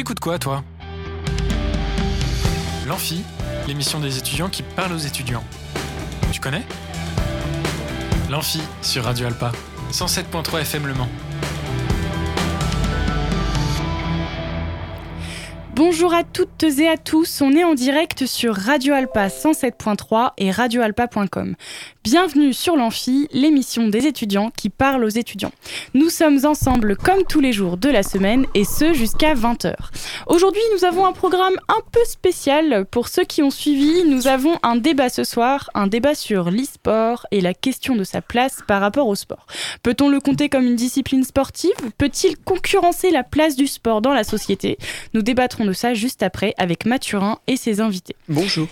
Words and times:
T'écoutes 0.00 0.20
quoi, 0.20 0.38
toi? 0.38 0.64
L'Amphi, 2.88 3.22
l'émission 3.68 4.00
des 4.00 4.16
étudiants 4.16 4.48
qui 4.48 4.62
parlent 4.62 4.94
aux 4.94 4.96
étudiants. 4.96 5.44
Tu 6.32 6.40
connais? 6.40 6.62
L'Amphi 8.30 8.62
sur 8.80 9.04
Radio 9.04 9.26
Alpa, 9.26 9.52
107.3 9.92 10.62
FM 10.62 10.86
Le 10.86 10.94
Mans. 10.94 11.08
Bonjour 15.74 16.14
à 16.14 16.24
toutes 16.24 16.62
et 16.62 16.88
à 16.88 16.96
tous, 16.96 17.42
on 17.42 17.52
est 17.52 17.64
en 17.64 17.74
direct 17.74 18.24
sur 18.24 18.54
Radio 18.54 18.94
Alpa 18.94 19.28
107.3 19.28 20.32
et 20.38 20.50
radioalpa.com. 20.50 21.56
Bienvenue 22.02 22.54
sur 22.54 22.76
l'Amphi, 22.76 23.28
l'émission 23.30 23.88
des 23.88 24.06
étudiants 24.06 24.50
qui 24.56 24.70
parlent 24.70 25.04
aux 25.04 25.10
étudiants. 25.10 25.52
Nous 25.92 26.08
sommes 26.08 26.46
ensemble 26.46 26.96
comme 26.96 27.24
tous 27.28 27.40
les 27.40 27.52
jours 27.52 27.76
de 27.76 27.90
la 27.90 28.02
semaine 28.02 28.46
et 28.54 28.64
ce 28.64 28.94
jusqu'à 28.94 29.34
20h. 29.34 29.74
Aujourd'hui, 30.26 30.62
nous 30.72 30.86
avons 30.86 31.04
un 31.04 31.12
programme 31.12 31.56
un 31.68 31.80
peu 31.92 32.02
spécial 32.06 32.86
pour 32.90 33.08
ceux 33.08 33.24
qui 33.24 33.42
ont 33.42 33.50
suivi. 33.50 34.04
Nous 34.04 34.28
avons 34.28 34.58
un 34.62 34.76
débat 34.76 35.10
ce 35.10 35.24
soir, 35.24 35.68
un 35.74 35.88
débat 35.88 36.14
sur 36.14 36.50
l'e-sport 36.50 37.26
et 37.32 37.42
la 37.42 37.52
question 37.52 37.96
de 37.96 38.04
sa 38.04 38.22
place 38.22 38.60
par 38.66 38.80
rapport 38.80 39.06
au 39.06 39.14
sport. 39.14 39.46
Peut-on 39.82 40.08
le 40.08 40.20
compter 40.20 40.48
comme 40.48 40.64
une 40.64 40.76
discipline 40.76 41.22
sportive? 41.22 41.70
Peut-il 41.98 42.38
concurrencer 42.38 43.10
la 43.10 43.24
place 43.24 43.56
du 43.56 43.66
sport 43.66 44.00
dans 44.00 44.14
la 44.14 44.24
société? 44.24 44.78
Nous 45.12 45.20
débattrons 45.20 45.66
de 45.66 45.74
ça 45.74 45.92
juste 45.92 46.22
après 46.22 46.54
avec 46.56 46.86
Mathurin 46.86 47.40
et 47.46 47.58
ses 47.58 47.82
invités. 47.82 48.16
Bonjour. 48.26 48.68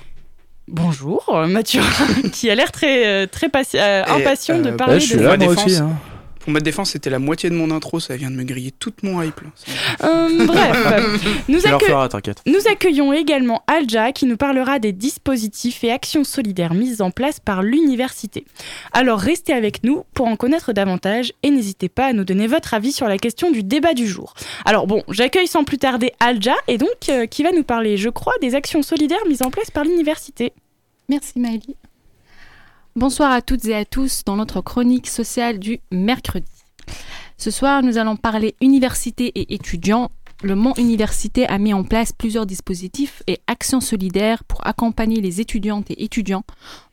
Bonjour, 0.68 1.24
euh, 1.30 1.46
Mathurin, 1.46 1.86
qui 2.32 2.50
a 2.50 2.54
l'air 2.54 2.70
très, 2.72 3.06
euh, 3.06 3.26
très 3.26 3.50
euh, 3.74 4.02
impatient 4.06 4.60
de 4.60 4.70
parler 4.70 4.94
Ouais, 4.94 5.00
je 5.00 5.06
suis 5.06 5.16
de 5.16 5.22
là, 5.22 5.36
ma 5.36 5.44
moi 5.44 5.54
défense. 5.54 5.66
aussi. 5.66 5.76
hein. 5.80 5.96
Pour 6.40 6.52
ma 6.54 6.60
défense, 6.60 6.92
c'était 6.92 7.10
la 7.10 7.18
moitié 7.18 7.50
de 7.50 7.54
mon 7.54 7.70
intro, 7.70 8.00
ça 8.00 8.16
vient 8.16 8.30
de 8.30 8.36
me 8.36 8.42
griller 8.44 8.70
toute 8.70 9.02
mon 9.02 9.20
hype. 9.20 9.38
là. 9.42 9.48
Euh, 10.08 10.46
bref, 10.46 11.22
nous, 11.48 11.58
accue- 11.58 11.84
accueillons 12.66 13.12
également 13.12 13.62
Alja 13.66 14.12
qui 14.12 14.24
nous 14.24 14.38
parlera 14.38 14.78
des 14.78 14.92
dispositifs 14.92 15.84
et 15.84 15.90
actions 15.92 16.24
solidaires 16.24 16.72
mises 16.72 17.02
en 17.02 17.10
place 17.10 17.38
par 17.38 17.62
l'université. 17.62 18.46
Alors 18.92 19.18
restez 19.18 19.52
avec 19.52 19.84
nous 19.84 20.04
pour 20.14 20.26
en 20.26 20.36
connaître 20.36 20.72
davantage 20.72 21.34
et 21.42 21.50
n'hésitez 21.50 21.90
pas 21.90 22.06
à 22.06 22.12
nous 22.14 22.24
donner 22.24 22.46
votre 22.46 22.72
avis 22.72 22.92
sur 22.92 23.08
la 23.08 23.18
question 23.18 23.50
du 23.50 23.62
débat 23.62 23.92
du 23.92 24.06
jour. 24.06 24.32
Alors 24.64 24.86
bon, 24.86 25.02
j'accueille 25.10 25.48
sans 25.48 25.64
plus 25.64 25.76
tarder 25.76 26.12
Alja 26.18 26.54
et 26.66 26.78
donc 26.78 26.88
euh, 27.10 27.26
qui 27.26 27.42
va 27.42 27.52
nous 27.52 27.64
parler, 27.64 27.98
je 27.98 28.08
crois, 28.08 28.32
des 28.40 28.54
actions 28.54 28.80
solidaires 28.82 29.18
mises 29.28 29.42
en 29.42 29.50
place 29.50 29.70
par 29.70 29.84
l'université. 29.84 30.54
Merci 31.10 31.40
Maëlie. 31.40 31.76
Bonsoir 32.94 33.32
à 33.32 33.40
toutes 33.40 33.64
et 33.64 33.74
à 33.74 33.86
tous 33.86 34.24
dans 34.24 34.36
notre 34.36 34.60
chronique 34.60 35.06
sociale 35.06 35.58
du 35.58 35.80
mercredi. 35.90 36.52
Ce 37.38 37.50
soir, 37.50 37.82
nous 37.82 37.96
allons 37.96 38.16
parler 38.16 38.54
université 38.60 39.28
et 39.34 39.54
étudiants. 39.54 40.10
Le 40.42 40.54
Mans 40.54 40.74
Université 40.76 41.46
a 41.46 41.56
mis 41.56 41.72
en 41.72 41.82
place 41.82 42.12
plusieurs 42.12 42.44
dispositifs 42.44 43.22
et 43.26 43.38
actions 43.46 43.80
solidaires 43.80 44.44
pour 44.44 44.66
accompagner 44.66 45.22
les 45.22 45.40
étudiantes 45.40 45.90
et 45.90 46.04
étudiants 46.04 46.44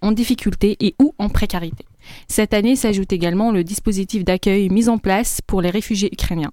en 0.02 0.14
difficulté 0.14 0.78
et 0.80 0.96
ou 0.98 1.14
en 1.18 1.28
précarité. 1.28 1.86
Cette 2.28 2.54
année 2.54 2.76
s'ajoute 2.76 3.14
également 3.14 3.52
le 3.52 3.64
dispositif 3.64 4.24
d'accueil 4.24 4.70
mis 4.70 4.90
en 4.90 4.98
place 4.98 5.42
pour 5.46 5.62
les 5.62 5.70
réfugiés 5.70 6.10
ukrainiens. 6.12 6.52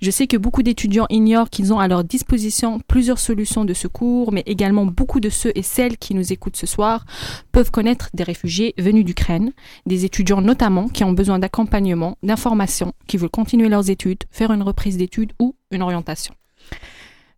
Je 0.00 0.10
sais 0.10 0.26
que 0.26 0.36
beaucoup 0.36 0.62
d'étudiants 0.62 1.06
ignorent 1.10 1.50
qu'ils 1.50 1.72
ont 1.72 1.78
à 1.78 1.88
leur 1.88 2.04
disposition 2.04 2.80
plusieurs 2.86 3.18
solutions 3.18 3.64
de 3.64 3.74
secours, 3.74 4.32
mais 4.32 4.42
également 4.46 4.86
beaucoup 4.86 5.20
de 5.20 5.28
ceux 5.28 5.52
et 5.54 5.62
celles 5.62 5.98
qui 5.98 6.14
nous 6.14 6.32
écoutent 6.32 6.56
ce 6.56 6.66
soir 6.66 7.04
peuvent 7.52 7.70
connaître 7.70 8.08
des 8.14 8.24
réfugiés 8.24 8.74
venus 8.78 9.04
d'Ukraine, 9.04 9.52
des 9.86 10.04
étudiants 10.04 10.40
notamment 10.40 10.88
qui 10.88 11.04
ont 11.04 11.12
besoin 11.12 11.38
d'accompagnement, 11.38 12.16
d'informations, 12.22 12.92
qui 13.06 13.16
veulent 13.16 13.28
continuer 13.28 13.68
leurs 13.68 13.90
études, 13.90 14.24
faire 14.30 14.52
une 14.52 14.62
reprise 14.62 14.96
d'études 14.96 15.32
ou 15.38 15.54
une 15.70 15.82
orientation. 15.82 16.34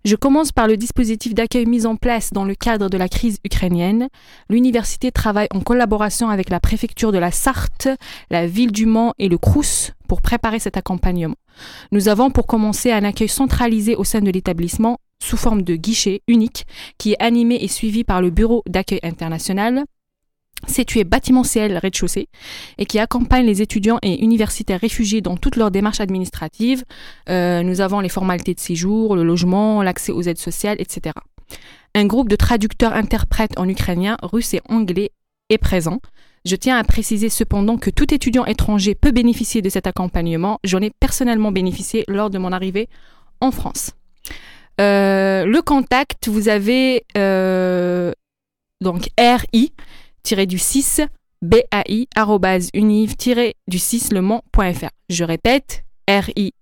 Je 0.03 0.17
commence 0.17 0.51
par 0.51 0.67
le 0.67 0.79
dispositif 0.79 1.35
d'accueil 1.35 1.67
mis 1.67 1.85
en 1.85 1.95
place 1.95 2.33
dans 2.33 2.45
le 2.45 2.55
cadre 2.55 2.89
de 2.89 2.97
la 2.97 3.09
crise 3.09 3.39
ukrainienne. 3.45 4.09
L'université 4.49 5.13
travaille 5.13 5.49
en 5.53 5.61
collaboration 5.61 6.31
avec 6.31 6.49
la 6.49 6.59
préfecture 6.59 7.13
de 7.13 7.19
la 7.19 7.31
Sarthe, 7.31 7.89
la 8.31 8.47
ville 8.47 8.73
du 8.73 8.87
Mans 8.87 9.13
et 9.19 9.29
le 9.29 9.37
Crous 9.37 9.93
pour 10.09 10.23
préparer 10.23 10.59
cet 10.59 10.79
accompagnement. 10.79 11.37
Nous 11.93 12.09
avons 12.09 12.31
pour 12.31 12.47
commencer 12.47 12.91
un 12.91 13.05
accueil 13.05 13.29
centralisé 13.29 13.95
au 13.95 14.05
sein 14.05 14.23
de 14.23 14.31
l'établissement 14.31 14.99
sous 15.23 15.37
forme 15.37 15.63
de 15.63 15.77
guichet 15.77 16.23
unique 16.29 16.67
qui 16.97 17.13
est 17.13 17.23
animé 17.23 17.57
et 17.57 17.69
suivi 17.69 18.03
par 18.03 18.23
le 18.23 18.31
Bureau 18.31 18.63
d'accueil 18.67 19.01
international 19.03 19.85
situé 20.67 21.05
bâtiment 21.05 21.45
ciel 21.45 21.77
rez-de-chaussée 21.79 22.29
et 22.79 22.87
qui 22.87 22.99
accompagne 22.99 23.47
les 23.47 23.63
étudiants 23.63 23.99
et 24.03 24.23
universitaires 24.23 24.81
réfugiés 24.81 25.21
dans 25.21 25.37
toutes 25.37 25.57
leurs 25.57 25.71
démarches 25.71 26.01
administratives. 26.01 26.85
Euh, 27.29 27.63
nous 27.63 27.81
avons 27.81 28.01
les 28.01 28.09
formalités 28.09 28.55
de 28.55 28.61
séjour, 28.61 29.17
le 29.17 29.23
logement, 29.23 29.83
l'accès 29.83 30.13
aux 30.13 30.23
aides 30.23 30.39
sociales, 30.39 30.77
etc. 30.81 31.15
Un 31.95 32.07
groupe 32.07 32.29
de 32.29 32.37
traducteurs 32.37 32.93
interprètes 32.93 33.59
en 33.59 33.69
ukrainien, 33.69 34.17
russe 34.23 34.55
et 34.55 34.61
anglais 34.69 35.11
est 35.49 35.59
présent. 35.59 36.01
Je 36.45 36.57
tiens 36.57 36.79
à 36.79 36.85
préciser 36.85 37.29
cependant 37.29 37.77
que 37.77 37.91
tout 37.91 38.15
étudiant 38.15 38.47
étranger 38.47 38.95
peut 38.95 39.11
bénéficier 39.11 39.61
de 39.61 39.69
cet 39.69 39.87
accompagnement. 39.87 40.59
J'en 40.65 40.81
ai 40.81 40.91
personnellement 40.91 41.53
bénéficié 41.53 42.05
lors 42.09 42.31
de 42.31 42.39
mon 42.39 42.53
arrivée 42.53 42.89
en 43.41 43.51
France. 43.51 43.93
Euh, 44.81 45.45
le 45.45 45.61
contact, 45.61 46.29
vous 46.29 46.49
avez 46.49 47.05
euh, 47.19 48.13
donc 48.81 49.11
RI 49.19 49.73
du 50.47 50.59
6 50.59 51.03
BAI 51.43 52.07
arrobase 52.15 52.69
univ 52.75 53.15
du 53.69 53.79
6 53.79 54.13
le 54.13 54.21
Mans.fr. 54.21 54.89
Je 55.09 55.25
répète 55.25 55.85
RI 56.09 56.53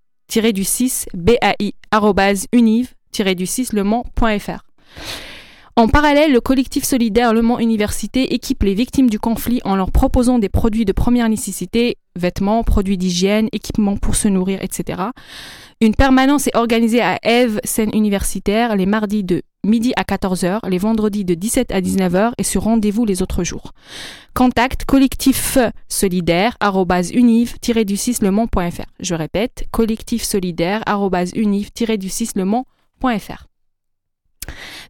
du 0.52 0.64
6 0.64 1.06
BAI 1.14 1.74
arrobase 1.91 2.46
univ 2.52 2.94
du 3.36 3.46
6 3.46 3.72
le 3.72 3.84
Mans.fr. 3.84 4.62
En 5.78 5.86
parallèle, 5.86 6.32
le 6.32 6.41
collectif 6.41 6.82
solidaire 6.82 7.32
Le 7.32 7.41
Mans 7.41 7.60
Université 7.60 8.34
équipe 8.34 8.64
les 8.64 8.74
victimes 8.74 9.08
du 9.08 9.20
conflit 9.20 9.60
en 9.64 9.76
leur 9.76 9.92
proposant 9.92 10.40
des 10.40 10.48
produits 10.48 10.84
de 10.84 10.90
première 10.90 11.28
nécessité, 11.28 11.98
vêtements, 12.16 12.64
produits 12.64 12.98
d'hygiène, 12.98 13.48
équipements 13.52 13.96
pour 13.96 14.16
se 14.16 14.26
nourrir, 14.26 14.58
etc. 14.60 15.02
Une 15.80 15.94
permanence 15.94 16.48
est 16.48 16.56
organisée 16.56 17.00
à 17.00 17.20
Eve, 17.22 17.60
scène 17.62 17.90
universitaire, 17.94 18.75
les 18.75 18.86
mardis 18.86 19.22
de 19.22 19.42
midi 19.64 19.92
à 19.96 20.02
14h, 20.02 20.69
les 20.69 20.78
vendredis 20.78 21.24
de 21.24 21.34
17 21.34 21.72
à 21.72 21.80
19h 21.80 22.32
et 22.38 22.42
sur 22.42 22.62
rendez-vous 22.62 23.04
les 23.04 23.22
autres 23.22 23.44
jours. 23.44 23.72
Contact 24.34 24.84
collectif 24.84 25.58
solidaire 25.88 26.56
univ 27.12 27.58
du 27.84 27.96
6 27.96 28.22
le. 28.22 28.30
Je 29.00 29.14
répète, 29.14 29.66
collectif 29.70 30.22
solidaire 30.22 30.82
univ 31.34 31.70
du 31.98 32.08
6 32.08 32.32
le. 32.36 32.46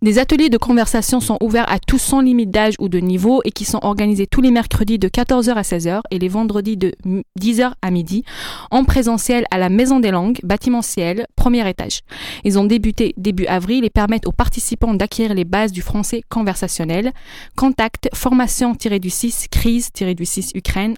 Des 0.01 0.21
ateliers 0.21 0.49
de 0.49 0.59
conversation 0.59 1.19
sont 1.19 1.39
ouverts 1.41 1.69
à 1.69 1.81
tous 1.81 1.99
sans 1.99 2.21
limite 2.21 2.53
d'âge 2.53 2.75
ou 2.79 2.89
de 2.89 2.99
niveau 2.99 3.41
et 3.45 3.51
qui 3.51 3.65
sont 3.65 3.81
organisés 3.83 4.29
tous 4.29 4.41
les 4.41 4.53
mercredis 4.53 4.97
de 4.97 5.09
14h 5.09 5.55
à 5.55 5.63
16h 5.63 6.03
et 6.13 6.21
les 6.21 6.29
vendredis 6.29 6.77
de 6.77 6.93
10h 7.41 7.73
à 7.83 7.91
midi 7.91 8.25
en 8.71 8.85
présentiel 8.85 9.45
à 9.51 9.59
la 9.59 9.69
Maison 9.69 9.99
des 9.99 10.13
Langues, 10.13 10.39
bâtiment 10.45 10.83
ciel, 10.83 11.27
premier 11.35 11.69
étage. 11.69 12.03
Ils 12.45 12.61
ont 12.61 12.65
débuté 12.65 13.13
début 13.17 13.47
avril 13.47 13.85
et 13.85 13.91
permettent 13.91 14.29
aux 14.29 14.33
participants 14.33 14.95
d'acquérir 14.95 15.35
les 15.35 15.45
bases 15.45 15.73
du 15.73 15.83
français 15.83 16.23
conversationnel. 16.29 17.13
Contact 17.57 18.09
formation-du-6 18.15 19.49
crise-du-6 19.51 20.53
Ukraine 20.55 20.95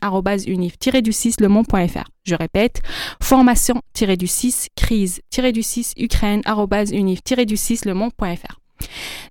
univ-du-6 0.46 1.42
lemont.fr. 1.42 2.04
Je 2.24 2.34
répète, 2.34 2.82
formation-du-6 3.22 4.66
crise-du-6 4.76 5.92
Ukraine 5.96 6.42
univ-du-6 6.92 7.88
lemont.fr. 7.88 8.59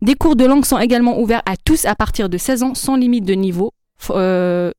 Des 0.02 0.16
cours 0.16 0.36
de 0.36 0.46
langue 0.46 0.66
sont 0.66 0.80
également 0.80 1.20
ouverts 1.20 1.44
à 1.46 1.56
tous 1.58 1.86
à 1.86 1.96
partir 1.96 2.30
de 2.30 2.38
16 2.38 2.64
ans 2.64 2.76
sans 2.76 2.96
limite 2.96 3.26
de 3.26 3.34
niveau. 3.34 3.72
euh. 4.12 4.72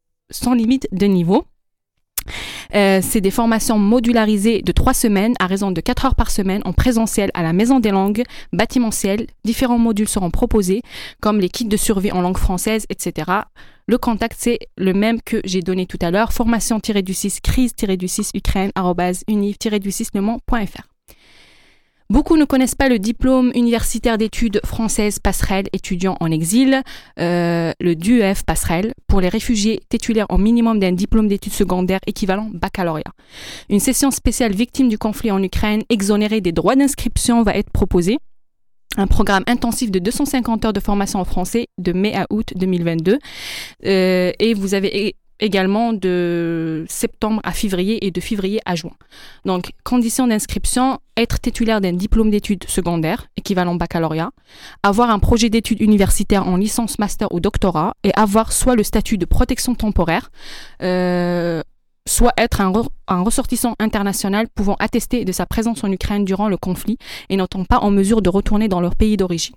Euh, 2.75 3.00
c'est 3.03 3.20
des 3.20 3.30
formations 3.30 3.78
modularisées 3.78 4.62
de 4.62 4.72
trois 4.72 4.94
semaines 4.94 5.34
à 5.41 5.47
raison 5.47 5.70
de 5.70 5.80
4 5.80 6.06
heures 6.06 6.14
par 6.14 6.30
semaine 6.30 6.62
en 6.64 6.72
présentiel 6.72 7.30
à 7.34 7.42
la 7.42 7.53
Maison 7.53 7.80
des 7.80 7.91
Langues, 7.91 8.22
bâtiment 8.53 8.91
ciel. 8.91 9.27
Différents 9.45 9.78
modules 9.78 10.09
seront 10.09 10.30
proposés, 10.30 10.83
comme 11.21 11.41
les 11.41 11.48
kits 11.48 11.65
de 11.65 11.77
survie 11.77 12.12
en 12.12 12.21
langue 12.21 12.39
française, 12.39 12.86
etc. 12.89 13.30
Le 13.86 13.98
contact, 13.98 14.36
c'est 14.39 14.60
le 14.77 14.95
même 14.95 15.21
que 15.21 15.41
j'ai 15.45 15.62
donné 15.62 15.86
tout 15.86 15.98
à 16.00 16.10
l'heure, 16.10 16.33
formation-du-6 16.33 17.41
crise-du-6 17.41 18.30
Ukraine, 18.34 18.71
univ-du-6 19.28 20.09
lemont.fr. 20.15 20.83
Beaucoup 22.10 22.36
ne 22.36 22.45
connaissent 22.45 22.74
pas 22.74 22.89
le 22.89 22.98
diplôme 22.98 23.53
universitaire 23.54 24.18
d'études 24.18 24.60
françaises 24.65 25.21
passerelle 25.21 25.66
étudiant 25.72 26.16
en 26.18 26.28
exil, 26.33 26.83
euh, 27.21 27.71
le 27.78 27.95
DUEF 27.95 28.42
passerelle, 28.42 28.95
pour 29.07 29.21
les 29.21 29.28
réfugiés 29.28 29.80
titulaires 29.89 30.27
en 30.28 30.36
minimum 30.36 30.80
d'un 30.80 30.91
diplôme 30.91 31.28
d'études 31.28 31.53
secondaires 31.53 32.01
équivalent 32.09 32.51
baccalauréat. 32.53 33.12
Une 33.68 33.78
session 33.78 34.10
spéciale 34.10 34.53
victime 34.53 34.89
du 34.89 34.98
conflit 34.98 35.30
en 35.30 35.41
Ukraine, 35.41 35.83
exonérée 35.89 36.41
des 36.41 36.51
droits 36.51 36.74
d'inscription, 36.74 37.45
va 37.45 37.54
être 37.54 37.71
proposée. 37.71 38.18
Un 38.97 39.07
programme 39.07 39.45
intensif 39.47 39.92
de 39.92 40.01
250 40.01 40.65
heures 40.65 40.72
de 40.72 40.80
formation 40.80 41.21
en 41.21 41.24
français 41.24 41.68
de 41.78 41.92
mai 41.92 42.16
à 42.16 42.27
août 42.30 42.53
2022. 42.57 43.21
Euh, 43.86 44.33
et 44.36 44.54
vous 44.54 44.74
avez 44.74 45.15
également 45.41 45.92
de 45.92 46.84
septembre 46.89 47.41
à 47.45 47.53
février 47.53 48.04
et 48.07 48.10
de 48.10 48.21
février 48.21 48.60
à 48.65 48.75
juin. 48.75 48.92
Donc, 49.45 49.72
conditions 49.84 50.27
d'inscription, 50.27 50.98
être 51.16 51.41
titulaire 51.41 51.81
d'un 51.81 51.92
diplôme 51.92 52.31
d'études 52.31 52.65
secondaires, 52.65 53.27
équivalent 53.37 53.75
baccalauréat, 53.75 54.31
avoir 54.83 55.10
un 55.10 55.19
projet 55.19 55.51
d'études 55.51 55.81
universitaires 55.81 56.47
en 56.47 56.57
licence, 56.57 56.98
master 56.98 57.33
ou 57.33 57.41
doctorat, 57.41 57.95
et 58.04 58.13
avoir 58.15 58.53
soit 58.53 58.77
le 58.77 58.83
statut 58.83 59.19
de 59.19 59.25
protection 59.25 59.75
temporaire, 59.75 60.31
euh, 60.83 61.63
soit 62.07 62.33
être 62.36 62.60
un, 62.60 62.72
un, 63.09 63.22
ressortissant 63.22 63.75
international 63.78 64.48
pouvant 64.54 64.77
attester 64.78 65.25
de 65.25 65.33
sa 65.33 65.47
présence 65.47 65.84
en 65.84 65.93
Ukraine 65.93 66.25
durant 66.25 66.48
le 66.48 66.57
conflit 66.57 66.98
et 67.28 67.36
n'étant 67.36 67.65
pas 67.65 67.78
en 67.78 67.91
mesure 67.91 68.22
de 68.22 68.31
retourner 68.31 68.69
dans 68.69 68.81
leur 68.81 68.97
pays 68.97 69.16
d'origine. 69.16 69.54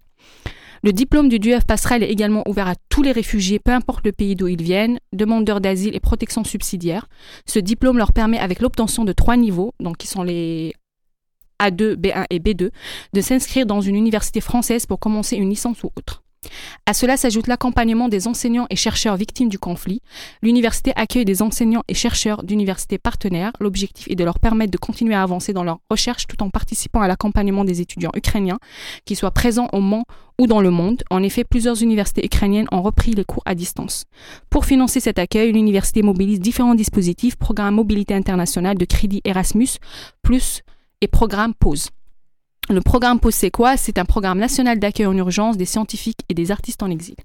Le 0.85 0.91
diplôme 0.91 1.30
du 1.30 1.39
DUF 1.39 1.63
passerelle 1.63 2.03
est 2.03 2.12
également 2.12 2.44
ouvert 2.45 2.68
à 2.68 2.75
tous 2.89 3.03
les 3.03 3.13
réfugiés, 3.13 3.57
peu 3.57 3.71
importe 3.71 4.06
le 4.06 4.12
pays 4.12 4.35
d'où 4.35 4.50
ils 4.50 4.62
viennent, 4.62 5.00
demandeurs 5.13 5.62
d'asile 5.62 5.95
et 5.95 6.01
protection 6.01 6.44
subsidiaire. 6.44 7.07
Ce 7.45 7.57
diplôme 7.57 7.97
leur 7.97 8.12
permet, 8.12 8.38
avec 8.38 8.59
l'obtention 8.59 9.06
de 9.06 9.13
trois 9.13 9.38
niveaux, 9.38 9.74
donc 9.80 9.95
qui 9.95 10.07
sont 10.07 10.24
les 10.24 10.74
A2, 11.62 11.95
B1 11.95 12.25
et 12.30 12.39
B2, 12.39 12.71
de 13.13 13.21
s'inscrire 13.21 13.65
dans 13.65 13.80
une 13.80 13.95
université 13.95 14.41
française 14.41 14.85
pour 14.85 15.00
commencer 15.00 15.38
une 15.38 15.50
licence 15.50 15.83
ou 15.83 15.91
autre. 15.95 16.22
À 16.85 16.93
cela 16.93 17.17
s'ajoute 17.17 17.47
l'accompagnement 17.47 18.09
des 18.09 18.27
enseignants 18.27 18.67
et 18.69 18.75
chercheurs 18.75 19.15
victimes 19.15 19.49
du 19.49 19.59
conflit. 19.59 20.01
L'université 20.41 20.91
accueille 20.95 21.25
des 21.25 21.41
enseignants 21.41 21.83
et 21.87 21.93
chercheurs 21.93 22.43
d'universités 22.43 22.97
partenaires. 22.97 23.51
L'objectif 23.59 24.07
est 24.09 24.15
de 24.15 24.23
leur 24.23 24.39
permettre 24.39 24.71
de 24.71 24.77
continuer 24.77 25.15
à 25.15 25.23
avancer 25.23 25.53
dans 25.53 25.63
leurs 25.63 25.79
recherches 25.89 26.27
tout 26.27 26.41
en 26.43 26.49
participant 26.49 27.01
à 27.01 27.07
l'accompagnement 27.07 27.65
des 27.65 27.81
étudiants 27.81 28.11
ukrainiens 28.15 28.59
qui 29.05 29.15
soient 29.15 29.31
présents 29.31 29.69
au 29.73 29.79
Mans 29.79 30.05
ou 30.39 30.47
dans 30.47 30.61
le 30.61 30.71
monde. 30.71 31.03
En 31.09 31.21
effet, 31.21 31.43
plusieurs 31.43 31.81
universités 31.83 32.25
ukrainiennes 32.25 32.67
ont 32.71 32.81
repris 32.81 33.13
les 33.13 33.23
cours 33.23 33.43
à 33.45 33.55
distance. 33.55 34.05
Pour 34.49 34.65
financer 34.65 34.99
cet 34.99 35.19
accueil, 35.19 35.51
l'université 35.51 36.01
mobilise 36.01 36.39
différents 36.39 36.75
dispositifs, 36.75 37.35
programme 37.35 37.75
mobilité 37.75 38.13
internationale 38.13 38.77
de 38.77 38.85
crédit 38.85 39.21
Erasmus, 39.25 39.79
et 41.01 41.07
programme 41.07 41.53
PAUSE. 41.53 41.89
Le 42.69 42.81
programme 42.81 43.19
quoi 43.51 43.77
C'est 43.77 43.98
un 43.98 44.06
programme 44.06 44.39
national 44.39 44.80
d'accueil 44.80 45.06
en 45.06 45.18
urgence 45.18 45.57
des 45.57 45.65
scientifiques 45.65 46.21
et 46.30 46.33
des 46.33 46.51
artistes 46.51 46.81
en 46.81 46.89
exil. 46.89 47.15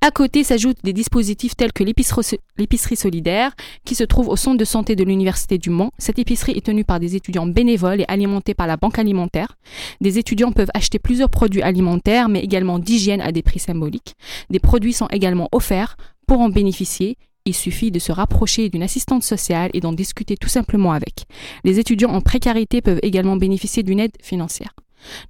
À 0.00 0.10
côté 0.10 0.44
s'ajoutent 0.44 0.84
des 0.84 0.92
dispositifs 0.92 1.56
tels 1.56 1.72
que 1.72 1.82
l'épicerie 1.82 2.96
solidaire, 2.96 3.52
qui 3.84 3.94
se 3.94 4.04
trouve 4.04 4.28
au 4.28 4.36
centre 4.36 4.58
de 4.58 4.64
santé 4.64 4.96
de 4.96 5.02
l'Université 5.02 5.56
du 5.56 5.70
Mans. 5.70 5.90
Cette 5.98 6.18
épicerie 6.18 6.52
est 6.52 6.66
tenue 6.66 6.84
par 6.84 7.00
des 7.00 7.16
étudiants 7.16 7.46
bénévoles 7.46 8.02
et 8.02 8.04
alimentée 8.06 8.52
par 8.52 8.66
la 8.66 8.76
banque 8.76 8.98
alimentaire. 8.98 9.56
Des 10.02 10.18
étudiants 10.18 10.52
peuvent 10.52 10.70
acheter 10.74 10.98
plusieurs 10.98 11.30
produits 11.30 11.62
alimentaires, 11.62 12.28
mais 12.28 12.40
également 12.40 12.78
d'hygiène 12.78 13.22
à 13.22 13.32
des 13.32 13.42
prix 13.42 13.60
symboliques. 13.60 14.14
Des 14.50 14.60
produits 14.60 14.92
sont 14.92 15.08
également 15.08 15.48
offerts. 15.52 15.96
Pour 16.26 16.40
en 16.40 16.50
bénéficier, 16.50 17.16
il 17.46 17.54
suffit 17.54 17.90
de 17.90 17.98
se 17.98 18.10
rapprocher 18.10 18.70
d'une 18.70 18.82
assistante 18.82 19.22
sociale 19.22 19.70
et 19.74 19.80
d'en 19.80 19.92
discuter 19.92 20.36
tout 20.36 20.48
simplement 20.48 20.92
avec. 20.92 21.26
Les 21.62 21.78
étudiants 21.78 22.12
en 22.12 22.22
précarité 22.22 22.80
peuvent 22.80 23.00
également 23.02 23.36
bénéficier 23.36 23.82
d'une 23.82 24.00
aide 24.00 24.16
financière. 24.22 24.74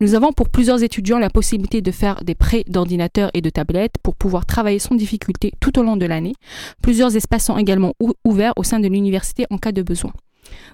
Nous 0.01 0.15
avons 0.15 0.33
pour 0.33 0.49
plusieurs 0.49 0.85
étudiants 0.85 1.19
la 1.19 1.31
possibilité 1.31 1.81
de 1.81 1.91
faire 1.91 2.23
des 2.23 2.37
prêts 2.37 2.63
d'ordinateurs 2.69 3.31
et 3.35 3.41
de 3.41 3.51
tablettes 3.51 3.97
pour 4.01 4.15
pouvoir 4.15 4.47
travailler 4.47 4.79
sans 4.79 4.95
difficulté 4.95 5.51
tout 5.59 5.77
au 5.77 5.83
long 5.83 5.97
de 5.97 6.07
l'année. 6.07 6.35
Plusieurs 6.81 7.17
espaces 7.17 7.47
sont 7.47 7.59
également 7.59 7.95
ouverts 8.25 8.53
au 8.55 8.63
sein 8.63 8.79
de 8.79 8.87
l'université 8.87 9.47
en 9.51 9.59
cas 9.59 9.73
de 9.73 9.83
besoin. 9.83 10.13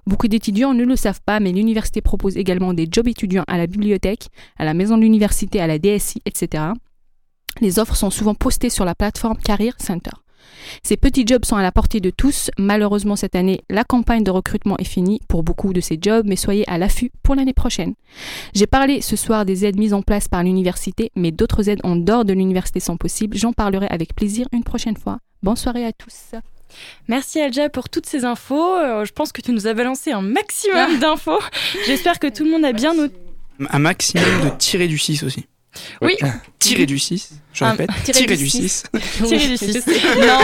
Beaucoup 0.06 0.28
d'étudiants 0.28 0.75
ne 0.75 0.84
le 0.84 0.96
savent 0.96 1.22
pas, 1.25 1.40
mais 1.40 1.52
l'université 1.52 2.02
propose 2.02 2.37
également 2.37 2.75
des 2.75 2.87
jobs 2.90 3.08
étudiants 3.08 3.44
à 3.46 3.56
la 3.56 3.66
bibliothèque, 3.66 4.26
à 4.58 4.66
la 4.66 4.75
maison 4.75 4.98
de 4.98 5.02
l'université, 5.02 5.58
à 5.60 5.66
la 5.66 5.78
DSI, 5.78 6.20
etc. 6.26 6.64
Les 7.62 7.78
offres 7.78 7.96
sont 7.96 8.10
souvent 8.10 8.34
postées 8.34 8.69
sur 8.69 8.84
la 8.84 8.94
plateforme 8.94 9.38
Career 9.38 9.72
Center. 9.78 10.10
Ces 10.82 10.96
petits 10.96 11.26
jobs 11.26 11.44
sont 11.44 11.56
à 11.56 11.62
la 11.62 11.72
portée 11.72 12.00
de 12.00 12.10
tous. 12.10 12.50
Malheureusement, 12.58 13.16
cette 13.16 13.34
année, 13.34 13.60
la 13.70 13.84
campagne 13.84 14.25
de 14.25 14.31
recrutement 14.31 14.76
est 14.78 14.84
finie 14.84 15.20
pour 15.28 15.42
beaucoup 15.42 15.72
de 15.72 15.81
ces 15.81 15.98
jobs, 16.00 16.26
mais 16.26 16.37
soyez 16.37 16.69
à 16.70 16.78
l'affût 16.78 17.10
pour 17.22 17.34
l'année 17.34 17.52
prochaine. 17.52 17.94
J'ai 18.54 18.66
parlé 18.66 19.00
ce 19.00 19.16
soir 19.16 19.44
des 19.44 19.64
aides 19.64 19.78
mises 19.78 19.94
en 19.94 20.02
place 20.02 20.28
par 20.28 20.42
l'université, 20.42 21.10
mais 21.16 21.31
d'autres 21.31 21.69
aides 21.69 21.81
en 21.84 21.96
dehors 21.96 22.25
de 22.25 22.32
l'université 22.32 22.81
sont 22.81 22.96
possibles. 22.96 23.37
J'en 23.37 23.52
parlerai 23.52 23.87
avec 23.88 24.14
plaisir 24.14 24.46
une 24.52 24.64
prochaine 24.64 24.96
fois. 24.96 25.19
Bonne 25.42 25.56
soirée 25.56 25.87
à 25.87 25.92
tous. 25.92 26.34
Merci 27.08 27.40
Alja 27.40 27.69
pour 27.69 27.88
toutes 27.88 28.06
ces 28.06 28.25
infos. 28.25 28.76
Euh, 28.76 29.04
je 29.04 29.12
pense 29.12 29.32
que 29.32 29.40
tu 29.40 29.52
nous 29.52 29.66
as 29.66 29.75
balancé 29.75 30.12
un 30.12 30.22
maximum 30.22 30.98
d'infos. 31.00 31.40
J'espère 31.87 32.19
que 32.19 32.28
tout 32.28 32.44
le 32.44 32.50
monde 32.50 32.64
a 32.64 32.72
bien 32.72 32.94
noté. 32.94 33.16
Un 33.70 33.78
maximum 33.78 34.44
de 34.44 34.50
tirer 34.58 34.88
du 34.88 34.98
6 34.98 35.22
aussi. 35.22 35.46
Oui. 36.00 36.16
Tirer 36.58 36.87
du 36.87 36.98
6. 36.98 37.32
Je 37.52 37.64
Un- 37.64 37.70
répète, 37.73 37.91
tirer 38.05 38.19
tirer 38.20 38.37
du 38.37 38.44
du 38.44 38.49
six. 38.50 38.61
6. 38.69 38.85
Tirer 39.26 39.47
du 39.49 39.56
6. 39.56 39.87
non, 40.20 40.38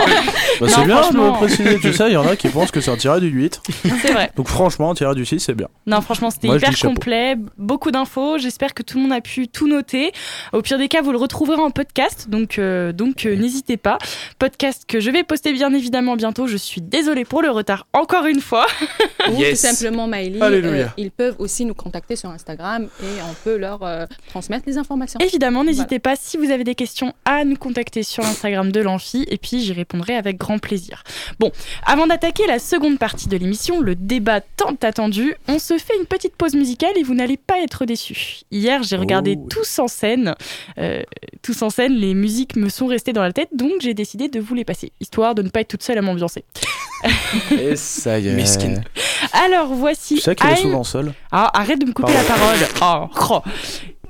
Bah, 0.61 0.67
c'est 0.69 0.85
bien 0.85 1.01
de 1.11 1.33
préciser, 1.37 1.79
tu 1.79 1.93
sais, 1.93 2.09
il 2.09 2.15
y 2.15 2.17
en 2.17 2.27
a 2.27 2.35
qui 2.35 2.49
pensent 2.49 2.73
que 2.73 2.81
c'est 2.81 2.91
un 2.91 2.97
tiré 2.97 3.21
du 3.21 3.29
8. 3.29 3.61
c'est 4.03 4.13
vrai. 4.13 4.33
Donc 4.35 4.49
franchement, 4.49 4.91
un 4.91 4.95
tiré 4.95 5.15
du 5.15 5.25
6, 5.25 5.39
c'est 5.39 5.55
bien. 5.55 5.69
Non, 5.87 6.01
franchement, 6.01 6.31
c'était 6.31 6.49
hyper 6.49 6.77
complet, 6.81 7.37
beaucoup 7.59 7.93
d'infos. 7.93 8.39
J'espère 8.39 8.75
que 8.75 8.83
tout 8.83 8.97
le 8.97 9.05
monde 9.05 9.13
a 9.13 9.21
pu 9.21 9.47
tout 9.47 9.69
noter. 9.69 10.11
Au 10.53 10.63
pire 10.63 10.79
des 10.79 10.89
cas, 10.89 11.01
vous 11.01 11.13
le 11.13 11.19
retrouverez 11.19 11.61
en 11.61 11.71
podcast, 11.71 12.27
donc 12.29 12.59
euh, 12.59 12.91
donc 12.93 13.25
euh, 13.25 13.37
n'hésitez 13.37 13.77
pas. 13.77 13.99
Podcast 14.41 14.83
que 14.89 14.99
je 14.99 15.11
vais 15.13 15.23
poster 15.23 15.53
bien 15.53 15.73
évidemment 15.73 16.17
bientôt. 16.17 16.49
Je 16.49 16.57
suis 16.57 16.81
désolée 16.81 17.25
pour 17.25 17.41
le 17.41 17.51
retard 17.51 17.87
encore 17.93 18.27
une 18.27 18.41
fois. 18.41 18.67
Ou 19.31 19.39
Yes. 19.39 19.61
tout 19.63 19.69
simplement 19.69 20.07
Maëlie, 20.09 20.41
Alléluia. 20.43 20.71
euh, 20.87 20.89
ils 20.97 21.11
peuvent 21.13 21.37
aussi 21.39 21.65
nous 21.65 21.75
contacter 21.75 22.17
sur 22.17 22.31
Instagram 22.31 22.89
et 23.03 23.23
on 23.31 23.35
peut 23.45 23.57
leur 23.57 23.83
euh, 23.85 24.07
transmettre 24.29 24.65
les 24.67 24.77
informations. 24.77 25.21
Évidemment, 25.21 25.63
n'hésitez 25.63 25.99
pas 26.01 26.17
si 26.17 26.37
vous 26.37 26.51
avez 26.51 26.65
des 26.65 26.75
questions 26.75 26.96
à 27.25 27.45
nous 27.45 27.57
contacter 27.57 28.03
sur 28.03 28.23
l'Instagram 28.23 28.73
de 28.73 28.81
l'Amphi 28.81 29.25
et 29.29 29.39
puis 29.39 29.61
j'y 29.61 29.73
répondrai 29.73 30.15
avec 30.17 30.37
grand 30.37 30.59
plaisir. 30.59 31.03
Bon, 31.39 31.51
avant 31.85 32.07
d'attaquer 32.07 32.47
la 32.47 32.59
seconde 32.59 32.99
partie 32.99 33.29
de 33.29 33.37
l'émission, 33.37 33.81
le 33.81 33.95
débat 33.95 34.41
tant 34.41 34.77
attendu, 34.83 35.35
on 35.49 35.59
se 35.59 35.79
fait 35.79 35.97
une 35.99 36.07
petite 36.07 36.37
pause 36.37 36.55
musicale 36.55 36.93
et 36.97 37.03
vous 37.03 37.15
n'allez 37.15 37.37
pas 37.37 37.61
être 37.61 37.85
déçus. 37.85 38.41
Hier, 38.51 38.83
j'ai 38.83 38.97
regardé 38.97 39.37
Oh 39.39 39.47
tous 39.51 39.79
en 39.79 39.89
scène, 39.89 40.35
euh, 40.79 41.03
tous 41.43 41.63
en 41.63 41.71
scène, 41.71 41.95
les 41.95 42.15
musiques 42.15 42.57
me 42.57 42.69
sont 42.69 42.87
restées 42.87 43.13
dans 43.13 43.23
la 43.23 43.33
tête, 43.33 43.51
donc 43.53 43.73
j'ai 43.81 43.95
décidé 43.95 44.29
de 44.29 44.41
vous 44.41 44.55
les 44.55 44.65
passer, 44.65 44.93
histoire 45.01 45.35
de 45.35 45.43
ne 45.43 45.49
pas 45.49 45.61
être 45.61 45.69
toute 45.69 45.83
seule 45.83 45.99
à 45.99 46.03
m'ambiancer. 46.03 46.45
Et 47.51 47.77
ça 47.77 48.19
y 48.19 48.29
est. 48.29 48.33
Mesquine. 48.33 48.83
Alors 49.33 49.69
voici. 49.69 50.17
Tu 50.17 50.21
sais 50.21 50.35
qu'il 50.35 50.49
est 50.49 50.57
souvent 50.57 50.85
seul. 50.85 51.13
Ah, 51.31 51.51
arrête 51.59 51.81
de 51.81 51.87
me 51.87 51.93
couper 51.93 52.13
la 52.13 52.23
parole. 52.23 52.59
Oh, 52.83 53.09
oh. 53.31 53.43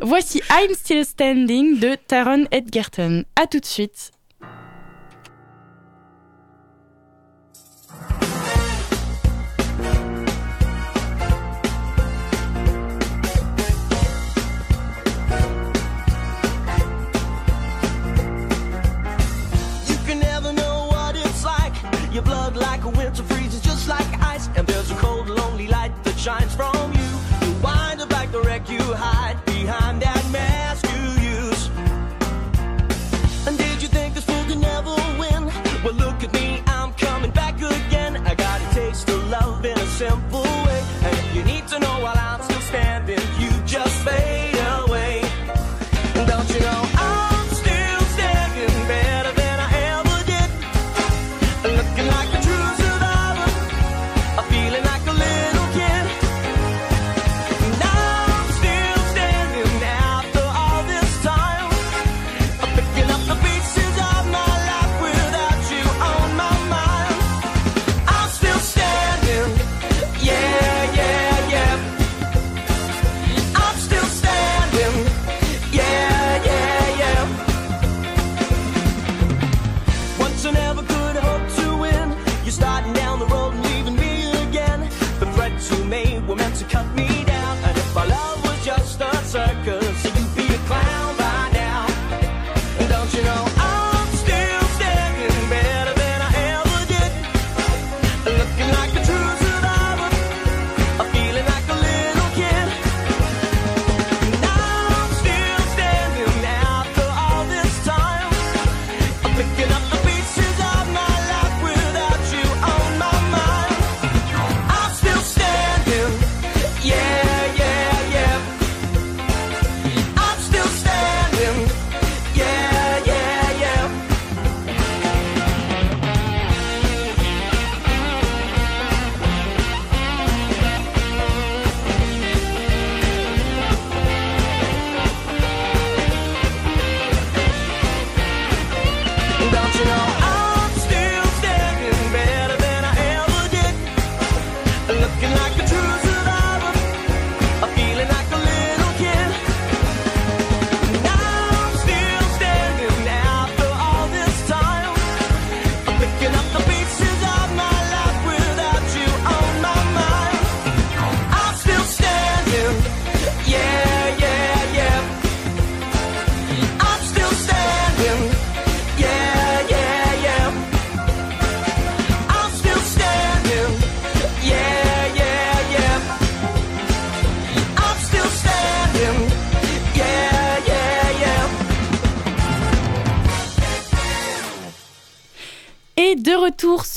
Voici 0.01 0.43
I'm 0.51 0.75
Still 0.75 1.05
Standing 1.05 1.79
de 1.79 1.95
Taron 1.95 2.45
Edgerton. 2.51 3.25
À 3.35 3.47
tout 3.47 3.61
de 3.61 3.65
suite. 3.65 4.11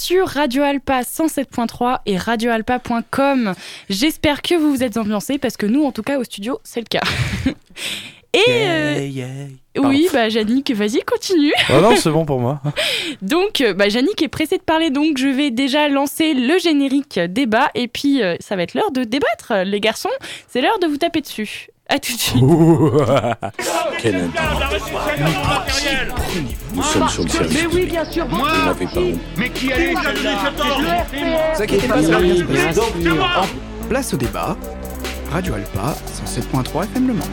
Sur 0.10 0.28
Radio 0.28 0.64
Alpa 0.64 1.02
107.3 1.02 2.00
et 2.08 2.18
radioalpa.com. 2.18 3.54
J'espère 3.92 4.42
que 4.42 4.56
vous 4.56 4.72
vous 4.72 4.84
êtes 4.84 4.98
ambiancés 4.98 5.38
parce 5.38 5.56
que 5.56 5.68
nous, 5.68 5.84
en 5.84 5.92
tout 5.92 6.02
cas, 6.02 6.18
au 6.18 6.24
studio, 6.24 6.60
c'est 6.64 6.80
le 6.80 6.88
cas. 6.88 7.04
Et 8.34 8.40
euh, 8.48 9.02
Yeah, 9.02 9.06
yeah. 9.06 9.48
oui, 9.78 10.08
bah 10.12 10.28
Yannick, 10.28 10.72
vas-y, 10.72 11.02
continue. 11.02 11.54
Ah 11.68 11.80
non, 11.80 11.96
c'est 11.96 12.10
bon 12.10 12.26
pour 12.26 12.40
moi. 12.40 12.60
Donc, 13.22 13.62
euh, 13.62 13.76
bah, 13.76 13.88
Yannick 13.88 14.24
est 14.24 14.30
pressé 14.30 14.58
de 14.58 14.64
parler, 14.64 14.90
donc 14.90 15.20
je 15.20 15.28
vais 15.28 15.52
déjà 15.52 15.88
lancer 15.90 16.34
le 16.34 16.58
générique 16.58 17.20
débat 17.20 17.70
et 17.76 17.88
puis 17.88 18.24
euh, 18.24 18.36
ça 18.40 18.56
va 18.56 18.64
être 18.64 18.74
l'heure 18.74 18.92
de 18.92 19.04
débattre, 19.04 19.54
les 19.64 19.80
garçons. 19.80 20.10
C'est 20.48 20.62
l'heure 20.62 20.80
de 20.80 20.88
vous 20.88 20.98
taper 20.98 21.22
dessus. 21.22 21.70
À 21.92 21.98
tout 22.00 22.14
de 22.14 22.20
suite. 22.20 22.44
Quel 24.00 24.30
Nous 26.74 26.84
sommes 26.84 27.10
sur 27.10 27.24
le 27.24 27.30
service. 27.30 27.58
Mais 27.58 27.66
oui, 27.66 27.86
bien 27.88 28.06
sûr, 28.06 28.28
Vous 28.28 28.38
n'avez 28.38 28.86
pas 28.86 29.00
honte. 29.00 29.18
Ne 29.36 29.48
vous 31.56 31.62
inquiétez 31.62 31.88
pas, 31.88 32.04
ça 32.04 32.12
va 32.12 32.22
bien 32.22 32.36
se 32.36 32.44
passer. 32.44 32.80
Place 33.90 34.14
au 34.14 34.18
débat. 34.18 34.56
Radio 35.32 35.56
Alpa 35.56 35.96
107.3 36.26 36.84
FM 36.86 37.08
Le 37.08 37.14
Mans. 37.16 37.26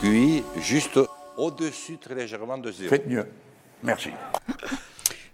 Puis, 0.00 0.42
juste 0.62 0.98
au-dessus, 1.36 1.98
très 1.98 2.14
légèrement 2.14 2.56
de 2.56 2.72
zéro. 2.72 2.88
Faites 2.88 3.06
mieux. 3.06 3.26
Merci. 3.82 4.08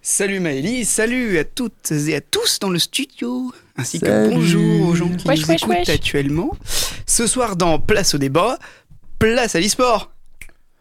Salut 0.03 0.38
Maëlys, 0.38 0.85
salut 0.87 1.38
à 1.38 1.45
toutes 1.45 1.91
et 1.91 2.14
à 2.14 2.21
tous 2.21 2.59
dans 2.59 2.69
le 2.69 2.79
studio, 2.79 3.50
ainsi 3.76 4.00
que 4.00 4.28
bonjour 4.31 4.88
aux 4.88 4.95
gens 4.95 5.09
qui 5.09 5.26
Wesh, 5.28 5.40
nous 5.43 5.47
wesh, 5.49 5.62
écoutent 5.62 5.76
wesh. 5.76 5.88
actuellement. 5.88 6.57
Ce 7.07 7.26
soir 7.26 7.57
dans 7.57 7.78
Place 7.78 8.14
au 8.14 8.19
débat, 8.19 8.59
place 9.19 9.54
à 9.54 9.61
l'e-sport. 9.61 10.12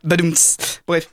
Badoumts. 0.04 0.58
Bref, 0.88 1.10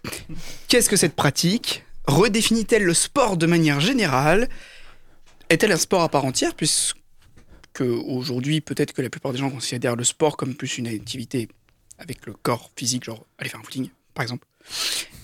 qu'est-ce 0.68 0.90
que 0.90 0.96
cette 0.96 1.14
pratique? 1.14 1.84
Redéfinit-elle 2.06 2.82
le 2.82 2.94
sport 2.94 3.37
de 3.37 3.46
manière 3.46 3.80
générale? 3.80 4.49
Est-elle 5.49 5.72
un 5.72 5.76
sport 5.76 6.02
à 6.02 6.08
part 6.08 6.25
entière 6.25 6.54
puisque 6.54 6.96
aujourd'hui 7.80 8.60
peut-être 8.60 8.92
que 8.92 9.02
la 9.02 9.10
plupart 9.10 9.32
des 9.32 9.38
gens 9.38 9.50
considèrent 9.50 9.96
le 9.96 10.04
sport 10.04 10.37
comme 10.37 10.54
plus 10.54 10.78
une 10.78 10.87
activité 10.88 11.49
avec 11.99 12.26
le 12.26 12.32
corps 12.32 12.70
physique, 12.76 13.04
genre 13.04 13.25
aller 13.38 13.49
faire 13.49 13.60
un 13.60 13.62
footing? 13.62 13.88
Par 14.14 14.23
exemple. 14.23 14.47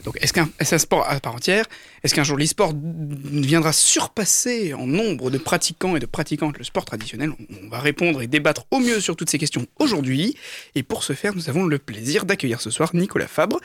Donc 0.05 0.19
est-ce 0.21 0.33
qu'un 0.33 0.49
un 0.59 0.79
sport 0.79 1.05
à 1.09 1.19
part 1.21 1.35
entière 1.35 1.67
Est-ce 2.03 2.15
qu'un 2.15 2.25
jour 2.25 2.37
l'e-sport 2.37 2.73
viendra 2.75 3.73
surpasser 3.73 4.73
en 4.75 4.87
nombre 4.87 5.31
de 5.31 5.39
pratiquants 5.39 5.97
et 5.97 6.01
de 6.01 6.07
pratiquantes 6.07 6.59
le 6.59 6.65
sport 6.65 6.85
traditionnel? 6.85 7.31
On 7.31 7.67
on 7.67 7.69
va 7.69 7.81
répondre 7.81 8.23
et 8.23 8.29
débattre 8.29 8.65
au 8.71 8.79
mieux 8.79 9.01
sur 9.01 9.17
toutes 9.17 9.29
ces 9.29 9.39
questions 9.39 9.67
aujourd'hui. 9.81 10.37
Et 10.77 10.85
pour 10.85 11.03
ce 11.03 11.15
faire, 11.15 11.35
nous 11.35 11.49
avons 11.49 11.65
le 11.65 11.79
plaisir 11.79 12.25
d'accueillir 12.25 12.61
ce 12.61 12.71
soir 12.71 12.91
Nicolas 12.95 13.27
Fabre, 13.27 13.61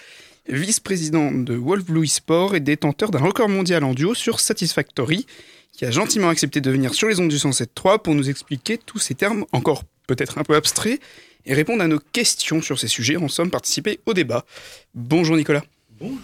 vice-président 0.49 1.31
de 1.31 1.53
Wolf 1.53 1.85
Blue 1.85 2.03
eSport 2.03 2.55
et 2.55 2.59
détenteur 2.59 3.11
d'un 3.11 3.19
record 3.19 3.47
mondial 3.47 3.83
en 3.83 3.93
duo 3.93 4.15
sur 4.15 4.39
Satisfactory, 4.39 5.27
qui 5.71 5.85
a 5.85 5.91
gentiment 5.91 6.29
accepté 6.29 6.61
de 6.61 6.71
venir 6.71 6.95
sur 6.95 7.07
les 7.07 7.19
ondes 7.19 7.29
du 7.29 7.37
107.3 7.37 8.01
pour 8.01 8.15
nous 8.15 8.29
expliquer 8.29 8.79
tous 8.79 8.97
ces 8.97 9.13
termes 9.13 9.45
encore 9.51 9.83
peut-être 10.07 10.39
un 10.39 10.43
peu 10.43 10.55
abstraits 10.55 10.99
et 11.45 11.53
répondre 11.53 11.83
à 11.83 11.87
nos 11.87 11.99
questions 11.99 12.61
sur 12.61 12.79
ces 12.79 12.87
sujets. 12.87 13.17
En 13.17 13.27
somme, 13.27 13.51
participer 13.51 13.99
au 14.05 14.13
débat. 14.13 14.45
Bonjour 14.93 15.35
Nicolas. 15.35 15.63
Bonjour. 15.99 16.17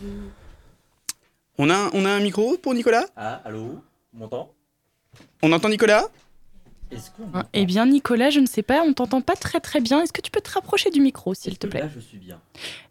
On 1.58 1.70
a, 1.70 1.90
on 1.94 2.06
a 2.06 2.10
un 2.10 2.20
micro 2.20 2.58
pour 2.58 2.74
Nicolas? 2.74 3.06
Ah, 3.16 3.42
allô? 3.44 3.82
On 4.14 4.20
m'entend 4.20 4.54
On 5.42 5.52
entend 5.52 5.70
Nicolas? 5.70 6.08
Eh 7.54 7.66
bien, 7.66 7.86
Nicolas, 7.86 8.30
je 8.30 8.40
ne 8.40 8.46
sais 8.46 8.62
pas, 8.64 8.82
on 8.86 8.94
t'entend 8.94 9.22
pas 9.22 9.36
très 9.36 9.60
très 9.60 9.82
bien. 9.82 10.02
Est-ce 10.02 10.14
que 10.14 10.22
tu 10.22 10.32
peux 10.32 10.42
te 10.42 10.52
rapprocher 10.52 10.90
du 10.90 11.02
micro, 11.02 11.34
s'il 11.34 11.58
te 11.58 11.68
plaît 11.68 11.82
Là, 11.82 11.90
je 11.94 12.00
suis 12.00 12.18
bien. 12.18 12.40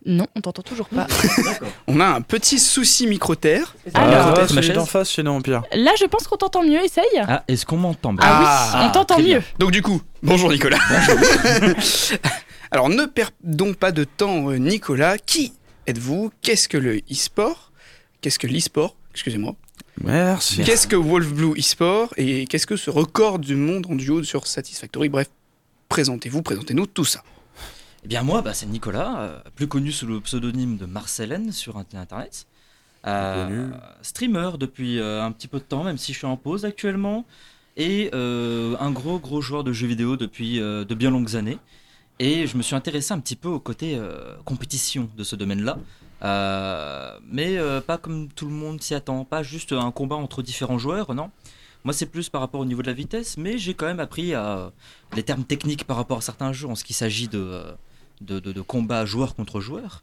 Non, 0.04 0.26
on 0.36 0.40
t'entend 0.40 0.62
toujours 0.62 0.88
pas. 0.88 1.06
On 1.86 1.98
a 2.00 2.06
un 2.06 2.20
petit 2.20 2.58
souci 2.58 3.06
micro-terre. 3.06 3.74
Alors, 3.94 4.34
Ah, 4.38 4.54
ma 4.54 4.60
d'en 4.74 4.86
face, 4.86 5.10
sinon 5.10 5.40
pire. 5.40 5.62
Là, 5.72 5.92
je 5.98 6.04
pense 6.04 6.26
qu'on 6.28 6.36
t'entend 6.36 6.62
mieux. 6.62 6.84
Essaye. 6.84 7.04
Ah, 7.26 7.42
est-ce 7.48 7.64
qu'on 7.66 7.76
m'entend 7.78 8.12
bien 8.12 8.22
Ah 8.26 8.70
oui, 8.74 8.86
on 8.88 8.92
t'entend 8.92 9.18
mieux. 9.18 9.24
bien. 9.24 9.42
Donc 9.58 9.70
du 9.72 9.82
coup, 9.82 10.00
bonjour 10.22 10.50
Nicolas. 10.50 10.78
Alors 12.70 12.88
ne 12.88 13.04
perdons 13.06 13.74
pas 13.74 13.92
de 13.92 14.04
temps 14.04 14.50
euh, 14.50 14.56
Nicolas. 14.56 15.18
Qui 15.18 15.52
êtes-vous? 15.86 16.30
Qu'est-ce 16.42 16.68
que 16.68 16.76
le 16.76 16.98
e-sport? 17.10 17.72
Qu'est-ce 18.20 18.38
que 18.38 18.46
l'e-sport? 18.46 18.96
Excusez-moi. 19.12 19.54
Merci. 20.02 20.62
Qu'est-ce 20.62 20.86
que 20.86 20.96
Wolf 20.96 21.32
Blue 21.32 21.58
e-sport 21.58 22.12
Et 22.16 22.46
qu'est-ce 22.46 22.66
que 22.66 22.76
ce 22.76 22.90
record 22.90 23.38
du 23.38 23.56
monde 23.56 23.86
en 23.88 23.94
duo 23.94 24.22
sur 24.22 24.46
Satisfactory 24.46 25.08
Bref, 25.08 25.28
présentez-vous, 25.88 26.42
présentez-nous 26.42 26.86
tout 26.86 27.04
ça. 27.04 27.22
Eh 28.04 28.08
bien, 28.08 28.22
moi, 28.22 28.42
bah, 28.42 28.52
c'est 28.54 28.66
Nicolas, 28.66 29.20
euh, 29.20 29.38
plus 29.54 29.66
connu 29.66 29.90
sous 29.92 30.06
le 30.06 30.20
pseudonyme 30.20 30.76
de 30.76 30.86
Marcellen 30.86 31.50
sur 31.50 31.76
inter- 31.78 31.96
Internet. 31.96 32.46
Euh, 33.06 33.46
Connu. 33.46 33.72
streamer 34.02 34.50
depuis 34.58 34.98
euh, 34.98 35.22
un 35.22 35.32
petit 35.32 35.48
peu 35.48 35.58
de 35.58 35.64
temps, 35.64 35.84
même 35.84 35.96
si 35.98 36.12
je 36.12 36.18
suis 36.18 36.26
en 36.26 36.36
pause 36.36 36.64
actuellement. 36.64 37.24
Et 37.76 38.10
euh, 38.14 38.76
un 38.80 38.90
gros, 38.90 39.18
gros 39.18 39.40
joueur 39.40 39.64
de 39.64 39.72
jeux 39.72 39.86
vidéo 39.86 40.16
depuis 40.16 40.60
euh, 40.60 40.84
de 40.84 40.94
bien 40.94 41.10
longues 41.10 41.36
années. 41.36 41.58
Et 42.18 42.46
je 42.46 42.56
me 42.56 42.62
suis 42.62 42.74
intéressé 42.74 43.12
un 43.12 43.20
petit 43.20 43.36
peu 43.36 43.48
au 43.48 43.60
côté 43.60 43.94
euh, 43.96 44.34
compétition 44.44 45.08
de 45.16 45.22
ce 45.24 45.36
domaine-là. 45.36 45.78
Euh, 46.26 47.18
mais 47.30 47.56
euh, 47.56 47.80
pas 47.80 47.98
comme 47.98 48.28
tout 48.28 48.46
le 48.46 48.52
monde 48.52 48.82
s'y 48.82 48.94
attend, 48.94 49.24
pas 49.24 49.42
juste 49.42 49.72
un 49.72 49.90
combat 49.92 50.16
entre 50.16 50.42
différents 50.42 50.78
joueurs, 50.78 51.14
non. 51.14 51.30
Moi, 51.84 51.92
c'est 51.92 52.06
plus 52.06 52.28
par 52.28 52.40
rapport 52.40 52.60
au 52.60 52.64
niveau 52.64 52.82
de 52.82 52.88
la 52.88 52.92
vitesse, 52.92 53.36
mais 53.36 53.58
j'ai 53.58 53.74
quand 53.74 53.86
même 53.86 54.00
appris 54.00 54.34
à, 54.34 54.72
les 55.14 55.22
termes 55.22 55.44
techniques 55.44 55.84
par 55.84 55.96
rapport 55.96 56.18
à 56.18 56.20
certains 56.20 56.52
jeux 56.52 56.66
en 56.66 56.74
ce 56.74 56.82
qui 56.82 56.94
s'agit 56.94 57.28
de, 57.28 57.38
euh, 57.38 57.72
de, 58.20 58.40
de, 58.40 58.52
de 58.52 58.60
combat 58.60 59.04
joueur 59.04 59.36
contre 59.36 59.60
joueur. 59.60 60.02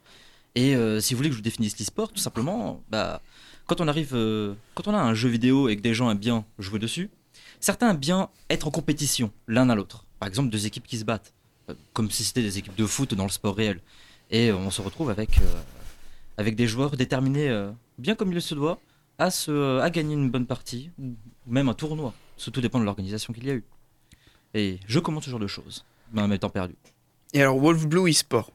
Et 0.55 0.75
euh, 0.75 0.99
si 1.01 1.13
vous 1.13 1.17
voulez 1.17 1.29
que 1.29 1.33
je 1.33 1.39
vous 1.39 1.43
définisse 1.43 1.77
l'e-sport, 1.79 2.11
tout 2.11 2.21
simplement, 2.21 2.81
bah, 2.89 3.21
quand 3.65 3.81
on 3.81 3.87
arrive, 3.87 4.11
euh, 4.13 4.53
quand 4.75 4.87
on 4.87 4.93
a 4.93 5.01
un 5.01 5.13
jeu 5.13 5.29
vidéo 5.29 5.67
et 5.69 5.75
que 5.75 5.81
des 5.81 5.93
gens 5.93 6.09
aiment 6.11 6.17
bien 6.17 6.45
jouer 6.59 6.79
dessus, 6.79 7.09
certains 7.59 7.89
aiment 7.89 7.97
bien 7.97 8.29
être 8.49 8.67
en 8.67 8.71
compétition 8.71 9.31
l'un 9.47 9.69
à 9.69 9.75
l'autre. 9.75 10.05
Par 10.19 10.27
exemple, 10.27 10.49
deux 10.49 10.65
équipes 10.65 10.85
qui 10.85 10.97
se 10.97 11.05
battent, 11.05 11.33
euh, 11.69 11.73
comme 11.93 12.11
si 12.11 12.23
c'était 12.23 12.41
des 12.41 12.57
équipes 12.57 12.75
de 12.75 12.85
foot 12.85 13.13
dans 13.13 13.23
le 13.23 13.31
sport 13.31 13.55
réel. 13.55 13.79
Et 14.29 14.51
on 14.51 14.69
se 14.71 14.81
retrouve 14.81 15.09
avec, 15.09 15.39
euh, 15.39 15.61
avec 16.37 16.55
des 16.55 16.67
joueurs 16.67 16.91
déterminés, 16.97 17.49
euh, 17.49 17.71
bien 17.97 18.15
comme 18.15 18.31
il 18.33 18.41
se 18.41 18.55
doit, 18.55 18.79
à, 19.19 19.29
se, 19.31 19.79
à 19.79 19.89
gagner 19.89 20.13
une 20.15 20.29
bonne 20.29 20.45
partie, 20.47 20.89
ou 20.99 21.13
même 21.47 21.69
un 21.69 21.73
tournoi. 21.73 22.13
Ça 22.37 22.51
tout 22.51 22.61
dépend 22.61 22.79
de 22.79 22.85
l'organisation 22.85 23.31
qu'il 23.33 23.45
y 23.45 23.51
a 23.51 23.53
eu. 23.53 23.63
Et 24.53 24.79
je 24.87 24.99
commente 24.99 25.23
ce 25.23 25.29
genre 25.29 25.39
de 25.39 25.47
choses, 25.47 25.85
même 26.11 26.31
étant 26.33 26.49
perdu. 26.49 26.75
Et 27.33 27.41
alors 27.41 27.57
Wolf 27.59 27.85
Blue 27.87 28.09
eSport, 28.09 28.51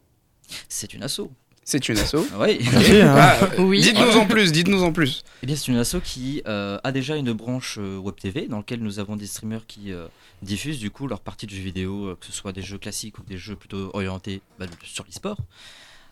C'est 0.69 0.95
une 0.95 1.03
asso. 1.03 1.31
c'est 1.65 1.89
une 1.89 1.99
asso 1.99 2.17
Ah 2.33 2.39
Oui. 2.41 2.59
Hein. 2.73 3.15
Ah, 3.17 3.39
euh, 3.45 3.49
Oui. 3.65 3.81
Dites-nous 3.81 4.17
en 4.17 4.27
plus, 4.27 4.53
dites-nous 4.53 4.83
en 4.83 4.93
plus. 4.93 5.23
Eh 5.43 5.47
bien, 5.47 5.57
c'est 5.57 5.69
une 5.73 5.77
asso 5.79 5.97
qui 6.03 6.43
euh, 6.47 6.79
a 6.85 6.93
déjà 6.93 7.17
une 7.17 7.33
branche 7.33 7.79
euh, 7.81 7.99
web 7.99 8.15
TV 8.17 8.47
dans 8.47 8.59
laquelle 8.59 8.81
nous 8.81 8.99
avons 9.01 9.17
des 9.17 9.27
streamers 9.27 9.67
qui 9.67 9.93
euh, 9.93 10.07
diffusent 10.43 10.79
du 10.79 10.91
coup 10.91 11.07
leur 11.09 11.21
partie 11.21 11.47
de 11.47 11.51
jeux 11.53 11.63
vidéo, 11.63 12.07
euh, 12.07 12.17
que 12.21 12.27
ce 12.27 12.33
soit 12.33 12.53
des 12.53 12.63
jeux 12.63 12.79
classiques 12.79 13.19
ou 13.19 13.23
des 13.25 13.37
jeux 13.39 13.57
plutôt 13.57 13.91
orientés 13.95 14.41
bah, 14.59 14.67
sur 14.85 15.05
l'e-sport. 15.05 15.39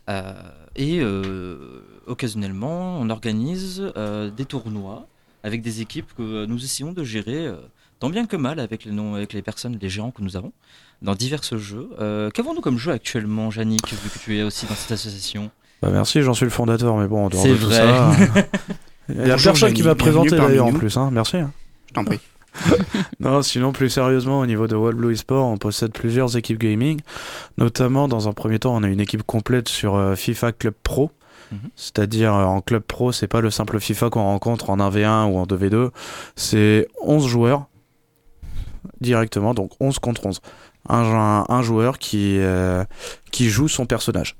Euh, 0.08 0.32
et 0.76 1.00
euh, 1.00 1.82
occasionnellement, 2.06 2.98
on 3.00 3.10
organise 3.10 3.92
euh, 3.96 4.30
des 4.30 4.44
tournois 4.44 5.06
avec 5.42 5.62
des 5.62 5.80
équipes 5.80 6.12
que 6.16 6.46
nous 6.46 6.62
essayons 6.64 6.92
de 6.92 7.04
gérer 7.04 7.46
euh, 7.46 7.56
tant 7.98 8.10
bien 8.10 8.26
que 8.26 8.36
mal 8.36 8.60
avec 8.60 8.84
les, 8.84 8.92
noms, 8.92 9.14
avec 9.14 9.32
les 9.32 9.42
personnes, 9.42 9.78
les 9.80 9.88
gérants 9.88 10.10
que 10.10 10.22
nous 10.22 10.36
avons 10.36 10.52
dans 11.02 11.14
divers 11.14 11.42
jeux. 11.42 11.90
Euh, 12.00 12.30
Qu'avons-nous 12.30 12.60
comme 12.60 12.78
jeu 12.78 12.92
actuellement, 12.92 13.50
Yannick, 13.50 13.88
vu 13.92 14.08
que 14.10 14.18
tu 14.18 14.36
es 14.38 14.42
aussi 14.42 14.66
dans 14.66 14.74
cette 14.74 14.92
association? 14.92 15.50
Bah, 15.82 15.90
merci, 15.92 16.22
j'en 16.22 16.34
suis 16.34 16.44
le 16.46 16.50
fondateur, 16.50 16.96
mais 16.96 17.06
bon, 17.06 17.26
en 17.26 17.28
dehors 17.28 17.42
C'est 17.42 17.50
de 17.50 17.56
tout 17.56 17.66
vrai. 17.66 17.76
ça. 17.76 18.12
Il 19.08 19.26
y 19.26 19.30
a 19.30 19.36
personne 19.36 19.72
qui 19.72 19.82
m'a 19.82 19.94
présenté 19.94 20.30
d'ailleurs 20.30 20.66
en 20.66 20.72
plus, 20.72 20.96
hein. 20.96 21.10
merci. 21.12 21.36
hein. 21.36 21.52
Je 21.88 21.92
t'en 21.94 22.04
prie. 22.04 22.18
Non, 23.20 23.42
sinon, 23.42 23.72
plus 23.72 23.90
sérieusement, 23.90 24.40
au 24.40 24.46
niveau 24.46 24.66
de 24.66 24.76
World 24.76 24.98
Blue 24.98 25.12
eSport, 25.12 25.46
on 25.46 25.56
possède 25.58 25.92
plusieurs 25.92 26.36
équipes 26.36 26.58
gaming. 26.58 27.00
Notamment, 27.58 28.08
dans 28.08 28.28
un 28.28 28.32
premier 28.32 28.58
temps, 28.58 28.74
on 28.76 28.82
a 28.82 28.88
une 28.88 29.00
équipe 29.00 29.22
complète 29.22 29.68
sur 29.68 29.94
euh, 29.96 30.14
FIFA 30.14 30.52
Club 30.52 30.74
Pro. 30.82 31.10
Mhm. 31.52 31.58
C'est-à-dire, 31.76 32.34
euh, 32.34 32.44
en 32.44 32.60
Club 32.60 32.82
Pro, 32.82 33.12
c'est 33.12 33.28
pas 33.28 33.40
le 33.40 33.50
simple 33.50 33.78
FIFA 33.80 34.10
qu'on 34.10 34.22
rencontre 34.22 34.70
en 34.70 34.78
1v1 34.78 35.26
ou 35.30 35.38
en 35.38 35.46
2v2. 35.46 35.90
C'est 36.34 36.88
11 37.02 37.26
joueurs 37.26 37.66
directement, 39.00 39.54
donc 39.54 39.72
11 39.80 39.98
contre 39.98 40.26
11. 40.26 40.40
Un, 40.88 40.98
un- 41.02 41.44
un 41.48 41.62
joueur 41.62 41.98
qui, 41.98 42.38
euh, 42.38 42.84
qui 43.32 43.48
joue 43.48 43.68
son 43.68 43.86
personnage. 43.86 44.36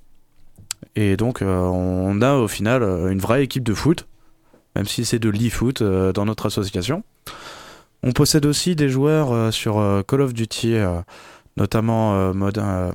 Et 0.95 1.17
donc, 1.17 1.43
euh, 1.43 1.59
on 1.61 2.23
a 2.23 2.35
au 2.35 2.49
final 2.49 2.83
une 3.11 3.19
vraie 3.19 3.43
équipe 3.45 3.65
de 3.65 3.75
foot, 3.75 4.07
même 4.75 4.87
si 4.87 5.05
c'est 5.05 5.19
de 5.19 5.29
l'e-foot 5.29 5.83
dans 5.83 6.25
notre 6.25 6.47
association. 6.47 7.03
On 8.07 8.13
possède 8.13 8.47
aussi 8.47 8.77
des 8.77 8.89
joueurs 8.89 9.33
euh, 9.33 9.51
sur 9.51 9.79
euh, 9.79 10.03
Call 10.03 10.21
of 10.21 10.33
Duty, 10.33 10.75
euh, 10.75 11.01
notamment 11.57 12.15
euh, 12.15 12.33
mode 12.33 12.59
euh, 12.59 12.93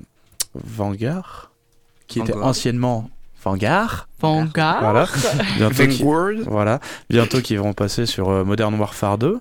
Vanguard, 0.56 1.52
qui 2.08 2.20
était 2.20 2.34
anciennement 2.48 3.10
Vanguard. 3.44 4.08
Vanguard. 4.20 4.80
Voilà. 4.82 5.08
Bientôt 5.58 5.74
qui- 5.92 6.04
voilà. 6.48 6.80
Bientôt 7.10 7.42
qu'ils 7.42 7.60
vont 7.60 7.74
passer 7.74 8.06
sur 8.06 8.30
euh, 8.30 8.44
Modern 8.46 8.74
Warfare 8.76 9.18
2 9.18 9.40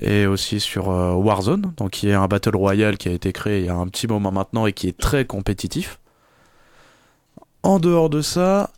et 0.00 0.26
aussi 0.26 0.58
sur 0.58 0.90
euh, 0.90 1.12
Warzone, 1.12 1.72
donc 1.76 1.90
qui 1.90 2.08
est 2.08 2.14
un 2.14 2.26
battle 2.26 2.56
royale 2.56 2.96
qui 2.98 3.08
a 3.08 3.12
été 3.12 3.32
créé 3.32 3.60
il 3.60 3.66
y 3.66 3.68
a 3.68 3.74
un 3.74 3.86
petit 3.88 4.06
moment 4.06 4.32
maintenant 4.32 4.66
et 4.66 4.72
qui 4.72 4.88
est 4.88 4.98
très 4.98 5.24
compétitif. 5.24 5.98
En 7.62 7.78
dehors 7.78 8.10
de 8.10 8.22
ça, 8.22 8.70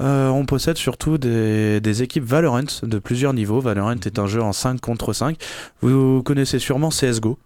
euh, 0.00 0.28
on 0.28 0.46
possède 0.46 0.76
surtout 0.76 1.18
des, 1.18 1.80
des 1.80 2.02
équipes 2.02 2.24
Valorant 2.24 2.62
de 2.82 2.98
plusieurs 2.98 3.34
niveaux. 3.34 3.60
Valorant 3.60 3.92
est 3.96 4.18
un 4.18 4.26
jeu 4.26 4.40
en 4.40 4.52
5 4.52 4.80
contre 4.80 5.12
5. 5.12 5.36
Vous 5.82 6.22
connaissez 6.22 6.58
sûrement 6.60 6.90
CSGO, 6.90 7.36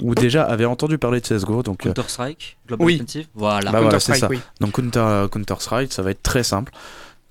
ou 0.00 0.14
déjà 0.14 0.44
avez 0.44 0.64
entendu 0.64 0.96
parler 0.96 1.20
de 1.20 1.26
CSGO. 1.26 1.62
Donc, 1.62 1.84
euh, 1.84 1.90
Counter-Strike, 1.90 2.56
Global 2.66 2.86
Oui. 2.86 2.94
Offensive. 2.96 3.26
Voilà. 3.34 3.70
Bah 3.70 3.80
voilà, 3.82 4.00
c'est 4.00 4.12
Counter-Strike, 4.12 4.20
ça. 4.20 4.28
oui. 4.28 4.40
donc 4.60 4.72
Counter, 4.72 5.26
Counter-Strike, 5.30 5.92
ça 5.92 6.02
va 6.02 6.10
être 6.12 6.22
très 6.22 6.42
simple. 6.42 6.72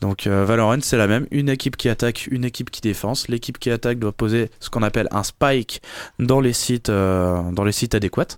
Donc 0.02 0.28
euh, 0.28 0.46
Valorant, 0.46 0.78
c'est 0.82 0.98
la 0.98 1.08
même. 1.08 1.28
Une 1.32 1.50
équipe 1.50 1.76
qui 1.78 1.90
attaque, 1.90 2.28
une 2.32 2.46
équipe 2.46 2.70
qui 2.70 2.82
défense. 2.82 3.28
L'équipe 3.28 3.58
qui 3.58 3.70
attaque 3.72 4.00
doit 4.00 4.12
poser 4.12 4.50
ce 4.60 4.70
qu'on 4.70 4.84
appelle 4.84 5.08
un 5.12 5.24
spike 5.24 5.82
dans 6.20 6.40
les 6.40 6.54
sites, 6.54 6.90
euh, 6.90 7.42
dans 7.52 7.64
les 7.64 7.72
sites 7.72 7.96
adéquats. 7.96 8.38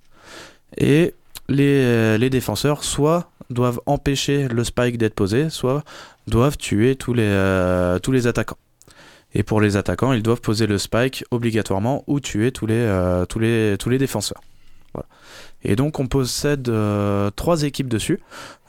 Et 0.78 1.14
les, 1.50 1.84
euh, 1.84 2.18
les 2.18 2.30
défenseurs 2.30 2.84
soit 2.84 3.30
doivent 3.54 3.80
empêcher 3.86 4.48
le 4.48 4.64
spike 4.64 4.98
d'être 4.98 5.16
posé, 5.16 5.50
soit 5.50 5.84
doivent 6.28 6.58
tuer 6.58 6.96
tous 6.96 7.14
les, 7.14 7.24
euh, 7.24 8.00
tous 8.00 8.12
les 8.12 8.28
attaquants. 8.28 8.58
Et 9.34 9.44
pour 9.44 9.62
les 9.62 9.78
attaquants, 9.78 10.14
ils 10.14 10.24
doivent 10.24 10.42
poser 10.42 10.68
le 10.68 10.78
spike 10.78 11.24
obligatoirement 11.32 12.04
ou 12.08 12.20
tuer 12.20 12.52
tous 12.52 12.66
les, 12.66 12.76
euh, 12.76 13.26
défenseurs. 13.98 14.42
Et 15.64 15.76
donc 15.76 16.00
on 16.00 16.08
possède 16.08 16.68
euh, 16.70 17.30
trois 17.32 17.64
équipes 17.64 17.88
dessus, 17.88 18.20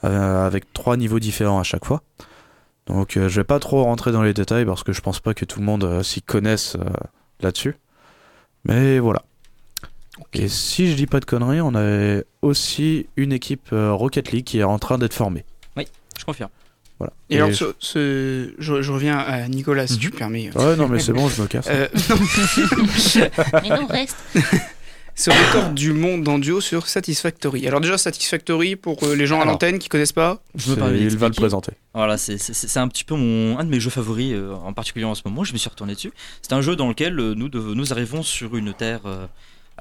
avec 0.02 0.72
trois 0.72 0.96
niveaux 0.96 1.18
différents 1.18 1.58
à 1.58 1.62
chaque 1.62 1.84
fois. 1.84 2.02
Donc 2.86 3.12
je 3.14 3.28
vais 3.28 3.44
pas 3.44 3.58
trop 3.58 3.82
rentrer 3.84 4.12
dans 4.12 4.23
les 4.23 4.34
détails 4.34 4.64
parce 4.64 4.82
que 4.82 4.92
je 4.92 5.00
pense 5.00 5.21
pas 5.21 5.34
que 5.34 5.45
tout 5.45 5.60
le 5.60 5.64
monde 5.64 6.02
s'y 6.02 6.23
connaisse 6.23 6.76
là-dessus. 7.40 7.76
Mais 8.64 8.99
voilà. 8.99 9.23
Et 10.35 10.49
si 10.49 10.91
je 10.91 10.95
dis 10.97 11.06
pas 11.06 11.21
de 11.21 11.25
conneries, 11.25 11.61
on 11.61 11.75
a 11.75 12.21
aussi 12.43 13.06
une 13.17 13.32
équipe 13.32 13.69
euh, 13.73 13.93
Rocket 13.93 14.32
League 14.32 14.45
qui 14.45 14.58
est 14.58 14.65
en 14.65 14.78
train 14.78 14.99
d'être 14.99 15.15
formée. 15.15 15.45
Je 16.19 16.25
confirme. 16.26 16.50
Voilà. 16.99 17.13
Et, 17.30 17.37
alors, 17.39 17.50
je- 17.50 17.56
ce, 17.56 17.73
ce- 17.80 18.54
je, 18.58 18.80
je 18.82 18.93
reviens 18.93 19.19
à 19.19 19.49
Nicolas, 19.49 19.87
si 19.89 19.99
tu 19.99 20.08
Mhm. 20.08 20.13
permets. 20.15 20.50
Ouais, 20.56 20.76
non, 20.76 20.87
mais 20.89 21.00
c'est 21.00 21.13
bon, 21.13 21.28
je 21.28 21.43
me 21.43 21.49
casse. 21.49 21.67
Euh, 21.69 21.89
non, 22.11 23.61
Mais 23.63 23.69
non, 23.71 23.87
reste. 23.87 24.17
ce 25.15 25.30
record 25.30 25.71
du 25.71 25.93
monde 25.93 26.28
en 26.28 26.39
duo 26.39 26.61
sur 26.61 26.87
Satisfactory. 26.87 27.67
Alors 27.67 27.80
déjà, 27.80 27.99
Satisfactory, 27.99 28.76
pour 28.76 29.02
euh, 29.04 29.15
les 29.17 29.26
gens 29.26 29.41
à 29.41 29.45
l'antenne 29.45 29.78
qui 29.78 29.89
connaissent 29.89 30.13
pas, 30.13 30.43
Je 30.54 30.71
me 30.71 30.75
C'est- 30.76 30.80
permets 30.80 31.00
il 31.00 31.17
va 31.17 31.28
le 31.28 31.35
présenter. 31.35 31.73
Voilà, 31.95 32.17
c'est- 32.19 32.76
un 32.76 32.89
petit 32.89 33.04
peu 33.04 33.15
mon, 33.17 33.58
un 33.58 33.65
de 33.65 33.71
mes 33.71 33.80
jeux 33.80 33.91
favoris, 33.91 34.32
euh, 34.35 34.52
en 34.54 34.73
particulier 34.73 35.04
en 35.04 35.15
ce 35.15 35.23
moment. 35.25 35.43
Je 35.45 35.52
me 35.54 35.58
suis 35.58 35.71
retourné 35.71 35.95
dessus. 35.95 36.13
C'est 36.41 36.52
un 36.52 36.61
jeu 36.61 36.76
dans 36.76 36.89
lequel 36.89 37.19
euh, 37.19 37.35
nous, 37.35 37.49
nous 37.75 37.93
arrivons 37.93 38.23
sur 38.23 38.54
une 38.56 38.73
terre 38.75 39.00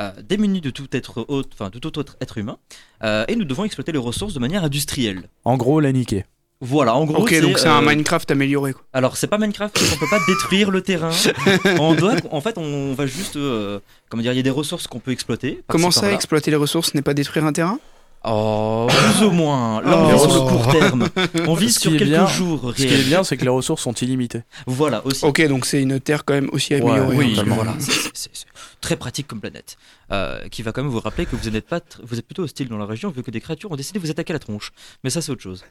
euh, 0.01 0.11
démunie 0.27 0.61
de 0.61 0.69
tout 0.69 0.87
être 0.93 1.25
autre, 1.27 1.49
enfin 1.53 1.69
de 1.69 1.79
tout 1.79 1.97
autre 1.99 2.17
être 2.21 2.37
humain, 2.37 2.57
euh, 3.03 3.23
et 3.27 3.35
nous 3.35 3.45
devons 3.45 3.63
exploiter 3.65 3.91
les 3.91 3.97
ressources 3.99 4.33
de 4.33 4.39
manière 4.39 4.63
industrielle. 4.63 5.23
En 5.45 5.57
gros, 5.57 5.79
la 5.79 5.91
niquer. 5.91 6.25
Voilà, 6.63 6.93
en 6.95 7.05
gros. 7.05 7.23
ok, 7.23 7.41
donc 7.41 7.57
c'est 7.57 7.67
un 7.67 7.81
euh, 7.81 7.89
Minecraft 7.89 8.29
amélioré. 8.29 8.73
Quoi. 8.73 8.83
Alors 8.93 9.17
c'est 9.17 9.25
pas 9.27 9.39
Minecraft, 9.39 9.73
parce 9.73 9.89
qu'on 9.89 9.97
peut 9.97 10.09
pas 10.11 10.19
détruire 10.27 10.69
le 10.69 10.81
terrain. 10.81 11.09
on 11.79 11.95
doit, 11.95 12.13
en 12.29 12.39
fait, 12.41 12.57
on 12.59 12.93
va 12.93 13.07
juste, 13.07 13.35
euh, 13.35 13.79
comment 14.09 14.21
dire, 14.21 14.31
il 14.33 14.37
y 14.37 14.39
a 14.39 14.43
des 14.43 14.49
ressources 14.51 14.85
qu'on 14.87 14.99
peut 14.99 15.11
exploiter. 15.11 15.63
Comment 15.67 15.89
ça, 15.91 16.11
exploiter 16.11 16.51
les 16.51 16.57
ressources 16.57 16.93
n'est 16.93 17.01
pas 17.01 17.13
détruire 17.15 17.45
un 17.45 17.53
terrain? 17.53 17.79
Oh, 18.23 18.85
plus 18.87 19.25
ou 19.25 19.31
moins. 19.31 19.81
Là, 19.81 19.97
on 19.97 20.05
Oh. 20.05 20.11
vise 20.13 20.21
sur 20.29 20.43
le 20.45 20.49
court 20.51 20.71
terme. 20.71 21.07
On 21.47 21.53
vise 21.55 21.79
sur 21.79 21.91
quelques 21.93 22.03
bien- 22.03 22.27
jours 22.27 22.73
Ce 22.75 22.75
qui 22.75 22.83
est 22.85 22.89
réels. 22.89 23.05
bien, 23.05 23.23
c'est 23.23 23.35
que 23.35 23.43
les 23.43 23.49
ressources 23.49 23.81
sont 23.81 23.93
illimitées. 23.93 24.43
Voilà 24.67 25.03
aussi. 25.07 25.25
Ok, 25.25 25.41
donc 25.47 25.65
c'est 25.65 25.81
une 25.81 25.99
terre 25.99 26.23
quand 26.23 26.35
même 26.35 26.49
aussi 26.53 26.75
améliorée. 26.75 27.15
Oui, 27.17 27.25
hein. 27.25 27.29
totalement. 27.31 27.55
voilà, 27.55 27.73
très 28.81 28.95
pratique 28.97 29.27
comme 29.27 29.39
planète. 29.39 29.77
Euh, 30.11 30.47
qui 30.49 30.61
va 30.63 30.71
quand 30.71 30.81
même 30.81 30.91
vous 30.91 30.99
rappeler 30.99 31.25
que 31.25 31.35
vous 31.35 31.49
n'êtes 31.49 31.67
pas, 31.67 31.77
tr- 31.77 31.99
vous 32.03 32.17
êtes 32.19 32.25
plutôt 32.25 32.43
hostile 32.43 32.67
dans 32.67 32.77
la 32.77 32.85
région 32.85 33.09
vu 33.11 33.21
que 33.23 33.31
des 33.31 33.39
créatures 33.39 33.71
ont 33.71 33.75
décidé 33.75 33.99
de 33.99 34.03
vous 34.05 34.11
attaquer 34.11 34.33
à 34.33 34.35
la 34.35 34.39
tronche. 34.39 34.71
Mais 35.03 35.09
ça 35.09 35.21
c'est 35.21 35.31
autre 35.31 35.41
chose. 35.43 35.63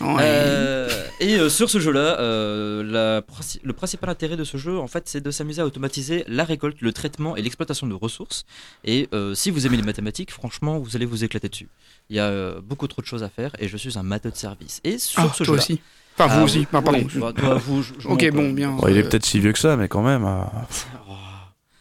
Ouais. 0.00 0.16
Euh, 0.20 0.88
et 1.20 1.36
euh, 1.38 1.48
sur 1.48 1.68
ce 1.70 1.80
jeu-là, 1.80 2.20
euh, 2.20 3.22
le 3.64 3.72
principal 3.72 4.10
intérêt 4.10 4.36
de 4.36 4.44
ce 4.44 4.56
jeu, 4.56 4.78
en 4.78 4.86
fait, 4.86 5.08
c'est 5.08 5.20
de 5.22 5.30
s'amuser 5.30 5.62
à 5.62 5.66
automatiser 5.66 6.24
la 6.28 6.44
récolte, 6.44 6.80
le 6.80 6.92
traitement 6.92 7.36
et 7.36 7.42
l'exploitation 7.42 7.86
de 7.86 7.94
ressources. 7.94 8.44
Et 8.84 9.08
euh, 9.14 9.34
si 9.34 9.50
vous 9.50 9.66
aimez 9.66 9.76
les 9.78 9.82
mathématiques, 9.82 10.30
franchement, 10.30 10.78
vous 10.78 10.94
allez 10.94 11.06
vous 11.06 11.24
éclater 11.24 11.48
dessus. 11.48 11.68
Il 12.10 12.16
y 12.16 12.20
a 12.20 12.24
euh, 12.26 12.60
beaucoup 12.62 12.86
trop 12.86 13.02
de 13.02 13.06
choses 13.06 13.22
à 13.22 13.28
faire 13.28 13.52
et 13.58 13.66
je 13.68 13.76
suis 13.76 13.98
un 13.98 14.02
matheux 14.02 14.30
de 14.30 14.36
service. 14.36 14.80
Et 14.84 14.98
sur 14.98 15.20
Ah, 15.22 15.32
ce 15.34 15.44
jeu-là, 15.44 15.58
aussi. 15.58 15.80
Enfin, 16.18 16.26
vous 16.34 16.40
Ah, 16.40 16.44
aussi. 16.44 16.58
oui, 16.60 16.66
Ah, 16.72 16.82
pardon. 16.82 16.98
oui, 16.98 17.20
bah, 17.20 17.32
toi, 17.36 17.54
vous, 17.54 17.82
je- 17.82 17.94
je 17.98 18.08
Ok, 18.08 18.28
bon, 18.32 18.50
bien. 18.52 18.72
Bon, 18.72 18.88
il 18.88 18.96
est 18.96 19.02
peut-être 19.04 19.24
si 19.24 19.38
vieux 19.40 19.52
que 19.52 19.58
ça, 19.58 19.76
mais 19.76 19.88
quand 19.88 20.02
même. 20.02 20.26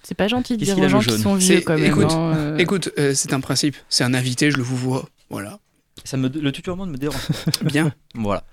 C'est 0.07 0.15
pas 0.15 0.29
gentil 0.29 0.55
de 0.55 0.63
dire 0.63 0.79
aux 0.79 0.87
gens 0.87 1.01
qui 1.01 1.19
sont 1.19 1.35
vieux 1.35 1.59
quand 1.59 1.75
même. 1.77 1.83
écoute, 1.83 2.11
hein, 2.13 2.33
euh. 2.33 2.57
Écoute, 2.57 2.89
euh, 2.97 3.13
c'est 3.13 3.33
un 3.33 3.41
principe. 3.41 3.75
C'est 3.89 4.05
un 4.05 4.13
invité, 4.13 4.51
je 4.51 4.55
le 4.55 4.63
vous 4.63 4.77
vois. 4.77 5.03
Voilà. 5.29 5.59
Ça 6.05 6.15
me, 6.15 6.29
le 6.29 6.51
tutoiement 6.53 6.85
me 6.85 6.95
dérange. 6.95 7.27
Bien. 7.65 7.91
Voilà. 8.15 8.45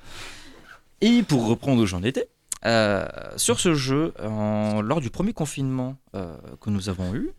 Et 1.01 1.23
pour 1.23 1.47
reprendre 1.47 1.81
où 1.81 1.87
j'en 1.87 2.03
étais, 2.03 2.29
euh, 2.67 3.07
sur 3.37 3.61
ce 3.61 3.73
jeu, 3.75 4.13
en- 4.21 4.83
lors 4.83 5.01
du 5.01 5.11
premier 5.11 5.33
confinement 5.33 5.97
euh, 6.17 6.35
que 6.61 6.71
nous 6.71 6.89
avons 6.89 7.15
eu, 7.15 7.31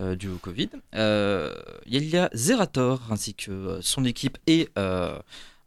euh, 0.00 0.16
dû 0.16 0.26
au 0.30 0.38
Covid, 0.38 0.70
euh, 0.96 1.54
il 1.86 2.04
y 2.06 2.16
a 2.16 2.28
Zerator 2.34 3.00
ainsi 3.10 3.34
que 3.34 3.52
euh, 3.52 3.78
son 3.82 4.04
équipe 4.04 4.36
et 4.48 4.68
euh, 4.78 5.16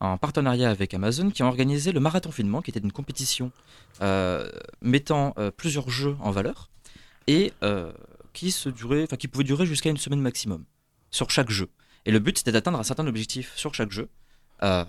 en 0.01 0.17
partenariat 0.17 0.69
avec 0.69 0.93
Amazon 0.93 1.29
qui 1.29 1.41
ont 1.41 1.47
organisé 1.47 1.93
le 1.93 2.01
Marathon 2.01 2.31
Finement, 2.31 2.61
qui 2.61 2.71
était 2.71 2.81
une 2.81 2.91
compétition 2.91 3.51
euh, 4.01 4.49
mettant 4.81 5.33
euh, 5.37 5.51
plusieurs 5.55 5.89
jeux 5.89 6.17
en 6.19 6.31
valeur 6.31 6.69
et 7.27 7.53
euh, 7.63 7.91
qui, 8.33 8.51
se 8.51 8.69
durait, 8.69 9.07
qui 9.17 9.27
pouvait 9.27 9.43
durer 9.43 9.65
jusqu'à 9.65 9.89
une 9.89 9.97
semaine 9.97 10.21
maximum 10.21 10.65
sur 11.11 11.29
chaque 11.29 11.49
jeu. 11.49 11.69
Et 12.05 12.11
le 12.11 12.19
but 12.19 12.37
c'était 12.37 12.51
d'atteindre 12.51 12.79
un 12.79 12.83
certain 12.83 13.07
objectif 13.07 13.53
sur 13.55 13.73
chaque 13.73 13.91
jeu. 13.91 14.09
euh, 14.61 14.85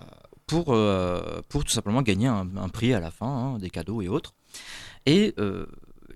pour, 0.47 0.75
euh, 0.75 1.41
pour 1.49 1.65
tout 1.65 1.71
simplement 1.71 2.03
gagner 2.03 2.27
un, 2.27 2.69
prix 2.69 2.93
à 2.93 3.01
la 3.01 3.11
fin, 3.11 3.27
hein, 3.27 3.59
des 3.59 3.71
cadeaux 3.71 4.03
et 4.03 4.09
autres. 4.09 4.35
Et 5.07 5.35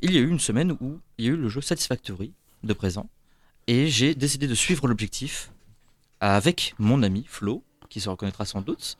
il 0.02 0.12
y 0.12 0.18
a 0.18 0.20
eu 0.20 0.28
une 0.28 0.38
semaine 0.38 0.72
où 0.80 1.00
il 1.16 1.24
y 1.24 1.28
a 1.28 1.30
eu 1.30 1.36
le 1.36 1.48
jeu 1.48 1.62
Satisfactory 1.62 2.34
de 2.62 2.72
présent, 2.74 3.08
et 3.68 3.88
j'ai 3.88 4.14
décidé 4.14 4.46
de 4.46 4.54
suivre 4.54 4.86
l'objectif 4.86 5.50
avec 6.20 6.74
mon 6.78 7.02
ami 7.02 7.24
Flo, 7.26 7.64
qui 7.88 8.00
se 8.00 8.10
reconnaîtra 8.10 8.44
sans 8.44 8.60
doute. 8.60 8.98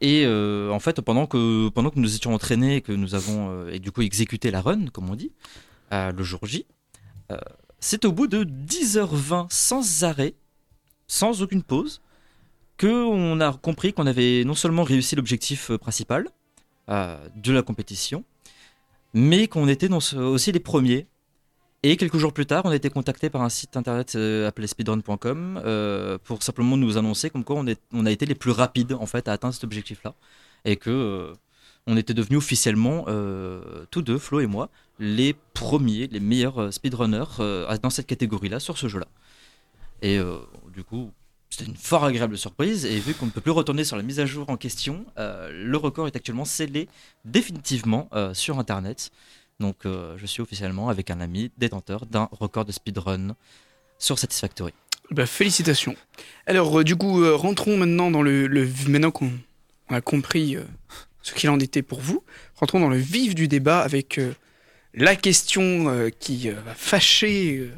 Et 0.00 0.26
en 0.26 0.80
fait, 0.80 1.00
pendant 1.00 1.28
que, 1.28 1.68
pendant 1.68 1.90
que 1.90 2.00
nous 2.00 2.16
étions 2.16 2.34
entraînés, 2.34 2.80
que 2.80 2.92
nous 2.92 3.14
avons 3.14 3.68
et 3.68 3.78
du 3.78 3.92
coup 3.92 4.02
exécuté 4.02 4.50
la 4.50 4.62
run, 4.62 4.86
comme 4.86 5.08
on 5.08 5.14
dit, 5.14 5.30
le 5.90 6.22
jour 6.22 6.44
J, 6.46 6.66
euh, 7.32 7.36
c'est 7.80 8.04
au 8.04 8.12
bout 8.12 8.26
de 8.26 8.44
10h20 8.44 9.46
sans 9.50 10.04
arrêt, 10.04 10.34
sans 11.06 11.42
aucune 11.42 11.62
pause, 11.62 12.00
que 12.76 13.04
on 13.04 13.40
a 13.40 13.52
compris 13.52 13.92
qu'on 13.92 14.06
avait 14.06 14.44
non 14.44 14.54
seulement 14.54 14.82
réussi 14.82 15.16
l'objectif 15.16 15.70
euh, 15.70 15.78
principal 15.78 16.28
euh, 16.88 17.16
de 17.36 17.52
la 17.52 17.62
compétition, 17.62 18.24
mais 19.14 19.48
qu'on 19.48 19.68
était 19.68 19.92
aussi 19.92 20.52
les 20.52 20.60
premiers. 20.60 21.06
Et 21.82 21.96
quelques 21.96 22.16
jours 22.16 22.32
plus 22.32 22.46
tard, 22.46 22.64
on 22.64 22.70
a 22.70 22.76
été 22.76 22.90
contacté 22.90 23.30
par 23.30 23.42
un 23.42 23.48
site 23.48 23.76
internet 23.76 24.16
appelé 24.46 24.66
speedrun.com 24.66 26.18
pour 26.24 26.42
simplement 26.42 26.76
nous 26.76 26.96
annoncer 26.96 27.30
comme 27.30 27.44
quoi 27.44 27.62
on, 27.92 28.06
a 28.06 28.10
été 28.10 28.26
les 28.26 28.34
plus 28.34 28.50
rapides 28.50 28.94
en 28.94 29.06
fait 29.06 29.28
à 29.28 29.32
atteindre 29.32 29.54
cet 29.54 29.62
objectif-là 29.62 30.14
et 30.64 30.76
que 30.76 31.32
on 31.86 31.96
était 31.96 32.14
devenus 32.14 32.38
officiellement 32.38 33.04
tous 33.92 34.02
deux, 34.02 34.18
Flo 34.18 34.40
et 34.40 34.46
moi, 34.46 34.68
les 34.98 35.34
premiers, 35.52 36.06
les 36.06 36.20
meilleurs 36.20 36.58
euh, 36.58 36.70
speedrunners 36.70 37.40
euh, 37.40 37.76
dans 37.78 37.90
cette 37.90 38.06
catégorie-là 38.06 38.60
sur 38.60 38.78
ce 38.78 38.88
jeu-là. 38.88 39.08
Et 40.02 40.18
euh, 40.18 40.38
du 40.74 40.84
coup, 40.84 41.10
c'était 41.50 41.70
une 41.70 41.76
fort 41.76 42.04
agréable 42.04 42.36
surprise. 42.36 42.84
Et 42.84 42.98
vu 42.98 43.14
qu'on 43.14 43.26
ne 43.26 43.30
peut 43.30 43.40
plus 43.40 43.50
retourner 43.50 43.84
sur 43.84 43.96
la 43.96 44.02
mise 44.02 44.20
à 44.20 44.26
jour 44.26 44.50
en 44.50 44.56
question, 44.56 45.06
le 45.16 45.76
record 45.76 46.06
est 46.06 46.16
actuellement 46.16 46.44
scellé 46.44 46.88
définitivement 47.24 48.10
sur 48.34 48.58
Internet. 48.58 49.10
Donc 49.60 49.76
je 49.84 50.26
suis 50.26 50.42
officiellement 50.42 50.90
avec 50.90 51.10
un 51.10 51.20
ami 51.20 51.50
détenteur 51.56 52.04
d'un 52.04 52.28
record 52.32 52.64
de 52.66 52.72
speedrun 52.72 53.36
sur 53.98 54.18
Satisfactory. 54.18 54.74
Bah, 55.12 55.24
félicitations. 55.24 55.94
Alors, 56.46 56.82
du 56.84 56.96
coup, 56.96 57.24
rentrons 57.36 57.78
maintenant 57.78 58.10
dans 58.10 58.22
le. 58.22 58.48
le 58.48 58.68
maintenant 58.88 59.12
qu'on 59.12 59.30
on 59.88 59.94
a 59.94 60.00
compris 60.00 60.56
ce 61.22 61.32
qu'il 61.32 61.48
en 61.48 61.60
était 61.60 61.82
pour 61.82 62.00
vous, 62.00 62.24
rentrons 62.56 62.80
dans 62.80 62.90
le 62.90 62.98
vif 62.98 63.34
du 63.34 63.46
débat 63.48 63.80
avec 63.80 64.20
la 64.96 65.14
question 65.14 65.88
euh, 65.88 66.08
qui 66.08 66.48
euh, 66.48 66.54
va 66.64 66.74
fâcher, 66.74 67.58
euh, 67.58 67.70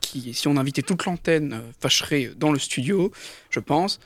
qui, 0.00 0.32
si 0.32 0.48
on 0.48 0.56
invitait 0.56 0.82
toute 0.82 1.04
l'antenne, 1.04 1.60
fâcherait 1.80 2.30
dans 2.36 2.52
le 2.52 2.58
studio, 2.58 3.12
je 3.50 3.60
pense. 3.60 4.00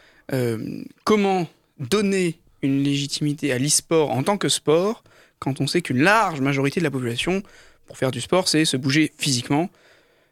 Comment 1.03 1.48
donner 1.81 2.38
une 2.62 2.85
légitimité 2.85 3.50
à 3.50 3.59
l'e-sport 3.59 4.12
en 4.12 4.22
tant 4.22 4.38
que 4.38 4.48
sport 4.48 5.03
quand 5.40 5.61
on 5.61 5.66
sait 5.66 5.83
qu'une 5.83 6.03
large 6.03 6.40
majorité 6.40 6.79
de 6.79 6.85
la 6.85 6.90
population, 6.92 7.42
pour 7.87 7.98
faire 7.98 8.12
du 8.12 8.20
sport, 8.20 8.46
c'est 8.46 8.64
se 8.64 8.76
bouger 8.76 9.12
physiquement 9.18 9.70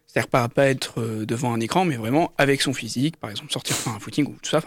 c'est-à-dire 0.07 0.31
pas, 0.31 0.49
pas 0.49 0.68
être 0.68 1.03
devant 1.03 1.53
un 1.53 1.61
écran, 1.61 1.85
mais 1.85 1.97
vraiment 1.97 2.33
avec 2.38 2.62
son 2.62 2.73
physique, 2.73 3.16
par 3.16 3.29
exemple 3.29 3.53
sortir 3.53 3.77
faire 3.77 3.92
un 3.92 3.99
footing 3.99 4.27
ou 4.27 4.37
tout 4.40 4.51
ça. 4.51 4.62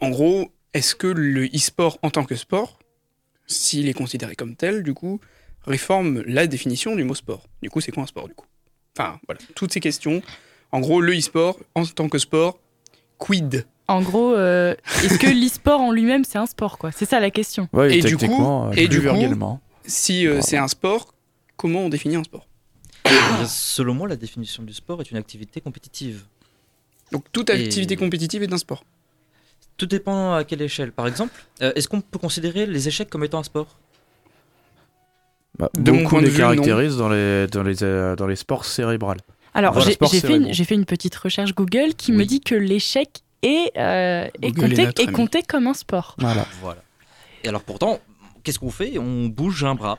En 0.00 0.10
gros, 0.10 0.52
est-ce 0.74 0.94
que 0.94 1.06
le 1.06 1.46
e-sport 1.46 1.98
en 2.02 2.10
tant 2.10 2.24
que 2.24 2.36
sport, 2.36 2.78
s'il 3.46 3.88
est 3.88 3.94
considéré 3.94 4.36
comme 4.36 4.54
tel, 4.54 4.82
du 4.82 4.94
coup, 4.94 5.20
réforme 5.68 6.22
la 6.26 6.46
définition 6.46 6.96
du 6.96 7.04
mot 7.04 7.14
sport 7.14 7.44
Du 7.62 7.70
coup, 7.70 7.80
c'est 7.80 7.92
quoi 7.92 8.02
un 8.02 8.06
sport, 8.06 8.26
du 8.28 8.34
coup? 8.34 8.46
Enfin, 8.98 9.20
voilà, 9.26 9.40
toutes 9.54 9.72
ces 9.72 9.80
questions. 9.80 10.22
En 10.72 10.80
gros, 10.80 11.00
le 11.00 11.16
e-sport, 11.16 11.58
en 11.74 11.84
tant 11.86 12.08
que 12.08 12.18
sport, 12.18 12.58
quid? 13.18 13.66
En 13.86 14.02
gros, 14.02 14.34
euh, 14.34 14.74
est-ce 15.02 15.18
que 15.18 15.26
l'e-sport 15.26 15.80
en 15.80 15.92
lui-même 15.92 16.22
c'est 16.24 16.36
un 16.36 16.44
sport 16.46 16.76
quoi? 16.76 16.92
C'est 16.92 17.06
ça 17.06 17.20
la 17.20 17.30
question. 17.30 17.68
Ouais, 17.72 17.96
Et 17.96 18.02
du 18.02 18.16
coup- 18.18 18.24
euh, 18.44 18.72
et 18.76 18.86
du 18.88 19.00
coup-. 19.00 19.58
Si 19.86 20.26
euh, 20.26 20.40
c'est 20.42 20.58
un 20.58 20.68
sport, 20.68 21.14
comment 21.56 21.80
on 21.80 21.88
définit 21.88 22.16
un 22.16 22.24
sport? 22.24 22.46
Eh 23.06 23.10
Selon 23.46 23.94
moi, 23.94 24.06
la 24.08 24.16
définition 24.16 24.62
du 24.62 24.74
sport 24.74 25.00
est 25.00 25.10
une 25.10 25.16
activité 25.16 25.62
compétitive. 25.62 26.24
Donc 27.12 27.24
toute 27.32 27.48
Et- 27.48 27.54
activité 27.54 27.96
compétitive 27.96 28.42
est 28.42 28.52
un 28.52 28.58
sport. 28.58 28.84
Tout 29.78 29.86
dépend 29.86 30.34
à 30.34 30.44
quelle 30.44 30.60
échelle. 30.60 30.92
Par 30.92 31.06
exemple, 31.06 31.32
euh, 31.62 31.72
est-ce 31.74 31.88
qu'on 31.88 32.02
peut 32.02 32.18
considérer 32.18 32.66
les 32.66 32.88
échecs 32.88 33.08
comme 33.08 33.24
étant 33.24 33.38
un 33.38 33.42
sport? 33.44 33.78
Bah, 35.58 35.68
De 35.76 35.90
mon 35.90 35.98
beaucoup 35.98 36.10
point 36.10 36.20
de 36.20 36.26
les 36.26 36.30
vue, 36.30 36.38
non. 36.42 36.48
caractérisent 36.50 36.96
dans 36.96 37.08
les, 37.08 37.46
dans, 37.48 37.62
les, 37.62 37.82
euh, 37.82 38.14
dans 38.16 38.26
les 38.26 38.36
sports 38.36 38.64
cérébrales. 38.64 39.18
Alors 39.54 39.72
Voilà, 39.72 39.86
j'ai 39.88 39.94
sport, 39.94 40.10
fait, 40.10 40.36
une- 40.36 40.54
fait 40.54 40.74
une 40.74 40.84
petite 40.84 41.16
recherche 41.16 41.54
Google 41.54 41.94
qui 41.96 42.12
me 42.12 42.24
dit 42.24 42.40
que 42.40 42.54
l'échec 42.54 43.22
est, 43.42 43.76
euh, 43.76 44.28
est, 44.42 44.52
compté, 44.56 44.82
est 44.82 45.12
compté 45.12 45.42
comme 45.42 45.66
un 45.66 45.74
sport. 45.74 46.14
Voilà. 46.18 46.46
Voilà. 46.62 46.82
Et 47.44 47.48
alors 47.48 47.62
pourtant, 47.62 47.98
qu'est-ce 48.44 48.58
qu'on 48.58 48.70
fait? 48.70 48.98
On 48.98 49.26
bouge 49.26 49.64
un 49.64 49.74
bras. 49.74 49.98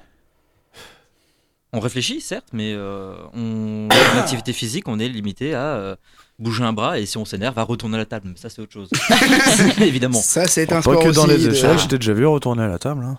On 1.72 1.80
réfléchit, 1.80 2.20
certes, 2.20 2.48
mais 2.52 2.74
euh, 2.74 3.16
on... 3.34 3.88
en 3.92 4.18
activité 4.20 4.54
physique, 4.54 4.88
on 4.88 4.98
est 4.98 5.08
limité 5.08 5.54
à 5.54 5.76
euh, 5.76 5.96
bouger 6.40 6.64
un 6.64 6.74
bras 6.74 6.98
et 7.00 7.06
si 7.06 7.18
on 7.18 7.26
s'énerve, 7.26 7.60
à 7.60 7.64
retourner 7.64 7.96
à 7.96 8.00
la 8.00 8.06
table. 8.06 8.28
Mais 8.30 8.38
ça, 8.38 8.50
c'est 8.50 8.60
autre 8.62 8.74
chose. 8.74 8.90
Évidemment. 9.80 10.20
Ça, 10.20 10.48
c'est 10.48 10.72
un 10.72 10.78
pas 10.78 10.82
sport 10.82 11.04
que 11.04 11.10
dans 11.12 11.28
les 11.28 11.38
de- 11.38 11.52
échelles, 11.52 11.78
je 11.78 11.88
t'ai 11.88 11.98
déjà 12.00 12.14
vu 12.14 12.26
retourner 12.26 12.64
à 12.64 12.68
la 12.68 12.80
table. 12.80 13.04
hein. 13.04 13.18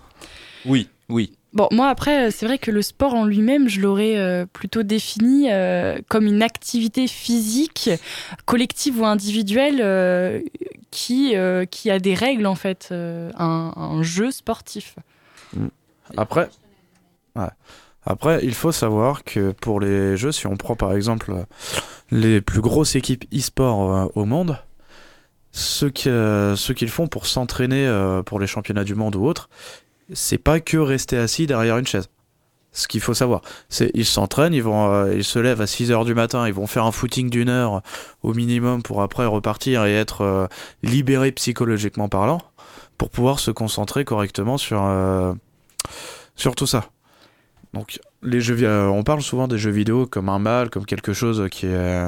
Oui, 0.66 0.88
oui. 1.08 1.32
Bon, 1.52 1.66
moi 1.72 1.88
après, 1.88 2.28
euh, 2.28 2.30
c'est 2.30 2.46
vrai 2.46 2.58
que 2.58 2.70
le 2.70 2.80
sport 2.80 3.14
en 3.14 3.24
lui-même, 3.24 3.68
je 3.68 3.80
l'aurais 3.80 4.16
euh, 4.16 4.46
plutôt 4.46 4.84
défini 4.84 5.50
euh, 5.50 5.98
comme 6.08 6.26
une 6.26 6.42
activité 6.42 7.08
physique, 7.08 7.90
collective 8.44 9.00
ou 9.00 9.04
individuelle, 9.04 10.44
qui, 10.90 11.34
a 11.34 11.98
des 11.98 12.14
règles 12.14 12.46
en 12.46 12.54
fait, 12.54 12.90
un, 12.92 14.02
jeu 14.02 14.30
sportif. 14.30 14.96
Après, 16.16 16.48
ouais. 17.36 17.48
Après, 18.06 18.40
il 18.42 18.54
faut 18.54 18.72
savoir 18.72 19.24
que 19.24 19.52
pour 19.52 19.78
les 19.78 20.16
jeux, 20.16 20.32
si 20.32 20.46
on 20.46 20.56
prend 20.56 20.74
par 20.74 20.94
exemple 20.94 21.34
les 22.10 22.40
plus 22.40 22.60
grosses 22.60 22.96
équipes 22.96 23.24
e-sport 23.34 24.10
au 24.16 24.24
monde, 24.24 24.56
ce 25.52 25.86
qu'ils 25.86 26.88
font 26.88 27.08
pour 27.08 27.26
s'entraîner 27.26 27.90
pour 28.24 28.40
les 28.40 28.46
championnats 28.46 28.84
du 28.84 28.94
monde 28.94 29.16
ou 29.16 29.24
autres, 29.26 29.50
c'est 30.12 30.38
pas 30.38 30.60
que 30.60 30.76
rester 30.76 31.16
assis 31.16 31.46
derrière 31.46 31.78
une 31.78 31.86
chaise. 31.86 32.08
Ce 32.72 32.86
qu'il 32.86 33.00
faut 33.00 33.14
savoir, 33.14 33.42
c'est 33.68 33.90
ils 33.94 34.04
s'entraînent, 34.06 34.54
ils 34.54 34.62
vont, 34.62 34.92
euh, 34.92 35.14
ils 35.14 35.24
se 35.24 35.40
lèvent 35.40 35.60
à 35.60 35.66
6 35.66 35.90
heures 35.90 36.04
du 36.04 36.14
matin, 36.14 36.46
ils 36.46 36.54
vont 36.54 36.68
faire 36.68 36.84
un 36.84 36.92
footing 36.92 37.28
d'une 37.28 37.48
heure 37.48 37.82
au 38.22 38.32
minimum 38.32 38.82
pour 38.84 39.02
après 39.02 39.26
repartir 39.26 39.84
et 39.86 39.94
être 39.94 40.20
euh, 40.20 40.46
libérés 40.84 41.32
psychologiquement 41.32 42.08
parlant, 42.08 42.40
pour 42.96 43.10
pouvoir 43.10 43.40
se 43.40 43.50
concentrer 43.50 44.04
correctement 44.04 44.56
sur 44.56 44.82
euh, 44.84 45.32
sur 46.36 46.54
tout 46.54 46.66
ça. 46.68 46.84
Donc 47.74 47.98
les 48.22 48.40
jeux, 48.40 48.56
euh, 48.62 48.86
on 48.86 49.02
parle 49.02 49.22
souvent 49.22 49.48
des 49.48 49.58
jeux 49.58 49.70
vidéo 49.72 50.06
comme 50.06 50.28
un 50.28 50.38
mal, 50.38 50.70
comme 50.70 50.86
quelque 50.86 51.12
chose 51.12 51.48
qui 51.50 51.66
est 51.66 52.04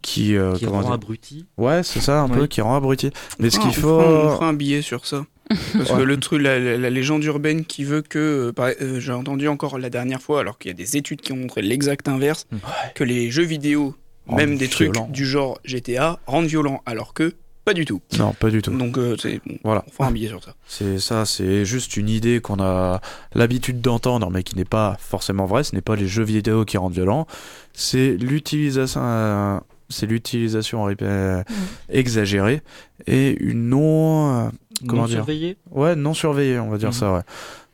qui, 0.00 0.36
euh, 0.36 0.54
Qui 0.54 0.64
rend 0.66 0.90
abruti. 0.92 1.44
Ouais, 1.58 1.82
c'est 1.82 2.00
ça, 2.00 2.20
un 2.22 2.28
peu 2.28 2.46
qui 2.46 2.60
rend 2.62 2.76
abruti. 2.76 3.10
Mais 3.40 3.50
ce 3.50 3.58
Ah, 3.58 3.62
qu'il 3.64 3.74
faut, 3.74 3.98
fera- 4.00 4.06
on 4.32 4.34
fera 4.36 4.46
un 4.48 4.52
billet 4.54 4.80
sur 4.80 5.04
ça. 5.04 5.26
Parce 5.72 5.90
que 5.92 6.02
le 6.02 6.16
truc, 6.18 6.42
la, 6.42 6.58
la- 6.58 6.76
la 6.76 6.90
légende 6.90 7.24
urbaine 7.24 7.64
qui 7.64 7.84
veut 7.84 8.02
que, 8.02 8.52
euh, 8.58 8.74
euh, 8.82 9.00
j'ai 9.00 9.12
entendu 9.12 9.48
encore 9.48 9.78
la 9.78 9.90
dernière 9.90 10.20
fois, 10.22 10.40
alors 10.40 10.58
qu'il 10.58 10.70
y 10.70 10.72
a 10.72 10.76
des 10.76 10.96
études 10.96 11.20
qui 11.20 11.32
ont 11.32 11.36
montré 11.36 11.62
l'exact 11.62 12.08
inverse, 12.08 12.46
Ouais. 12.52 12.58
que 12.94 13.04
les 13.04 13.30
jeux 13.30 13.44
vidéo, 13.44 13.94
Rendent 14.26 14.38
même 14.40 14.56
des 14.58 14.68
trucs 14.68 14.92
du 15.10 15.24
genre 15.24 15.58
GTA, 15.64 16.18
rendent 16.26 16.46
violents, 16.46 16.82
alors 16.84 17.14
que 17.14 17.34
pas 17.64 17.72
du 17.74 17.84
tout. 17.84 18.00
non, 18.18 18.32
pas 18.32 18.48
du 18.50 18.60
tout. 18.62 18.70
Donc 18.76 18.96
euh, 18.98 19.14
c'est 19.20 19.40
bon, 19.46 19.58
Voilà. 19.64 19.84
on 19.86 19.90
fera 19.90 20.08
un 20.08 20.10
billet 20.10 20.28
sur 20.28 20.42
ça. 20.42 20.54
C'est 20.66 20.98
ça, 20.98 21.24
c'est 21.26 21.64
juste 21.66 21.96
une 21.98 22.08
idée 22.08 22.40
qu'on 22.40 22.60
a 22.60 23.00
l'habitude 23.34 23.80
d'entendre, 23.82 24.30
mais 24.30 24.42
qui 24.42 24.56
n'est 24.56 24.64
pas 24.66 24.96
forcément 25.00 25.44
vraie. 25.46 25.64
Ce 25.64 25.74
n'est 25.74 25.80
pas 25.82 25.94
les 25.96 26.06
jeux 26.08 26.22
vidéo 26.24 26.64
qui 26.64 26.76
rendent 26.78 26.92
violents, 26.94 27.26
c'est 27.74 28.16
l'utilisation, 28.18 29.00
euh, 29.02 29.58
c'est 29.90 30.06
l'utilisation 30.06 30.88
euh, 31.02 31.42
exagérée 31.88 32.60
et 33.06 33.36
une 33.40 33.68
non, 33.70 34.46
euh, 34.46 34.48
Comment 34.86 35.02
non 35.02 35.06
dire 35.08 35.16
surveillé. 35.18 35.56
ouais, 35.70 35.96
non 35.96 36.14
surveillée, 36.14 36.58
on 36.58 36.70
va 36.70 36.78
dire 36.78 36.88
Mhm. 36.88 36.94
ça. 36.94 37.12
Ouais. 37.12 37.20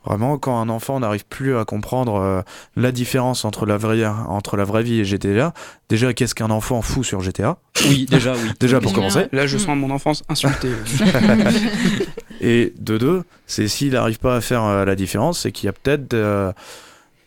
Vraiment, 0.07 0.37
quand 0.37 0.61
un 0.61 0.69
enfant 0.69 1.01
n'arrive 1.01 1.25
plus 1.25 1.57
à 1.57 1.65
comprendre 1.65 2.17
euh, 2.17 2.43
la 2.77 2.93
différence 2.93 3.47
entre 3.47 3.65
la 3.65 3.79
vraie, 3.79 4.05
entre 4.05 4.59
la 4.59 4.65
vraie 4.65 4.83
vie 4.83 5.01
et 5.01 5.05
GTA, 5.07 5.55
déjà, 5.89 6.13
qu'est-ce 6.13 6.35
qu'un 6.35 6.51
enfant 6.51 6.83
fou 6.83 7.03
sur 7.03 7.23
GTA 7.23 7.57
Oui, 7.89 8.05
déjà, 8.11 8.35
oui. 8.35 8.51
Déjà 8.61 8.81
pour 8.81 8.91
Ouais. 8.91 8.97
commencer. 8.97 9.29
Là, 9.33 9.47
je 9.47 9.57
Mm. 9.57 9.61
sens 9.61 9.77
mon 9.79 9.91
enfance 9.91 10.23
insultée. 10.29 10.73
Et 12.41 12.75
de 12.79 12.99
deux, 12.99 13.23
c'est 13.47 13.69
s'il 13.69 13.93
n'arrive 13.93 14.19
pas 14.19 14.37
à 14.37 14.41
faire 14.41 14.63
euh, 14.65 14.85
la 14.85 14.95
différence, 14.95 15.41
c'est 15.41 15.53
qu'il 15.53 15.67
y 15.67 15.69
a 15.69 15.73
peut-être 15.73 16.13
euh, 16.15 16.53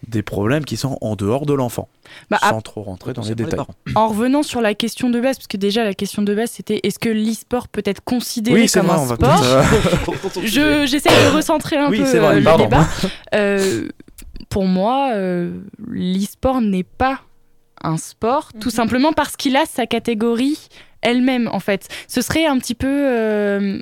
des 0.08 0.24
problèmes 0.24 0.64
qui 0.66 0.78
sont 0.78 0.98
en 1.02 1.16
dehors 1.16 1.46
de 1.46 1.54
l'enfant, 1.54 1.90
Bah, 2.30 2.38
sans 2.42 2.62
trop 2.62 2.82
rentrer 2.84 3.14
dans 3.14 3.22
les 3.24 3.36
détails. 3.36 3.60
En 3.96 4.08
revenant 4.08 4.42
sur 4.44 4.62
la 4.62 4.74
question 4.74 5.10
de 5.10 5.20
base, 5.20 5.38
parce 5.38 5.48
que 5.48 5.58
déjà 5.58 5.84
la 5.84 5.94
question 5.94 6.22
de 6.22 6.34
base 6.34 6.52
c'était 6.52 6.80
est-ce 6.84 6.98
que 7.00 7.10
l'e-sport 7.10 7.68
peut 7.68 7.82
être 7.86 8.02
considéré 8.04 8.62
Oui, 8.62 8.68
comme 8.70 8.86
vrai, 8.88 8.96
un 8.96 9.00
on 9.02 9.06
va 9.06 9.16
sport 9.16 9.44
euh, 9.44 9.64
Je 10.44 10.86
j'essaie 10.88 11.10
de 11.10 11.36
recentrer 11.36 11.78
un 11.78 11.90
Oui, 11.90 11.98
peu 12.00 12.04
vrai, 12.06 12.36
euh, 12.36 12.40
le 12.40 12.44
pardon. 12.44 12.64
débat. 12.64 12.88
Euh, 13.36 13.88
pour 14.50 14.66
moi, 14.66 15.12
euh, 15.14 15.52
l'e-sport 15.90 16.62
n'est 16.62 16.84
pas 16.84 17.20
un 17.84 17.98
sport, 17.98 18.52
tout 18.60 18.70
Mhm. 18.70 18.76
simplement 18.76 19.14
parce 19.14 19.36
qu'il 19.36 19.56
a 19.56 19.66
sa 19.66 19.86
catégorie 19.86 20.58
elle-même 21.02 21.48
en 21.52 21.60
fait. 21.60 21.88
Ce 22.08 22.22
serait 22.22 22.46
un 22.48 22.58
petit 22.58 22.74
peu 22.76 22.88
euh, 22.90 23.80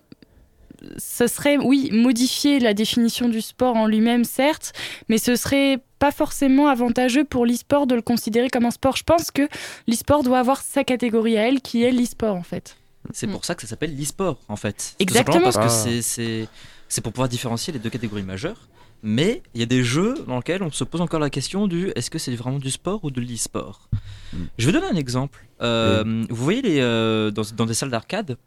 ce 0.98 1.28
serait, 1.28 1.58
oui, 1.58 1.90
modifier 1.92 2.60
la 2.60 2.74
définition 2.74 3.30
du 3.30 3.42
sport 3.42 3.76
en 3.76 3.88
lui-même, 3.88 4.24
certes, 4.24 4.74
mais 5.10 5.18
ce 5.18 5.36
serait 5.36 5.80
pas 6.00 6.12
forcément 6.12 6.68
avantageux 6.68 7.24
pour 7.24 7.46
l'e-sport 7.46 7.88
de 7.88 7.96
le 7.96 8.02
considérer 8.02 8.50
comme 8.50 8.66
un 8.66 8.72
sport. 8.72 8.96
Je 8.98 9.04
pense 9.04 9.32
que 9.32 9.48
l'e-sport 9.88 10.24
doit 10.24 10.40
avoir 10.40 10.62
sa 10.62 10.84
catégorie 10.84 11.38
à 11.38 11.48
elle, 11.48 11.62
qui 11.62 11.84
est 11.84 11.92
l'e-sport, 11.92 12.36
en 12.36 12.44
fait. 12.44 12.76
C'est 13.14 13.28
pour 13.28 13.46
ça 13.46 13.56
que 13.56 13.62
ça 13.62 13.68
s'appelle 13.68 13.96
l'e-sport, 13.98 14.40
en 14.48 14.56
fait. 14.56 14.96
Exactement. 15.00 15.42
Parce 15.44 15.58
que 15.58 15.62
Ah. 15.64 15.70
c'est- 15.70 16.02
c'est 16.02 16.48
c'est 16.88 17.02
pour 17.02 17.14
pouvoir 17.14 17.30
différencier 17.30 17.74
les 17.74 17.80
deux 17.80 17.90
catégories 17.90 18.22
majeures. 18.24 18.68
Mais 19.04 19.42
il 19.54 19.60
y 19.60 19.64
a 19.64 19.68
des 19.68 19.84
jeux 19.84 20.16
dans 20.28 20.38
lesquels 20.38 20.64
on 20.64 20.72
se 20.72 20.84
pose 20.84 21.02
encore 21.02 21.20
la 21.20 21.30
question 21.30 21.68
du 21.68 21.92
est-ce 21.96 22.10
que 22.10 22.18
c'est 22.18 22.34
vraiment 22.36 22.58
du 22.60 22.72
sport 22.72 23.04
ou 23.04 23.12
de 23.12 23.22
l'e-sport? 23.22 23.88
Mm. 24.34 24.38
Je 24.58 24.66
vais 24.66 24.72
donner 24.72 24.88
un 24.88 24.96
exemple. 24.96 25.46
Euh, 25.62 26.26
Vous 26.30 26.44
voyez 26.44 26.62
les, 26.64 26.80
euh, 26.80 27.30
dans, 27.32 27.44
dans 27.56 27.66
des 27.66 27.74
salles 27.76 27.90
d'arcade, 27.92 28.38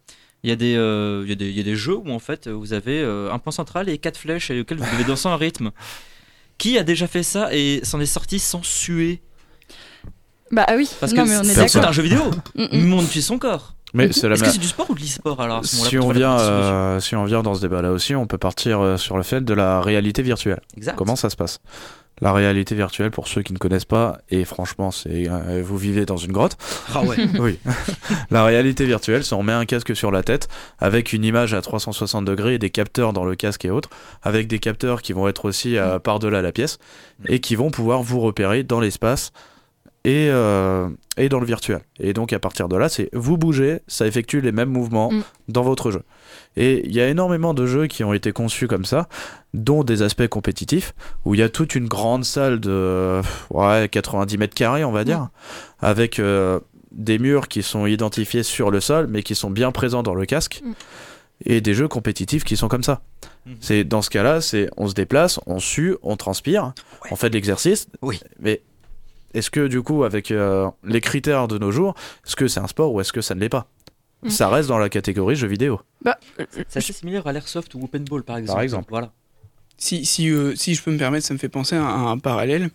il 0.45 0.51
y, 0.51 0.53
a 0.53 0.57
des, 0.57 0.77
euh, 0.77 1.23
il 1.25 1.29
y, 1.31 1.33
a 1.33 1.35
des- 1.35 1.49
il 1.51 1.57
y 1.57 1.61
a 1.61 1.65
des 1.65 1.77
jeux 1.77 1.97
où 1.97 2.11
en 2.11 2.19
fait 2.21 2.47
vous 2.49 2.73
avez 2.73 3.01
euh, 3.01 3.33
un 3.33 3.39
point 3.39 3.53
central 3.53 3.89
et 3.89 3.99
quatre 3.99 4.17
flèches 4.19 4.51
et 4.51 4.61
auxquelles 4.61 4.79
vous 4.79 4.91
devez 4.93 5.05
danser 5.05 5.29
un 5.29 5.37
rythme. 5.37 5.71
Qui 6.59 6.77
a 6.79 6.83
déjà 6.83 7.07
fait 7.07 7.23
ça 7.23 7.55
et 7.55 7.81
s'en 7.85 8.01
est 8.01 8.07
sorti 8.07 8.39
sans 8.39 8.63
suer? 8.65 9.21
Bah 10.51 10.65
ah 10.67 10.75
oui, 10.77 10.89
Parce 11.01 11.13
non, 11.13 11.25
que 11.25 11.29
mais 11.29 11.37
on 11.37 11.43
est 11.43 11.55
c'est 11.55 11.75
d'accord. 11.75 11.89
un 11.91 11.93
jeu 11.93 12.03
vidéo. 12.03 12.23
Mm, 12.55 12.65
mm. 12.73 12.85
Modifie 12.87 13.23
son 13.23 13.39
corps. 13.39 13.75
Mais 13.95 14.13
c'est 14.13 14.29
la 14.29 14.35
Est-ce 14.35 14.45
que 14.45 14.51
c'est 14.51 14.59
du 14.59 14.69
sport 14.69 14.91
ou 14.91 14.95
de 14.95 15.01
l'e-sport 15.01 15.41
alors 15.41 15.65
Si 15.65 15.99
on, 15.99 16.11
vient, 16.11 16.39
euh, 16.39 17.01
si 17.01 17.17
on 17.17 17.25
vient 17.25 17.43
dans 17.43 17.55
ce 17.55 17.61
débat-là 17.61 17.91
aussi, 17.91 18.15
on 18.15 18.27
peut 18.27 18.39
partir 18.39 18.81
euh, 18.81 18.97
sur 18.97 19.17
le 19.17 19.23
fait 19.23 19.45
de 19.45 19.55
la 19.55 19.81
réalité 19.81 20.23
virtuelle. 20.23 20.61
Exact. 20.77 20.97
Comment 20.97 21.17
ça 21.17 21.31
se 21.31 21.37
passe? 21.37 21.61
La 22.21 22.33
réalité 22.33 22.75
virtuelle, 22.75 23.11
pour 23.11 23.29
ceux 23.29 23.43
qui 23.43 23.53
ne 23.53 23.59
connaissent 23.59 23.85
pas, 23.85 24.19
et 24.29 24.45
franchement, 24.45 24.91
c'est 24.91 25.29
euh, 25.29 25.63
vous 25.65 25.79
vivez 25.79 26.05
dans 26.05 26.17
une 26.17 26.33
grotte. 26.33 26.57
Ah 26.95 27.03
ouais. 27.03 27.17
oui. 27.39 27.59
la 28.31 28.45
réalité 28.45 28.87
virtuelle, 28.87 29.25
c'est 29.25 29.35
on 29.35 29.43
met 29.43 29.53
un 29.53 29.67
casque 29.67 29.95
sur 29.95 30.11
la 30.11 30.23
tête 30.23 30.49
avec 30.79 31.13
une 31.13 31.25
image 31.25 31.55
à 31.55 31.63
360 31.63 32.25
degrés 32.25 32.55
et 32.55 32.59
des 32.59 32.71
capteurs 32.71 33.13
dans 33.13 33.25
le 33.25 33.37
casque 33.37 33.65
et 33.65 33.71
autres, 33.71 33.91
avec 34.23 34.49
des 34.49 34.59
capteurs 34.59 35.03
qui 35.03 35.13
vont 35.13 35.29
être 35.29 35.45
aussi 35.45 35.77
euh, 35.77 35.99
par-delà 35.99 36.43
la 36.43 36.51
pièce 36.51 36.79
et 37.29 37.41
qui 37.41 37.55
vont 37.55 37.71
pouvoir 37.71 38.03
vous 38.03 38.21
repérer 38.21 38.65
dans 38.65 38.81
l'espace 38.81 39.33
et, 40.05 40.29
euh, 40.31 40.89
et 41.17 41.29
dans 41.29 41.41
le 41.41 41.47
virtuel. 41.47 41.81
Et 42.01 42.13
donc 42.13 42.33
à 42.33 42.39
partir 42.39 42.69
de 42.69 42.77
là, 42.77 42.89
c'est 42.89 43.09
vous 43.13 43.37
bougez, 43.37 43.81
ça 43.89 44.07
effectue 44.07 44.41
les 44.41 44.53
mêmes 44.53 44.71
mouvements 44.71 45.11
Mm. 45.13 45.23
dans 45.49 45.63
votre 45.63 45.91
jeu. 45.91 46.03
Et 46.57 46.85
il 46.87 46.93
y 46.95 47.01
a 47.01 47.09
énormément 47.09 47.55
de 47.55 47.67
jeux 47.67 47.87
qui 47.87 48.03
ont 48.05 48.13
été 48.13 48.33
conçus 48.33 48.67
comme 48.69 48.85
ça, 48.85 49.09
dont 49.55 49.85
des 49.85 50.03
aspects 50.03 50.27
compétitifs, 50.29 50.95
où 51.25 51.35
il 51.35 51.41
y 51.41 51.43
a 51.43 51.49
toute 51.49 51.75
une 51.75 51.87
grande 51.89 52.25
salle 52.25 52.59
de 52.61 53.21
ouais, 53.51 53.89
90 53.91 54.39
mètres 54.39 54.55
carrés, 54.55 54.85
on 54.85 54.93
va 54.93 55.05
dire, 55.05 55.29
avec 55.81 56.19
euh, 56.19 56.59
des 56.91 57.19
murs 57.19 57.49
qui 57.49 57.63
sont 57.63 57.87
identifiés 57.87 58.43
sur 58.43 58.71
le 58.71 58.81
sol, 58.81 59.07
mais 59.09 59.23
qui 59.23 59.35
sont 59.35 59.51
bien 59.51 59.73
présents 59.73 60.03
dans 60.03 60.15
le 60.15 60.27
casque, 60.27 60.63
Mm. 60.65 60.73
et 61.45 61.61
des 61.61 61.75
jeux 61.75 61.89
compétitifs 61.89 62.45
qui 62.45 62.57
sont 62.57 62.69
comme 62.69 62.83
ça. 62.83 63.03
C'est 63.61 63.85
dans 63.85 64.03
ce 64.03 64.11
cas-là, 64.11 64.43
c'est 64.43 64.69
on 64.77 64.89
se 64.89 64.95
déplace, 64.95 65.41
on 65.47 65.59
sue, 65.59 65.97
on 66.03 66.17
transpire, 66.19 66.73
on 67.11 67.17
fait 67.17 67.31
de 67.31 67.35
l'exercice. 67.35 67.89
Oui. 68.03 68.21
Mais 68.41 68.61
est-ce 69.39 69.51
que 69.51 69.67
du 69.67 69.83
coup, 69.83 70.05
avec 70.05 70.31
euh, 70.31 70.69
les 70.85 71.01
critères 71.01 71.49
de 71.49 71.59
nos 71.59 71.71
jours, 71.73 71.95
est-ce 72.27 72.37
que 72.37 72.49
c'est 72.49 72.61
un 72.61 72.67
sport 72.67 72.93
ou 72.93 73.01
est-ce 73.01 73.13
que 73.13 73.21
ça 73.21 73.35
ne 73.35 73.41
l'est 73.41 73.49
pas? 73.49 73.69
Mhm. 74.23 74.31
Ça 74.31 74.49
reste 74.49 74.69
dans 74.69 74.79
la 74.79 74.89
catégorie 74.89 75.37
jeux 75.37 75.47
vidéo. 75.49 75.81
Bah, 76.03 76.19
C'est 76.69 76.77
assez 76.77 76.93
similaire 76.93 77.27
à 77.27 77.33
l'airsoft 77.33 77.75
ou 77.75 77.83
au 77.83 77.87
paintball 77.87 78.23
par 78.25 78.37
exemple. 78.37 78.63
exemple. 78.63 78.87
Voilà. 78.91 79.13
Si, 79.77 80.05
si, 80.05 80.29
euh, 80.29 80.55
si 80.57 80.75
je 80.75 80.83
peux 80.83 80.91
me 80.91 80.99
permettre, 80.99 81.25
ça 81.25 81.35
me 81.35 81.39
fait 81.39 81.49
penser 81.49 81.77
à 81.77 81.83
un, 81.83 82.07
à 82.07 82.11
un 82.11 82.19
parallèle. 82.19 82.71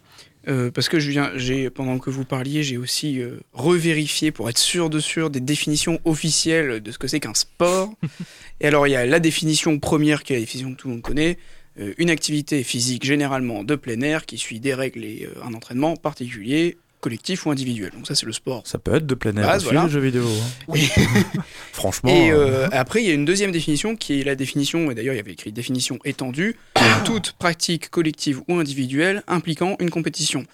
Euh, 0.49 0.71
parce 0.71 0.89
que 0.89 0.99
je 0.99 1.09
viens, 1.09 1.31
j'ai, 1.35 1.69
pendant 1.69 1.99
que 1.99 2.09
vous 2.09 2.25
parliez, 2.25 2.63
j'ai 2.63 2.75
aussi 2.77 3.21
euh, 3.21 3.39
revérifié 3.53 4.31
pour 4.31 4.49
être 4.49 4.57
sûr 4.57 4.89
de 4.89 4.99
sûr 4.99 5.29
des 5.29 5.39
définitions 5.39 5.99
officielles 6.03 6.81
de 6.81 6.91
ce 6.91 6.97
que 6.97 7.07
c'est 7.07 7.21
qu'un 7.21 7.33
sport. 7.33 7.89
Et 8.61 8.67
alors, 8.67 8.87
il 8.87 8.91
y 8.91 8.95
a 8.95 9.05
la 9.05 9.19
définition 9.19 9.79
première 9.79 10.23
qui 10.23 10.33
est 10.33 10.37
la 10.37 10.41
définition 10.41 10.73
que 10.73 10.77
tout 10.81 10.87
le 10.89 10.95
monde 10.95 11.01
connaît. 11.01 11.37
Euh, 11.79 11.93
une 11.97 12.09
activité 12.09 12.63
physique 12.63 13.03
généralement 13.03 13.63
de 13.63 13.75
plein 13.75 13.99
air 14.01 14.25
qui 14.25 14.37
suit 14.37 14.59
des 14.59 14.73
règles 14.73 15.03
et 15.03 15.27
euh, 15.27 15.43
un 15.43 15.53
entraînement 15.53 15.95
particulier, 15.95 16.77
collectif 17.01 17.45
ou 17.45 17.51
individuel. 17.51 17.91
Donc 17.91 18.07
ça, 18.07 18.15
c'est 18.15 18.25
le 18.25 18.31
sport. 18.31 18.63
Ça 18.65 18.77
peut 18.79 18.95
être 18.95 19.05
de 19.05 19.15
plein 19.15 19.35
air 19.35 19.55
aussi, 19.55 19.65
voilà. 19.65 19.83
le 19.83 19.89
jeu 19.89 19.99
vidéo. 19.99 20.25
hein. 20.25 20.73
Et- 20.75 20.87
Franchement. 21.73 22.09
Et 22.09 22.31
euh, 22.31 22.65
euh, 22.65 22.69
après, 22.71 23.03
il 23.03 23.07
y 23.07 23.11
a 23.11 23.13
une 23.13 23.25
deuxième 23.25 23.51
définition 23.51 23.95
qui 23.95 24.21
est 24.21 24.23
la 24.23 24.35
définition, 24.35 24.89
et 24.91 24.95
d'ailleurs 24.95 25.13
il 25.13 25.17
y 25.17 25.19
avait 25.19 25.33
écrit 25.33 25.51
définition 25.51 25.99
étendue, 26.05 26.55
toute 27.05 27.33
pratique 27.33 27.89
collective 27.89 28.41
ou 28.47 28.55
individuelle 28.55 29.23
impliquant 29.27 29.75
une 29.79 29.89
compétition. 29.89 30.45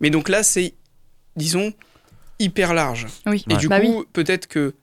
Mais 0.00 0.10
donc 0.10 0.28
là, 0.28 0.42
c'est, 0.42 0.74
disons, 1.36 1.72
hyper 2.38 2.74
large. 2.74 3.06
Oui. 3.26 3.44
Et 3.48 3.56
du 3.56 3.68
Bah 3.68 3.80
coup, 3.80 4.04
peut-être 4.12 4.46
que, 4.48 4.74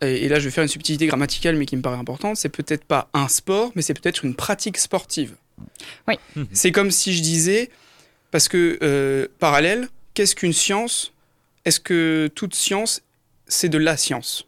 et 0.00 0.28
là 0.28 0.38
je 0.38 0.44
vais 0.44 0.50
faire 0.50 0.62
une 0.62 0.68
subtilité 0.68 1.06
grammaticale 1.06 1.56
mais 1.56 1.66
qui 1.66 1.76
me 1.76 1.82
paraît 1.82 1.98
importante, 1.98 2.36
c'est 2.36 2.48
peut-être 2.48 2.84
pas 2.84 3.08
un 3.12 3.28
sport, 3.28 3.72
mais 3.74 3.82
c'est 3.82 3.94
peut-être 3.94 4.24
une 4.24 4.34
pratique 4.34 4.78
sportive. 4.78 5.34
Oui. 6.08 6.14
C'est 6.52 6.72
comme 6.72 6.90
si 6.90 7.12
je 7.12 7.22
disais, 7.22 7.70
parce 8.30 8.48
que 8.48 8.78
euh, 8.82 9.28
parallèle, 9.38 9.88
qu'est-ce 10.14 10.34
qu'une 10.34 10.52
science? 10.52 11.12
Est-ce 11.64 11.80
que 11.80 12.30
toute 12.34 12.54
science, 12.54 13.02
c'est 13.46 13.68
de 13.68 13.76
la 13.76 13.96
science? 13.96 14.46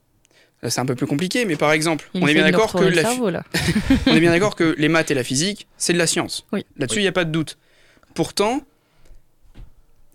C'est 0.69 0.79
un 0.79 0.87
peu 0.87 0.95
plus 0.95 1.07
compliqué, 1.07 1.45
mais 1.45 1.57
par 1.57 1.73
exemple, 1.73 2.09
Il 2.15 2.23
on 2.23 2.27
est 2.29 2.35
bien 2.35 2.45
d'accord 2.45 2.73
que 2.73 2.79
retourner 2.79 2.91
le 2.91 3.03
la, 3.03 3.09
cerveau, 3.09 3.31
là. 3.31 3.45
on 4.07 4.15
est 4.15 4.21
bien 4.21 4.31
d'accord 4.31 4.55
que 4.55 4.75
les 4.79 4.89
maths 4.89 5.11
et 5.11 5.15
la 5.15 5.25
physique, 5.25 5.67
c'est 5.77 5.93
de 5.93 5.99
la 5.99 6.07
science. 6.07 6.47
Oui. 6.53 6.65
Là-dessus, 6.79 7.01
il 7.01 7.03
n'y 7.03 7.09
a 7.09 7.13
pas 7.13 7.25
de 7.25 7.33
doute. 7.33 7.59
Pourtant, 8.15 8.63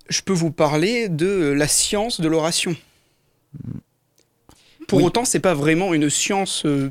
je 0.10 0.22
peux 0.22 0.34
vous 0.34 0.52
parler 0.52 1.10
de 1.10 1.54
la 1.56 1.68
science 1.68 2.22
de 2.22 2.28
l'oration. 2.30 2.76
Pour 4.88 5.00
Oui. 5.00 5.06
autant, 5.06 5.26
c'est 5.26 5.40
pas 5.42 5.54
vraiment 5.54 5.94
une 5.94 6.10
science, 6.10 6.64
euh, 6.66 6.90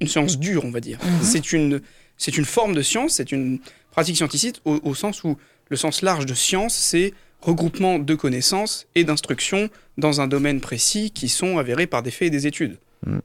une 0.00 0.08
science 0.08 0.38
dure, 0.38 0.64
on 0.64 0.70
va 0.70 0.80
dire. 0.80 0.98
Mhm. 1.02 1.10
C'est 1.22 1.52
une, 1.52 1.80
c'est 2.18 2.36
une 2.36 2.44
forme 2.44 2.74
de 2.74 2.82
science, 2.82 3.14
c'est 3.14 3.32
une 3.32 3.58
pratique 3.90 4.16
scientifique 4.16 4.60
au, 4.64 4.78
au 4.84 4.94
sens 4.94 5.24
où 5.24 5.36
le 5.70 5.76
sens 5.76 6.02
large 6.02 6.26
de 6.26 6.34
science, 6.34 6.74
c'est 6.74 7.14
regroupement 7.40 7.98
de 7.98 8.14
connaissances 8.14 8.86
et 8.94 9.04
d'instructions 9.04 9.70
dans 9.96 10.20
un 10.20 10.26
domaine 10.26 10.60
précis 10.60 11.10
qui 11.10 11.28
sont 11.30 11.56
avérés 11.56 11.86
par 11.86 12.02
des 12.02 12.10
faits 12.10 12.26
et 12.28 12.30
des 12.30 12.46
études. 12.46 12.76
Mhm. 13.06 13.20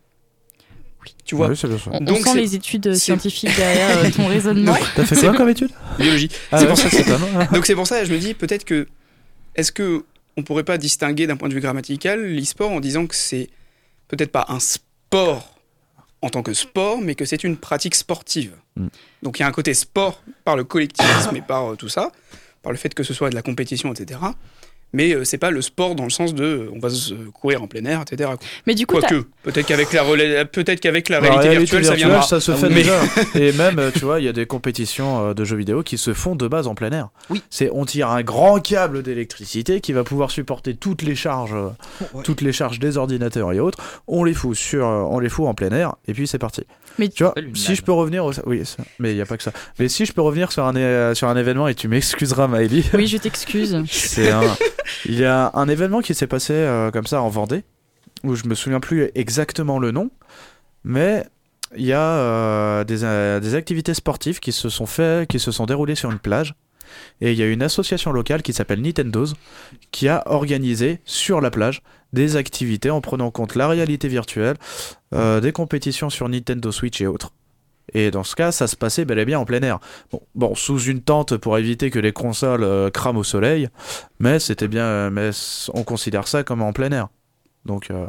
Tu 1.26 1.36
vois, 1.36 1.50
oui. 1.50 1.60
On, 1.92 1.98
on 1.98 2.00
Donc, 2.02 2.18
sent 2.20 2.24
c'est- 2.32 2.36
les 2.38 2.56
études 2.56 2.94
c'est- 2.94 3.00
scientifiques 3.00 3.54
derrière 3.58 3.98
euh, 4.00 4.10
ton 4.10 4.28
raisonnement. 4.28 4.76
T'as 4.96 5.06
fait 5.06 5.16
quoi 5.20 5.36
comme 5.36 5.50
étude? 5.50 5.70
Biologie. 6.00 6.30
Ah 6.52 6.58
C'est 6.58 6.64
ouais, 6.64 6.70
pour 6.70 6.78
ça 6.80 6.90
s'étonne. 6.90 7.22
Donc 7.52 7.66
c'est 7.66 7.76
pour 7.76 7.86
ça 7.86 8.00
que 8.02 8.08
je 8.08 8.14
me 8.14 8.18
dis 8.18 8.34
peut-être 8.34 8.64
que 8.66 8.88
est-ce 9.56 9.72
que 9.72 10.04
on 10.38 10.44
pourrait 10.44 10.64
pas 10.64 10.78
distinguer 10.78 11.28
d'un 11.28 11.38
point 11.38 11.48
de 11.50 11.54
vue 11.54 11.62
grammatical 11.62 12.22
l'e-sport 12.22 12.72
en 12.72 12.80
disant 12.80 13.06
que 13.08 13.16
c'est 13.16 13.50
peut-être 14.08 14.32
pas 14.32 14.46
un 14.50 14.60
sport 14.60 15.56
en 16.22 16.30
tant 16.30 16.44
que 16.44 16.54
sport, 16.54 17.00
mais 17.02 17.16
que 17.16 17.26
c'est 17.26 17.44
une 17.44 17.58
pratique 17.58 17.96
sportive. 17.96 18.56
Mm. 18.76 18.88
Donc 19.22 19.40
il 19.40 19.42
y 19.42 19.46
a 19.46 19.48
un 19.48 19.52
côté 19.52 19.74
sport 19.74 20.22
par 20.44 20.56
le 20.56 20.64
collectivisme 20.64 21.36
et 21.36 21.42
par 21.42 21.74
euh, 21.74 21.76
tout 21.76 21.90
ça, 21.90 22.12
par 22.64 22.72
le 22.72 22.78
fait 22.78 22.94
que 22.94 23.04
ce 23.04 23.14
soit 23.14 23.30
de 23.30 23.36
la 23.36 23.42
compétition, 23.42 23.94
etc. 23.94 24.20
Mais 24.96 25.14
euh, 25.14 25.24
c'est 25.26 25.38
pas 25.38 25.52
le 25.52 25.62
sport 25.62 25.94
dans 25.96 26.06
le 26.06 26.10
sens 26.10 26.34
de 26.34 26.44
euh, 26.44 26.70
on 26.74 26.80
va 26.80 26.90
se 26.90 27.14
courir 27.14 27.62
en 27.62 27.68
plein 27.68 27.84
air, 27.86 28.02
etc. 28.02 28.32
Mais 28.66 28.74
du 28.74 28.88
coup, 28.88 28.98
Quoique, 28.98 29.26
peut-être 29.44 29.68
qu'avec 29.68 29.94
la, 29.94 30.02
relais- 30.04 30.46
peut-être 30.46 30.80
qu'avec 30.80 31.10
la 31.10 31.20
La 31.20 31.28
réalité, 31.30 31.50
réalité 31.50 31.78
virtuelle, 31.78 31.86
ça 31.86 31.94
viendra. 31.96 32.22
ça 32.24 32.40
se 32.40 32.52
fait 32.54 32.70
déjà. 32.70 32.94
Et 33.36 33.52
même, 33.52 33.78
euh, 33.78 33.92
tu 33.94 34.00
vois, 34.06 34.20
il 34.20 34.26
y 34.26 34.30
a 34.30 34.34
des 34.34 34.46
compétitions 34.46 35.34
de 35.34 35.44
jeux 35.46 35.58
vidéo 35.58 35.84
qui 35.84 35.98
se 35.98 36.14
font 36.14 36.36
de 36.36 36.48
base 36.48 36.66
en 36.68 36.74
plein 36.76 36.92
air. 36.92 37.10
Oui. 37.30 37.42
C'est 37.50 37.70
on 37.72 37.86
tire 37.86 38.10
un 38.10 38.24
grand 38.24 38.60
câble 38.60 39.04
d'électricité 39.04 39.82
qui 39.82 39.92
va 39.94 40.04
pouvoir 40.04 40.32
supporter 40.32 40.76
toutes 40.76 41.02
les 41.04 41.16
charges, 41.16 41.54
Ouais. 42.14 42.24
toutes 42.24 42.42
les 42.42 42.52
charges 42.54 42.80
des 42.80 42.98
ordinateurs 42.98 43.52
et 43.54 43.60
autres. 43.60 43.78
On 44.08 44.24
les 44.24 44.34
fout 44.34 44.56
sur, 44.56 44.86
on 44.86 45.20
les 45.20 45.30
fout 45.30 45.46
en 45.48 45.54
plein 45.54 45.70
air 45.72 45.96
et 46.08 46.14
puis 46.14 46.28
c'est 46.28 46.40
parti. 46.40 46.64
Mais 46.98 47.10
tu 47.10 47.24
vois, 47.24 47.34
si 47.54 47.76
je 47.76 47.82
peux 47.82 47.92
revenir, 47.92 48.24
au... 48.26 48.32
oui, 48.46 48.66
ça- 48.66 48.84
mais 49.00 49.12
il 49.12 49.18
y 49.18 49.22
a 49.22 49.26
pas 49.26 49.36
que 49.36 49.44
ça. 49.44 49.52
Mais 49.80 49.90
si 49.90 50.06
je 50.06 50.14
peux 50.14 50.22
revenir 50.22 50.52
sur 50.54 50.64
un 50.66 51.14
sur 51.14 51.28
un 51.28 51.36
événement 51.36 51.68
et 51.68 51.76
tu 51.76 51.88
m'excuseras, 51.90 52.48
Maëlie. 52.48 52.86
oui, 52.94 53.08
je 53.08 53.18
t'excuse. 53.18 53.78
C'est 53.92 54.32
un... 54.32 54.42
Il 55.06 55.16
y 55.16 55.26
a 55.26 55.52
un 55.54 55.68
événement 55.68 56.02
qui 56.02 56.14
s'est 56.14 56.28
passé 56.28 56.54
euh, 56.54 56.92
comme 56.92 57.08
ça 57.08 57.22
en 57.22 57.30
Vendée, 57.30 57.64
où 58.24 58.36
je 58.36 58.48
me 58.48 58.56
souviens 58.56 58.80
plus 58.80 59.10
exactement 59.16 59.80
le 59.80 59.92
nom, 59.92 60.10
mais 60.84 61.26
il 61.76 61.86
y 61.86 61.94
a 61.94 62.00
euh, 62.00 62.84
des, 62.84 63.04
euh, 63.04 63.40
des 63.40 63.56
activités 63.56 63.94
sportives 63.94 64.40
qui 64.40 64.52
se 64.52 64.70
sont 64.70 64.86
fait, 64.86 65.28
qui 65.28 65.40
se 65.40 65.52
sont 65.52 65.66
déroulées 65.66 65.96
sur 65.96 66.12
une 66.12 66.20
plage, 66.20 66.56
et 67.20 67.32
il 67.32 67.38
y 67.38 67.44
a 67.44 67.48
une 67.48 67.64
association 67.64 68.12
locale 68.12 68.44
qui 68.44 68.54
s'appelle 68.54 68.82
Nintendo's 68.82 69.34
qui 69.92 70.08
a 70.08 70.24
organisé 70.28 71.02
sur 71.04 71.42
la 71.42 71.50
plage 71.50 71.82
des 72.14 72.36
activités 72.36 72.92
en 72.92 73.02
prenant 73.02 73.26
en 73.26 73.32
compte 73.32 73.56
la 73.56 73.68
réalité 73.68 74.08
virtuelle, 74.08 74.56
des 75.12 75.52
compétitions 75.52 76.12
sur 76.12 76.30
Nintendo 76.30 76.72
Switch 76.72 77.02
et 77.02 77.08
autres. 77.08 77.32
Et 77.94 78.12
dans 78.12 78.24
ce 78.24 78.36
cas, 78.36 78.52
ça 78.52 78.68
se 78.68 78.76
passait 78.76 79.06
bel 79.06 79.20
et 79.20 79.26
bien 79.26 79.40
en 79.40 79.46
plein 79.46 79.62
air. 79.62 79.80
Bon, 80.12 80.22
bon 80.34 80.56
sous 80.56 80.80
une 80.80 81.02
tente 81.02 81.38
pour 81.38 81.58
éviter 81.58 81.90
que 81.92 82.00
les 82.00 82.12
consoles 82.12 82.64
euh, 82.64 82.90
crament 82.90 83.18
au 83.18 83.24
soleil, 83.24 83.70
mais 84.20 84.40
c'était 84.40 84.68
bien. 84.68 84.84
euh, 84.84 85.10
mais 85.12 85.30
on 85.74 85.84
considère 85.84 86.28
ça 86.28 86.44
comme 86.44 86.62
en 86.62 86.74
plein 86.74 86.92
air. 86.92 87.08
Donc, 87.66 87.90
euh, 87.92 88.06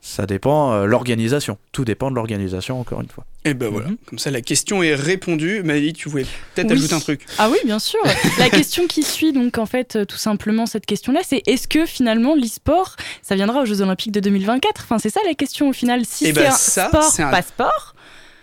ça 0.00 0.26
dépend 0.26 0.72
euh, 0.72 0.84
l'organisation. 0.86 1.58
Tout 1.72 1.84
dépend 1.84 2.10
de 2.10 2.14
l'organisation, 2.16 2.80
encore 2.80 3.00
une 3.00 3.08
fois. 3.08 3.24
Et 3.44 3.54
ben 3.54 3.68
voilà, 3.68 3.88
Mhm. 3.88 3.96
comme 4.06 4.18
ça 4.18 4.30
la 4.30 4.40
question 4.40 4.82
est 4.82 4.94
répondue. 4.94 5.62
Maëlie, 5.64 5.92
tu 5.92 6.08
voulais 6.08 6.26
peut-être 6.54 6.70
Oui. 6.70 6.76
ajouter 6.78 6.94
un 6.94 7.00
truc. 7.00 7.26
Ah 7.38 7.48
oui, 7.50 7.58
bien 7.64 7.78
sûr. 7.78 7.98
La 8.38 8.48
question 8.50 8.86
qui 8.86 9.02
suit, 9.02 9.32
donc 9.32 9.58
en 9.58 9.66
fait, 9.66 9.96
euh, 9.96 10.04
tout 10.04 10.16
simplement 10.16 10.66
cette 10.66 10.86
question-là, 10.86 11.20
c'est 11.26 11.42
est-ce 11.46 11.66
que 11.66 11.84
finalement 11.86 12.34
l'e-sport, 12.36 12.94
ça 13.22 13.34
viendra 13.34 13.62
aux 13.62 13.64
Jeux 13.66 13.80
Olympiques 13.80 14.12
de 14.12 14.20
2024 14.20 14.82
Enfin, 14.84 14.98
c'est 14.98 15.10
ça 15.10 15.20
la 15.26 15.34
question 15.34 15.68
au 15.68 15.72
final. 15.72 16.02
Si 16.04 16.24
Eh 16.26 16.28
c'est 16.28 16.32
ben, 16.34 16.48
un 16.48 16.50
ça, 16.52 16.88
sport, 16.88 17.12
un- 17.26 17.30
pas 17.30 17.42
sport. 17.42 17.94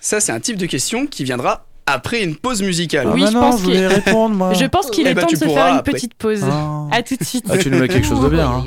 Ça, 0.05 0.19
c'est 0.19 0.31
un 0.31 0.39
type 0.39 0.57
de 0.57 0.67
question 0.67 1.07
qui 1.07 1.23
viendra 1.23 1.65
après 1.87 2.21
une 2.23 2.35
pause 2.35 2.61
musicale. 2.61 3.07
Oui, 3.11 3.23
ah, 3.25 3.27
je 3.29 3.33
bah 3.33 3.39
non, 3.39 3.49
pense 3.49 3.59
je 3.59 3.63
voulais 3.63 3.77
qu'il- 3.77 3.87
répondre, 4.05 4.35
moi. 4.35 4.53
Je 4.53 4.65
pense 4.65 4.91
qu'il 4.91 5.07
Eh 5.07 5.09
est 5.09 5.13
ben, 5.15 5.21
temps 5.21 5.27
tu 5.27 5.33
de 5.33 5.39
se 5.39 5.45
faire 5.45 5.67
une 5.67 5.77
après. 5.77 5.93
petite 5.93 6.13
pause. 6.13 6.43
Ah. 6.47 6.83
À 6.91 7.01
tout 7.01 7.15
de 7.15 7.23
suite. 7.23 7.45
Ah, 7.49 7.57
tu 7.57 7.71
nous 7.71 7.79
mets 7.79 7.87
quelque 7.87 8.05
chose 8.05 8.21
de 8.21 8.29
bien. 8.29 8.47
hein. 8.51 8.63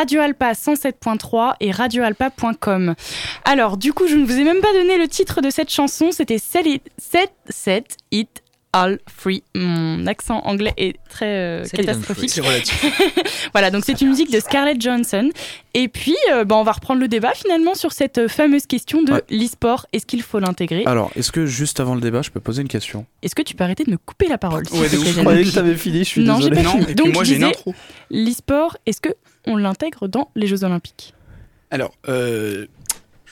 Radio 0.00 0.22
Alpa 0.22 0.52
107.3 0.52 1.56
et 1.60 1.70
radioalpa.com. 1.72 2.94
Alors, 3.44 3.76
du 3.76 3.92
coup, 3.92 4.06
je 4.08 4.14
ne 4.14 4.24
vous 4.24 4.38
ai 4.38 4.44
même 4.44 4.62
pas 4.62 4.72
donné 4.72 4.96
le 4.96 5.06
titre 5.08 5.42
de 5.42 5.50
cette 5.50 5.70
chanson, 5.70 6.10
c'était 6.10 6.38
Set 6.38 6.64
It, 6.64 6.90
Set, 6.96 7.30
Set 7.50 7.98
It 8.10 8.42
All 8.72 8.98
Free. 9.08 9.42
Mon 9.54 10.06
accent 10.06 10.40
anglais 10.44 10.72
est 10.76 10.96
très 11.08 11.26
euh, 11.26 11.64
catastrophique. 11.64 12.30
C'est 12.30 12.40
relatif. 12.40 12.84
Voilà, 13.52 13.70
donc 13.72 13.84
c'est 13.84 14.00
une 14.00 14.10
musique 14.10 14.30
de 14.30 14.38
Scarlett 14.38 14.80
Johansson. 14.80 15.30
Et 15.74 15.88
puis, 15.88 16.14
euh, 16.32 16.44
bah, 16.44 16.54
on 16.56 16.62
va 16.62 16.70
reprendre 16.72 17.00
le 17.00 17.08
débat 17.08 17.32
finalement 17.34 17.74
sur 17.74 17.90
cette 17.92 18.18
euh, 18.18 18.28
fameuse 18.28 18.66
question 18.66 19.02
de 19.02 19.14
Ouais. 19.14 19.22
l'e-sport. 19.28 19.86
Est-ce 19.92 20.06
qu'il 20.06 20.22
faut 20.22 20.38
l'intégrer? 20.38 20.84
Alors, 20.86 21.10
est-ce 21.16 21.32
que 21.32 21.46
juste 21.46 21.80
avant 21.80 21.96
le 21.96 22.00
débat, 22.00 22.22
je 22.22 22.30
peux 22.30 22.38
poser 22.38 22.62
une 22.62 22.68
question? 22.68 23.06
Est-ce 23.22 23.34
que 23.34 23.42
tu 23.42 23.54
peux 23.56 23.64
arrêter 23.64 23.82
de 23.84 23.90
me 23.90 23.96
couper 23.96 24.28
la 24.28 24.38
parole 24.38 24.62
Ouais, 24.72 24.88
plaît, 24.88 24.98
ouf. 24.98 25.14
Jeanne 25.16 25.24
que 25.44 25.50
t'avais 25.54 25.74
fini, 25.74 25.98
je 26.00 26.04
suis 26.04 26.22
Non, 26.22 26.40
j'ai 26.40 26.50
désolé. 26.50 26.62
pas 26.62 26.74
Non, 26.76 26.80
fini. 26.84 26.94
Donc, 26.94 27.12
moi 27.14 27.24
je 27.24 27.30
j'ai 27.30 27.36
une 27.36 27.44
intro. 27.44 27.74
L'e-sport, 28.10 28.76
est-ce 28.86 29.00
que 29.00 29.08
on 29.46 29.56
l'intègre 29.56 30.06
dans 30.06 30.30
les 30.36 30.46
Jeux 30.46 30.62
Olympiques? 30.62 31.12
Alors, 31.72 31.92
euh, 32.08 32.66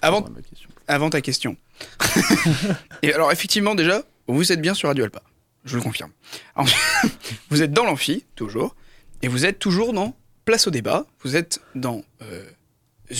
avant, 0.03 0.23
Ma 0.23 0.41
question. 0.43 0.69
avant 0.89 1.11
ta 1.11 1.21
question. 1.21 1.57
Et 3.03 3.13
alors, 3.13 3.31
effectivement, 3.31 3.75
déjà, 3.75 4.03
vous 4.27 4.53
êtes 4.53 4.61
bien 4.61 4.75
sur 4.75 4.89
Radio 4.89 5.05
Alpa. 5.05 5.23
Je 5.69 5.77
le 5.77 5.83
confirme. 5.83 6.11
Alors, 6.57 6.69
vous 7.51 7.63
êtes 7.63 7.73
dans 7.73 7.85
l'amphi, 7.85 8.25
toujours. 8.35 8.75
Et 9.23 9.29
vous 9.29 9.45
êtes 9.45 9.59
toujours 9.59 9.93
dans 9.93 10.17
Place 10.45 10.67
au 10.67 10.71
débat. 10.71 11.05
Vous 11.23 11.37
êtes 11.37 11.61
dans 11.75 12.03
euh, 12.23 12.43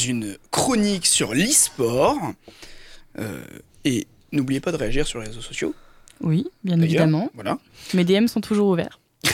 une 0.07 0.39
chronique 0.51 1.05
sur 1.05 1.35
l'e-sport. 1.35 2.19
Euh, 3.19 3.45
et 3.85 4.07
n'oubliez 4.33 4.61
pas 4.61 4.73
de 4.73 4.79
réagir 4.79 5.07
sur 5.07 5.21
les 5.21 5.27
réseaux 5.27 5.43
sociaux. 5.43 5.75
Oui, 6.23 6.47
bien 6.65 6.81
évidemment. 6.81 7.31
Voilà. 7.35 7.59
Mes 7.93 8.05
DM 8.05 8.29
sont 8.29 8.41
toujours 8.41 8.69
ouverts. 8.69 8.99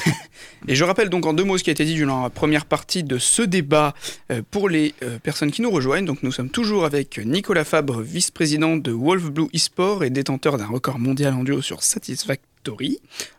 Et 0.69 0.75
je 0.75 0.83
rappelle 0.83 1.09
donc 1.09 1.27
en 1.27 1.35
deux 1.35 1.45
mots 1.45 1.59
ce 1.59 1.63
qui 1.63 1.71
a 1.71 1.73
été 1.73 1.85
dit 1.85 1.95
durant 1.95 2.23
la 2.23 2.31
première 2.31 2.67
partie 2.67 3.05
de 3.05 3.19
ce 3.19 3.43
débat 3.43 3.95
euh, 4.33 4.43
pour 4.51 4.69
les 4.69 4.95
euh, 5.03 5.19
personnes 5.19 5.53
qui 5.53 5.63
nous 5.63 5.71
rejoignent. 5.71 6.07
Donc 6.07 6.23
nous 6.23 6.33
sommes 6.33 6.51
toujours 6.51 6.85
avec 6.85 7.19
Nicolas 7.19 7.65
Fabre, 7.65 8.01
vice-président 8.01 8.77
de 8.77 8.91
Wolf 8.91 9.31
Blue 9.31 9.49
eSport 9.53 10.05
et 10.05 10.11
détenteur 10.11 10.57
d'un 10.57 10.67
record 10.67 10.99
mondial 10.99 11.35
en 11.35 11.45
duo 11.45 11.63
sur 11.63 11.83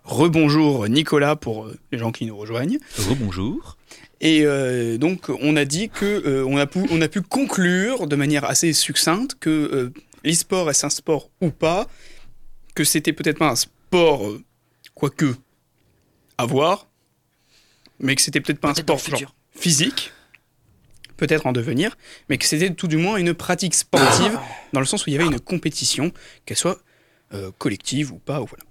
Rebonjour 0.03 0.87
Nicolas 0.87 1.35
pour 1.35 1.65
euh, 1.65 1.77
les 1.91 1.97
gens 1.97 2.11
qui 2.11 2.25
nous 2.25 2.37
rejoignent. 2.37 2.79
Rebonjour. 2.97 3.77
Et 4.21 4.45
euh, 4.45 4.97
donc 4.97 5.29
on 5.29 5.55
a 5.55 5.65
dit 5.65 5.89
que 5.89 6.05
euh, 6.05 6.45
on, 6.45 6.57
a 6.57 6.65
pu, 6.65 6.79
on 6.89 7.01
a 7.01 7.07
pu 7.07 7.21
conclure 7.21 8.07
de 8.07 8.15
manière 8.15 8.45
assez 8.45 8.73
succincte 8.73 9.35
que 9.39 9.49
euh, 9.49 9.93
l'e-sport 10.23 10.69
est 10.69 10.83
un 10.83 10.89
sport 10.89 11.29
ou 11.41 11.51
pas, 11.51 11.87
que 12.73 12.83
c'était 12.83 13.13
peut-être 13.13 13.39
pas 13.39 13.49
un 13.49 13.55
sport, 13.55 14.31
quoique 14.93 15.35
à 16.37 16.45
voir, 16.45 16.87
mais 17.99 18.15
que 18.15 18.21
c'était 18.21 18.41
peut-être 18.41 18.59
pas 18.59 18.69
un 18.69 18.75
sport 18.75 18.97
genre, 18.97 19.35
physique, 19.55 20.11
peut-être 21.17 21.45
en 21.45 21.51
devenir, 21.51 21.97
mais 22.29 22.37
que 22.37 22.45
c'était 22.45 22.73
tout 22.73 22.87
du 22.87 22.97
moins 22.97 23.17
une 23.17 23.33
pratique 23.33 23.75
sportive 23.75 24.39
dans 24.73 24.79
le 24.79 24.85
sens 24.85 25.05
où 25.05 25.09
il 25.09 25.13
y 25.13 25.15
avait 25.17 25.27
une 25.27 25.39
compétition, 25.39 26.11
qu'elle 26.45 26.57
soit 26.57 26.79
euh, 27.33 27.51
collective 27.57 28.11
ou 28.11 28.19
pas. 28.19 28.39
Ou 28.41 28.45
voilà. 28.45 28.63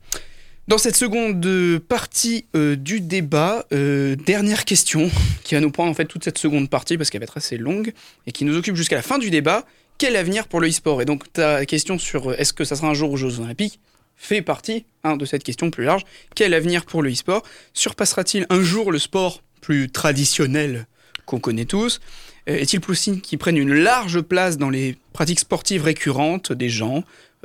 Dans 0.67 0.79
cette 0.79 0.97
seconde 0.97 1.79
partie 1.79 2.47
euh, 2.57 2.75
du 2.75 3.03
débat, 3.03 3.67
euh, 3.75 4.17
dernière 4.17 4.65
question 4.65 5.11
qui 5.43 5.55
va 5.55 5.61
nous 5.61 5.71
prendre 5.71 5.91
en 5.91 5.95
fait 5.95 6.07
toute 6.07 6.25
cette 6.25 6.39
seconde 6.39 6.71
partie 6.71 6.97
parce 6.97 7.11
qu'elle 7.11 7.21
va 7.21 7.25
être 7.25 7.37
assez 7.37 7.59
longue 7.59 7.93
et 8.27 8.33
qui 8.33 8.47
nous 8.47 8.57
occupe 8.57 8.75
jusqu'à 8.75 8.97
la 8.97 9.03
fin 9.03 9.19
du 9.19 9.29
débat. 9.29 9.67
Quel 9.99 10.17
avenir 10.17 10.49
pour 10.49 10.63
le 10.63 10.69
e-sport? 10.69 11.03
Et 11.03 11.05
donc 11.05 11.31
ta 11.35 11.67
question 11.67 11.99
sur 11.99 12.31
euh, 12.31 12.37
est-ce 12.39 12.55
que 12.55 12.65
ça 12.65 12.77
sera 12.77 12.89
un 12.89 12.95
jour 12.95 13.13
aux 13.13 13.19
Jeux 13.19 13.41
Olympiques 13.41 13.79
fait 14.17 14.41
partie 14.41 14.87
hein, 15.03 15.19
de 15.19 15.27
cette 15.27 15.45
question 15.45 15.71
plus 15.71 15.85
large. 15.85 16.05
Quel 16.35 16.55
avenir 16.55 16.87
pour 16.87 17.03
le 17.03 17.11
e-sport? 17.11 17.43
Surpassera-t-il 17.75 18.47
un 18.49 18.63
jour 18.63 18.91
le 18.91 18.99
sport 18.99 19.43
plus 19.61 19.91
traditionnel 19.91 20.87
qu'on 21.27 21.41
connaît 21.41 21.67
tous? 21.67 22.01
Est-il 22.47 22.81
possible 22.81 23.21
qu'il 23.21 23.37
prenne 23.37 23.59
une 23.59 23.75
large 23.75 24.23
place 24.23 24.57
dans 24.57 24.71
les 24.71 24.97
pratiques 25.13 25.41
sportives 25.41 25.83
récurrentes 25.83 26.53
des 26.53 26.71
gens, 26.71 27.05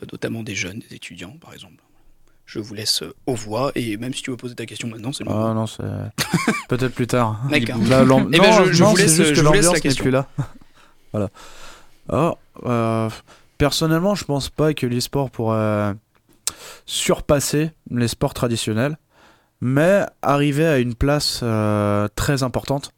notamment 0.10 0.44
des 0.44 0.56
jeunes, 0.56 0.82
des 0.90 0.96
étudiants 0.96 1.36
par 1.42 1.54
exemple? 1.54 1.84
Je 2.52 2.58
vous 2.58 2.74
laisse 2.74 3.04
euh, 3.04 3.14
aux 3.28 3.36
voix 3.36 3.72
et 3.76 3.96
même 3.98 4.12
si 4.12 4.24
tu 4.24 4.32
veux 4.32 4.38
poser 4.38 4.56
ta 4.56 4.66
question 4.66 4.88
maintenant, 4.88 5.12
c'est 5.14 5.24
le 5.24 5.30
moment. 5.30 5.50
Ah 5.52 5.54
non, 5.54 5.68
c'est 5.68 5.84
peut-être 6.68 6.96
plus 6.96 7.06
tard. 7.06 7.40
D'accord. 7.50 7.78
Là, 7.88 8.02
Eh 8.34 8.40
ben, 8.40 8.66
je- 8.66 8.72
je 8.74 8.84
non, 8.84 8.90
vous 8.90 8.96
laisse- 8.98 9.16
juste 9.16 9.30
que 9.30 9.36
je 9.36 9.42
vous 9.46 9.54
laisse 9.54 9.72
la 9.72 9.80
question. 9.80 10.02
plus 10.04 10.10
là. 10.12 10.28
voilà. 11.14 11.30
Ah, 12.12 12.34
euh, 12.66 13.10
personnellement, 13.60 14.16
je 14.16 14.26
pense 14.26 14.50
pas 14.50 14.74
que 14.74 14.88
l'e-sport 14.88 15.30
pourrait 15.30 15.94
surpasser 16.86 17.72
les 17.92 18.08
sports 18.08 18.34
traditionnels, 18.34 18.98
mais 19.62 20.06
arriver 20.22 20.66
à 20.66 20.80
une 20.80 20.96
place 20.96 21.42
euh, 21.44 22.08
très 22.16 22.44
importante. 22.44 22.92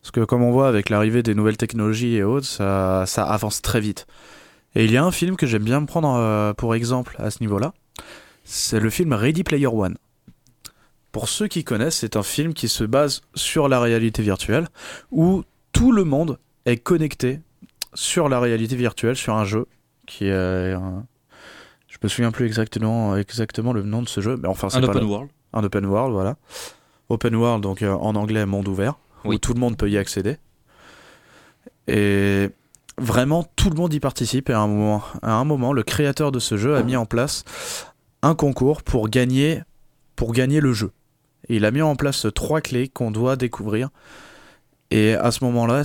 Parce 0.00 0.10
que 0.12 0.20
comme 0.20 0.42
on 0.42 0.50
voit 0.52 0.68
avec 0.68 0.90
l'arrivée 0.90 1.22
des 1.22 1.34
nouvelles 1.34 1.56
technologies 1.56 2.16
et 2.16 2.22
autres, 2.24 2.46
ça, 2.46 3.04
ça 3.06 3.24
avance 3.24 3.62
très 3.62 3.80
vite. 3.80 4.06
Et 4.74 4.84
il 4.84 4.90
y 4.92 4.96
a 4.96 5.04
un 5.04 5.12
film 5.12 5.36
que 5.36 5.46
j'aime 5.46 5.62
bien 5.64 5.80
me 5.80 5.86
prendre 5.86 6.14
euh, 6.16 6.52
pour 6.54 6.74
exemple 6.74 7.14
à 7.18 7.30
ce 7.30 7.38
niveau-là. 7.40 7.72
C'est 8.44 8.80
le 8.80 8.90
film 8.90 9.12
Ready 9.12 9.44
Player 9.44 9.66
One. 9.68 9.96
Pour 11.12 11.28
ceux 11.28 11.46
qui 11.48 11.62
connaissent, 11.64 11.96
c'est 11.98 12.16
un 12.16 12.22
film 12.22 12.54
qui 12.54 12.68
se 12.68 12.84
base 12.84 13.20
sur 13.34 13.68
la 13.68 13.80
réalité 13.80 14.22
virtuelle, 14.22 14.68
où 15.10 15.44
tout 15.72 15.92
le 15.92 16.04
monde 16.04 16.38
est 16.64 16.78
connecté 16.78 17.40
sur 17.94 18.28
la 18.28 18.40
réalité 18.40 18.76
virtuelle, 18.76 19.16
sur 19.16 19.34
un 19.34 19.44
jeu 19.44 19.66
qui 20.06 20.26
est... 20.26 20.72
un- 20.72 21.04
Je 21.88 21.98
me 22.02 22.08
souviens 22.08 22.32
plus 22.32 22.46
exactement, 22.46 23.16
exactement 23.16 23.72
le 23.74 23.82
nom 23.82 24.02
de 24.02 24.08
ce 24.08 24.20
jeu, 24.22 24.36
mais 24.40 24.48
enfin 24.48 24.70
c'est 24.70 24.78
Un 24.78 24.80
pas 24.82 24.88
open 24.88 25.00
le- 25.02 25.06
world. 25.06 25.30
un 25.52 25.62
open 25.64 25.84
world, 25.84 26.12
voilà. 26.14 26.36
Open 27.10 27.34
world, 27.36 27.62
donc 27.62 27.82
euh, 27.82 27.92
en 27.92 28.14
anglais, 28.16 28.46
monde 28.46 28.66
ouvert, 28.68 28.94
Oui. 29.24 29.36
où 29.36 29.38
tout 29.38 29.52
le 29.52 29.60
monde 29.60 29.76
peut 29.76 29.90
y 29.90 29.98
accéder. 29.98 30.38
Et 31.88 32.48
vraiment, 32.96 33.44
tout 33.56 33.68
le 33.70 33.76
monde 33.76 33.92
y 33.92 34.00
participe. 34.00 34.48
Et 34.48 34.52
à 34.54 34.60
un 34.60 34.66
moment, 34.66 35.02
à 35.20 35.32
un 35.34 35.44
moment 35.44 35.72
le 35.74 35.82
créateur 35.82 36.32
de 36.32 36.38
ce 36.38 36.56
jeu 36.56 36.74
a 36.76 36.82
mis 36.82 36.96
en 36.96 37.04
place 37.06 37.44
un 38.22 38.34
concours 38.34 38.82
pour 38.82 39.08
gagner, 39.08 39.62
pour 40.16 40.32
gagner 40.32 40.60
le 40.60 40.72
jeu. 40.72 40.92
Il 41.48 41.64
a 41.64 41.70
mis 41.70 41.82
en 41.82 41.96
place 41.96 42.26
trois 42.34 42.60
clés 42.60 42.88
qu'on 42.88 43.10
doit 43.10 43.36
découvrir. 43.36 43.90
Et 44.90 45.14
à 45.14 45.30
ce 45.30 45.42
moment-là, 45.44 45.82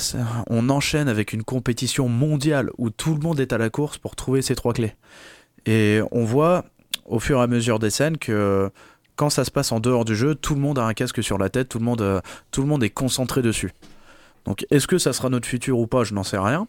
on 0.49 0.69
enchaîne 0.69 1.07
avec 1.07 1.33
une 1.33 1.43
compétition 1.43 2.09
mondiale 2.09 2.71
où 2.77 2.89
tout 2.89 3.13
le 3.13 3.21
monde 3.21 3.39
est 3.39 3.53
à 3.53 3.57
la 3.57 3.69
course 3.69 3.97
pour 3.97 4.15
trouver 4.15 4.41
ces 4.41 4.53
trois 4.53 4.73
clés. 4.73 4.95
Et 5.65 6.01
on 6.11 6.25
voit 6.25 6.65
au 7.05 7.19
fur 7.19 7.39
et 7.39 7.41
à 7.41 7.47
mesure 7.47 7.79
des 7.79 7.89
scènes 7.89 8.17
que 8.17 8.69
quand 9.15 9.29
ça 9.29 9.45
se 9.45 9.51
passe 9.51 9.71
en 9.71 9.79
dehors 9.79 10.05
du 10.05 10.15
jeu, 10.15 10.35
tout 10.35 10.55
le 10.55 10.61
monde 10.61 10.77
a 10.77 10.83
un 10.83 10.93
casque 10.93 11.23
sur 11.23 11.37
la 11.37 11.49
tête, 11.49 11.69
tout 11.69 11.79
le 11.79 11.85
monde, 11.85 12.01
euh, 12.01 12.21
tout 12.51 12.61
le 12.61 12.67
monde 12.67 12.83
est 12.83 12.89
concentré 12.89 13.41
dessus. 13.41 13.73
Donc 14.45 14.65
est-ce 14.71 14.87
que 14.87 14.97
ça 14.97 15.13
sera 15.13 15.29
notre 15.29 15.47
futur 15.47 15.79
ou 15.79 15.87
pas, 15.87 16.03
je 16.03 16.13
n'en 16.13 16.23
sais 16.23 16.37
rien. 16.37 16.67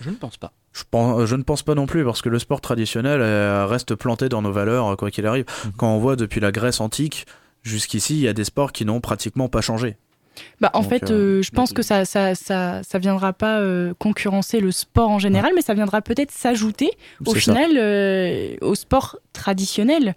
Je 0.00 0.10
ne 0.10 0.14
pense 0.14 0.36
pas. 0.36 0.52
Je, 0.72 0.84
pense, 0.90 1.24
je 1.24 1.34
ne 1.34 1.42
pense 1.42 1.62
pas 1.62 1.74
non 1.74 1.86
plus 1.86 2.04
parce 2.04 2.22
que 2.22 2.28
le 2.28 2.38
sport 2.38 2.60
traditionnel 2.60 3.20
euh, 3.20 3.66
reste 3.66 3.94
planté 3.94 4.28
dans 4.28 4.42
nos 4.42 4.52
valeurs 4.52 4.88
euh, 4.88 4.96
quoi 4.96 5.10
qu'il 5.10 5.26
arrive. 5.26 5.44
Mhm. 5.64 5.72
Quand 5.76 5.94
on 5.94 5.98
voit 5.98 6.16
depuis 6.16 6.40
la 6.40 6.52
Grèce 6.52 6.80
antique 6.80 7.26
jusqu'ici, 7.62 8.14
il 8.14 8.20
y 8.20 8.28
a 8.28 8.32
des 8.32 8.44
sports 8.44 8.72
qui 8.72 8.84
n'ont 8.84 9.00
pratiquement 9.00 9.48
pas 9.48 9.60
changé. 9.60 9.96
Bah, 10.60 10.70
en 10.74 10.80
Donc, 10.80 10.90
fait, 10.90 11.10
euh, 11.10 11.38
euh, 11.38 11.42
je 11.42 11.50
pense 11.50 11.72
que 11.72 11.82
ça, 11.82 12.04
ça, 12.04 12.34
ça, 12.34 12.82
ça 12.82 12.98
viendra 12.98 13.32
pas 13.32 13.60
euh, 13.60 13.94
concurrencer 13.98 14.60
le 14.60 14.70
sport 14.70 15.10
en 15.10 15.18
général, 15.18 15.52
mais 15.54 15.62
ça 15.62 15.74
viendra 15.74 16.02
peut-être 16.02 16.30
s'ajouter 16.30 16.90
au 17.26 17.34
final 17.34 17.72
euh, 17.76 18.56
au 18.60 18.74
sport 18.74 19.18
traditionnel. 19.32 20.14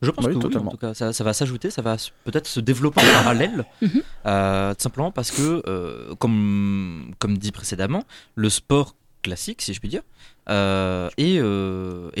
Je 0.00 0.10
pense 0.10 0.24
Oui, 0.26 0.32
que 0.38 0.46
oui, 0.46 0.56
en 0.56 0.66
tout 0.68 0.76
cas, 0.76 0.94
ça, 0.94 1.12
ça 1.12 1.24
va 1.24 1.32
s'ajouter, 1.32 1.70
ça 1.70 1.82
va 1.82 1.96
peut-être 2.24 2.46
se 2.46 2.60
développer 2.60 3.00
en 3.00 3.12
parallèle, 3.12 3.64
Mhm. 3.82 4.02
euh, 4.26 4.74
tout 4.74 4.82
simplement 4.82 5.10
parce 5.10 5.30
que, 5.30 5.62
euh, 5.66 6.14
comme, 6.16 7.12
comme 7.18 7.36
dit 7.36 7.50
précédemment, 7.52 8.04
le 8.36 8.48
sport 8.50 8.94
classique, 9.22 9.60
si 9.62 9.74
je 9.74 9.80
puis 9.80 9.88
dire, 9.88 10.02
euh, 10.48 11.08
est, 11.16 11.36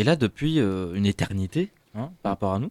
est 0.00 0.04
là 0.04 0.16
depuis 0.16 0.58
une 0.58 1.06
éternité 1.06 1.70
hein, 1.94 2.10
par 2.22 2.32
rapport 2.32 2.54
à 2.54 2.58
nous. 2.58 2.70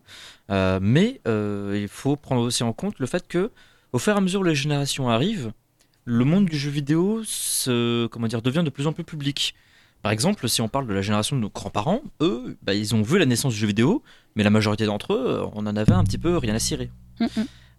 Mais 0.82 1.22
il 1.26 1.88
faut 1.88 2.16
prendre 2.18 2.42
aussi 2.42 2.64
en 2.64 2.74
compte 2.74 3.00
le 3.00 3.06
fait 3.08 3.26
que, 3.28 3.52
au 3.94 4.00
fur 4.00 4.14
et 4.14 4.18
à 4.18 4.22
mesure 4.22 4.42
où 4.42 4.44
les 4.44 4.56
générations 4.56 5.10
arrivent, 5.10 5.52
le 6.04 6.26
monde 6.26 6.46
du 6.46 6.58
jeu 6.58 6.70
vidéo 6.70 7.22
se, 7.26 8.08
comment 8.08 8.28
dire, 8.28 8.42
devient 8.42 8.64
de 8.64 8.70
plus 8.70 8.88
en 8.88 8.94
plus 8.94 9.04
public. 9.06 9.56
Par 10.02 10.12
exemple, 10.12 10.48
si 10.48 10.62
on 10.62 10.70
parle 10.70 10.88
de 10.88 10.94
la 10.94 11.02
génération 11.02 11.36
de 11.36 11.42
nos 11.42 11.50
grands-parents, 11.50 12.02
eux, 12.22 12.58
bah, 12.62 12.74
ils 12.74 12.96
ont 12.96 13.02
vu 13.02 13.18
la 13.20 13.26
naissance 13.26 13.54
du 13.54 13.60
jeu 13.60 13.68
vidéo, 13.68 14.04
mais 14.36 14.44
la 14.44 14.50
majorité 14.50 14.86
d'entre 14.86 15.14
eux, 15.14 15.26
euh, 15.26 15.46
on 15.54 15.66
en 15.66 15.76
avait 15.76 15.94
un 15.94 16.04
petit 16.04 16.18
peu 16.18 16.38
rien 16.38 16.56
à 16.56 16.60
cirer. 16.60 16.90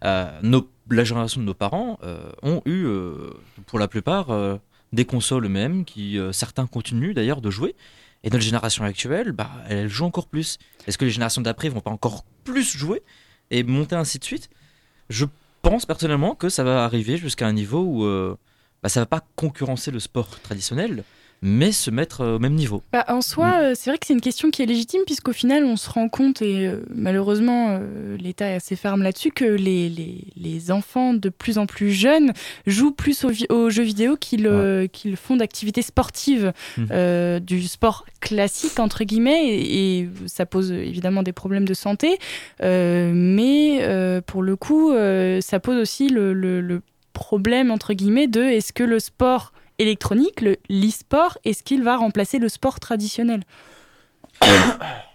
Euh, 0.05 0.39
nos- 0.43 0.69
la 0.91 1.03
génération 1.03 1.41
de 1.41 1.45
nos 1.45 1.53
parents 1.53 1.99
euh, 2.03 2.31
ont 2.41 2.61
eu, 2.65 2.85
euh, 2.85 3.31
pour 3.65 3.79
la 3.79 3.87
plupart, 3.87 4.27
des 4.91 5.05
consoles 5.05 5.45
eux-mêmes, 5.45 5.85
qui 5.85 6.17
certains 6.31 6.67
continuent 6.67 7.13
d'ailleurs 7.13 7.41
de 7.41 7.49
jouer. 7.49 7.75
Et 8.23 8.29
notre 8.29 8.43
génération 8.43 8.83
actuelle, 8.83 9.31
bah, 9.31 9.49
elle 9.69 9.87
joue 9.87 10.05
encore 10.05 10.27
plus. 10.27 10.57
Est-ce 10.87 10.97
que 10.97 11.05
les 11.05 11.11
générations 11.11 11.41
d'après 11.41 11.69
vont 11.69 11.79
pas 11.79 11.91
encore 11.91 12.25
plus 12.43 12.75
jouer 12.77 13.01
et 13.49 13.63
monter 13.63 13.95
ainsi 13.95 14.19
de 14.19 14.23
suite? 14.25 14.49
Je 15.09 15.25
pense 15.61 15.85
personnellement 15.85 16.35
que 16.35 16.49
ça 16.49 16.63
va 16.63 16.83
arriver 16.83 17.17
jusqu'à 17.17 17.47
un 17.47 17.53
niveau 17.53 17.81
où 17.81 18.35
bah, 18.83 18.89
ça 18.89 18.99
va 18.99 19.05
pas 19.05 19.21
concurrencer 19.35 19.91
le 19.91 19.99
sport 19.99 20.39
traditionnel, 20.41 21.03
mais 21.41 21.71
se 21.71 21.89
mettre 21.89 22.21
euh, 22.21 22.35
au 22.35 22.39
même 22.39 22.53
niveau. 22.55 22.83
Bah, 22.91 23.05
en 23.07 23.21
soi, 23.21 23.59
euh, 23.61 23.73
c'est 23.75 23.89
vrai 23.89 23.97
que 23.97 24.05
c'est 24.05 24.13
une 24.13 24.21
question 24.21 24.51
qui 24.51 24.61
est 24.61 24.65
légitime, 24.65 25.01
puisqu'au 25.05 25.31
final, 25.33 25.63
on 25.63 25.77
se 25.77 25.89
rend 25.89 26.09
compte, 26.09 26.41
et 26.41 26.67
euh, 26.67 26.81
malheureusement, 26.93 27.77
euh, 27.79 28.17
l'État 28.17 28.47
est 28.49 28.55
assez 28.55 28.75
ferme 28.75 29.03
là-dessus, 29.03 29.31
que 29.31 29.45
les, 29.45 29.87
les, 29.89 30.25
les 30.35 30.71
enfants 30.71 31.13
de 31.13 31.29
plus 31.29 31.57
en 31.57 31.65
plus 31.65 31.91
jeunes 31.91 32.33
jouent 32.67 32.91
plus 32.91 33.25
aux, 33.49 33.69
jeux 33.69 33.83
vidéo 33.83 34.17
qu'ils 34.17 34.49
qu'ils 34.91 35.15
font 35.15 35.35
d'activités 35.37 35.81
sportives, 35.81 36.51
euh, 36.91 37.39
du 37.39 37.63
sport 37.67 38.05
classique, 38.19 38.79
entre 38.79 39.03
guillemets, 39.03 39.47
et, 39.47 39.99
et 39.99 40.09
ça 40.25 40.45
pose 40.45 40.71
évidemment 40.71 41.23
des 41.23 41.33
problèmes 41.33 41.65
de 41.65 41.73
santé, 41.73 42.17
mais 42.61 44.21
pour 44.25 44.41
le 44.41 44.55
coup, 44.55 44.91
ça 45.41 45.59
pose 45.59 45.77
aussi 45.77 46.09
le, 46.09 46.33
le- 46.33 46.61
le 46.61 46.81
problème, 47.13 47.71
entre 47.71 47.93
guillemets, 47.93 48.27
de 48.27 48.41
est-ce 48.41 48.71
que 48.73 48.83
le 48.83 48.99
sport 48.99 49.51
électronique, 49.79 50.41
le- 50.41 50.57
l'e-sport, 50.69 51.37
est-ce 51.45 51.63
qu'il 51.63 51.83
va 51.83 51.97
remplacer 51.97 52.37
le 52.39 52.49
sport 52.49 52.79
traditionnel 52.79 53.43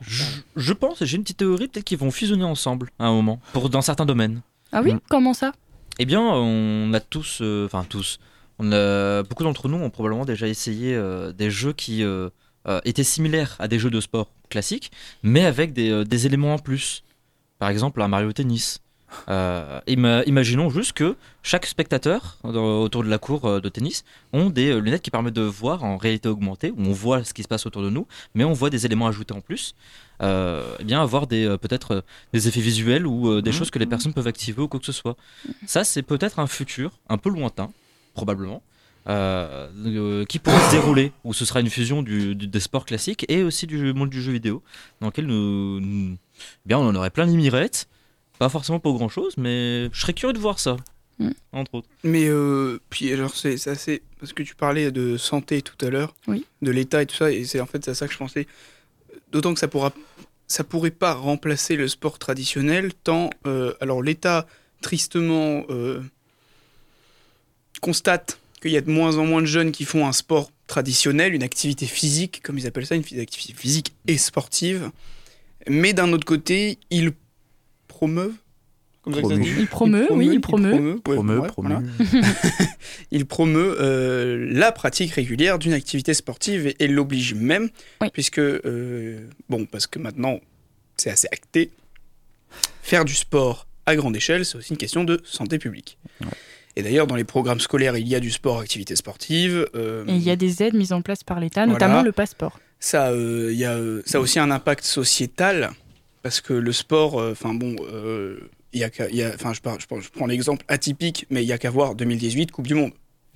Je, 0.01 0.25
je 0.57 0.73
pense, 0.73 1.03
j'ai 1.05 1.17
une 1.17 1.23
petite 1.23 1.39
théorie, 1.39 1.69
peut-être 1.69 1.85
qu'ils 1.85 1.99
vont 1.99 2.11
fusionner 2.11 2.45
ensemble 2.45 2.91
à 2.99 3.07
un 3.07 3.12
moment, 3.12 3.41
pour, 3.53 3.71
dans 3.71 3.83
certains 3.83 4.07
domaines. 4.07 4.43
Ah 4.73 4.83
oui 4.83 4.95
Mm. 4.95 5.01
Comment 5.09 5.35
ça 5.35 5.53
Eh 5.99 6.05
bien, 6.05 6.21
on 6.21 6.93
a 6.93 7.01
tous, 7.01 7.39
euh, 7.41 7.67
enfin 7.67 7.85
tous, 7.89 8.19
on 8.59 8.73
a, 8.73 9.23
beaucoup 9.23 9.45
d'entre 9.45 9.69
nous 9.69 9.79
ont 9.79 9.91
probablement 9.91 10.25
déjà 10.25 10.47
essayé 10.49 10.95
euh, 10.95 11.33
des 11.33 11.51
jeux 11.51 11.73
qui 11.73 12.03
euh, 12.03 12.29
étaient 12.85 13.05
similaires 13.05 13.57
à 13.61 13.69
des 13.69 13.79
jeux 13.79 13.91
de 13.91 14.01
sport 14.01 14.29
classiques, 14.51 14.91
mais 15.23 15.45
avec 15.45 15.73
des, 15.73 16.05
des 16.05 16.27
éléments 16.27 16.55
en 16.55 16.59
plus. 16.59 17.03
Par 17.59 17.69
exemple, 17.71 18.03
un 18.03 18.09
Mario 18.09 18.33
Tennis. 18.33 18.81
Euh, 19.29 19.81
ima- 19.87 20.23
imaginons 20.27 20.71
juste 20.71 20.93
que 20.93 21.17
chaque 21.43 21.67
spectateur 21.67 22.39
autour 22.43 23.05
de 23.05 23.09
la 23.09 23.19
cour 23.19 23.45
euh, 23.45 23.61
de 23.61 23.69
tennis 23.69 24.05
ont 24.33 24.51
des 24.51 24.71
euh, 24.71 24.79
lunettes 24.81 25.03
qui 25.03 25.11
permettent 25.11 25.35
de 25.35 25.43
voir 25.43 25.85
en 25.85 25.97
réalité 25.97 26.29
augmentée, 26.29 26.71
où 26.71 26.81
on 26.81 26.93
voit 26.93 27.25
ce 27.25 27.33
qui 27.35 27.43
se 27.43 27.49
passe 27.49 27.67
autour 27.67 27.83
de 27.83 27.91
nous, 27.91 28.07
mais 28.35 28.45
on 28.45 28.53
voit 28.53 28.71
des 28.71 28.87
éléments 28.87 29.07
ajoutés 29.07 29.35
en 29.35 29.41
plus. 29.41 29.75
Euh, 30.23 30.77
eh 30.79 30.85
bien, 30.85 31.03
avoir 31.03 31.27
des 31.27 31.57
peut-être 31.61 32.05
des 32.33 32.47
effets 32.49 32.61
visuels 32.61 33.07
ou 33.07 33.41
des 33.41 33.51
Mhm. 33.51 33.57
choses 33.57 33.71
que 33.71 33.79
les 33.79 33.87
personnes 33.87 34.12
peuvent 34.15 34.27
activer 34.29 34.62
ou 34.62 34.69
quoi 34.69 34.79
que 34.81 34.87
ce 34.87 34.93
soit. 34.93 35.17
Ça, 35.67 35.83
c'est 35.85 36.03
peut-être 36.03 36.39
un 36.39 36.47
futur 36.47 36.93
un 37.09 37.19
peu 37.19 37.31
lointain, 37.31 37.71
probablement, 38.15 38.62
euh, 39.09 39.69
euh, 39.87 40.25
qui 40.25 40.39
pourrait 40.39 40.61
se 40.61 40.71
dérouler, 40.71 41.12
où 41.25 41.35
ce 41.35 41.45
sera 41.45 41.61
une 41.61 41.69
fusion 41.69 42.03
du, 42.03 42.35
du- 42.37 42.47
des 42.47 42.61
sports 42.61 42.85
classiques 42.87 43.27
et 43.29 43.43
aussi 43.43 43.67
du 43.67 43.93
monde 43.93 44.09
du 44.11 44.23
jeu 44.23 44.33
vidéo, 44.33 44.62
dans 45.01 45.09
lequel 45.09 45.27
nous, 45.27 45.81
nous- 45.81 46.15
eh 46.15 46.67
bien, 46.69 46.79
on 46.79 46.89
en 46.89 46.95
aurait 46.95 47.11
plein 47.11 47.27
les 47.27 47.37
mirettes. 47.37 47.89
Pas 48.39 48.49
forcément 48.49 48.80
pour 48.80 48.95
grand 48.95 49.09
chose, 49.09 49.35
mais 49.37 49.89
je 49.93 50.01
serais 50.01 50.12
curieux 50.14 50.32
de 50.32 50.39
voir 50.39 50.59
ça, 50.59 50.76
Mm. 51.20 51.30
entre 51.53 51.74
autres. 51.76 51.89
Mais 52.03 52.26
euh, 52.26 52.80
puis 52.91 53.12
alors 53.12 53.37
c'est 53.37 53.57
c'est 53.57 53.70
assez 53.70 54.03
parce 54.18 54.32
que 54.32 54.43
tu 54.43 54.57
parlais 54.57 54.91
de 54.91 55.16
santé 55.16 55.62
tout 55.62 55.76
à 55.87 55.89
l'heure, 55.89 56.12
Oui. 56.26 56.45
de 56.61 56.70
l'État 56.72 57.03
et 57.03 57.07
tout 57.07 57.14
ça, 57.14 57.30
et 57.30 57.45
c'est 57.45 57.61
en 57.61 57.66
fait 57.66 57.85
c'est 57.85 57.93
à 57.93 57.95
ça 57.95 58.09
que 58.09 58.12
je 58.12 58.18
pensais. 58.18 58.49
D'autant 59.30 59.55
que 59.55 59.61
ça 59.61 59.68
pourra, 59.68 59.93
ça 60.49 60.64
pourrait 60.64 60.91
pas 60.91 61.14
remplacer 61.14 61.76
le 61.76 61.87
sport 61.87 62.18
traditionnel 62.18 62.93
tant 63.05 63.30
euh, 63.47 63.74
alors 63.80 64.03
l'État 64.03 64.49
tristement 64.80 65.64
euh, 65.70 66.01
constate 67.80 68.39
qu'il 68.61 68.72
y 68.72 68.76
a 68.76 68.80
de 68.80 68.91
moins 68.91 69.16
en 69.18 69.24
moins 69.26 69.41
de 69.43 69.47
jeunes 69.47 69.72
qui 69.72 69.85
font 69.85 70.07
un 70.07 70.12
sport 70.12 70.51
traditionnel, 70.66 71.35
une 71.35 71.43
activité 71.43 71.87
physique 71.87 72.43
comme 72.43 72.59
ils 72.59 72.66
appellent 72.66 72.87
ça, 72.87 72.95
une 72.97 73.03
activité 73.20 73.53
physique 73.55 73.93
et 74.09 74.16
sportive. 74.18 74.91
Mais 75.68 75.93
d'un 75.93 76.12
autre 76.12 76.24
côté, 76.26 76.78
ils 76.91 77.12
promeuvent. 77.95 78.32
Comme 79.03 79.14
ça 79.14 79.20
que 79.22 79.28
ça 79.28 79.34
se 79.36 79.40
dit 79.40 79.51
Il 79.59 79.66
promeut, 79.66 80.07
oui, 80.11 80.30
il 80.32 80.40
promeut. 80.40 80.72
ouais, 80.72 81.01
Promeut, 81.03 81.38
ouais, 81.40 81.47
promu. 81.49 81.68
voilà. 81.74 81.82
Il 83.11 83.26
promeut 83.26 83.76
euh, 83.80 84.49
la 84.51 84.72
pratique 84.72 85.12
régulière 85.12 85.59
d'une 85.59 85.74
activité 85.74 86.14
sportive 86.14 86.66
et, 86.66 86.76
et 86.80 86.88
l'oblige 86.88 87.34
même, 87.34 87.68
Oui. 88.01 88.09
puisque, 88.12 88.38
euh, 88.38 89.28
bon, 89.51 89.66
parce 89.66 89.86
que 89.86 89.99
maintenant, 89.99 90.40
c'est 90.97 91.11
assez 91.11 91.28
acté, 91.32 91.70
faire 92.82 93.05
du 93.05 93.14
sport 93.14 93.66
à 93.86 93.95
grande 93.95 94.16
échelle, 94.16 94.45
c'est 94.47 94.57
aussi 94.57 94.70
une 94.72 94.78
question 94.78 95.05
de 95.05 95.20
santé 95.24 95.59
publique. 95.59 95.99
Et 96.76 96.82
d'ailleurs, 96.82 97.07
dans 97.07 97.16
les 97.16 97.24
programmes 97.24 97.61
scolaires, 97.61 97.97
il 97.99 98.09
y 98.09 98.14
a 98.14 98.20
du 98.20 98.30
sport, 98.30 98.59
activité 98.61 98.97
sportive. 98.97 99.68
euh, 99.76 100.05
Et 100.09 100.14
il 100.14 100.22
y 100.22 100.30
a 100.30 100.36
des 100.36 100.62
aides 100.62 100.74
mises 100.74 100.92
en 100.92 101.03
place 101.03 101.22
par 101.22 101.38
l'État, 101.40 101.61
Voilà. 101.66 101.72
notamment 101.74 102.03
le 102.03 102.12
passeport. 102.12 102.59
ça, 102.80 103.11
euh, 103.11 103.51
il 103.53 103.59
y 103.59 103.64
a, 103.66 103.78
ça 104.07 104.16
a 104.18 104.20
aussi 104.22 104.38
un 104.38 104.51
impact 104.51 104.82
sociétal 104.84 105.70
parce 106.25 106.41
que 106.41 106.53
le 106.53 106.72
sport, 106.72 107.20
euh, 107.20 107.31
enfin 107.33 107.55
bon, 107.55 107.77
euh, 107.93 108.51
il 108.72 108.81
y 108.81 108.85
a, 108.85 108.91
y 109.11 109.22
a, 109.22 109.33
enfin 109.33 109.53
je, 109.53 109.61
par- 109.61 109.79
je 109.79 109.87
prends- 109.87 110.01
je 110.01 110.11
prends 110.11 110.27
l'exemple 110.27 110.64
atypique, 110.66 111.27
mais 111.31 111.45
il 111.45 111.47
y 111.47 111.53
a 111.53 111.59
qu'à 111.59 111.70
voir 111.70 111.95
2018 111.95 112.51
Coupe 112.51 112.66
du 112.66 112.75
Monde. 112.75 112.91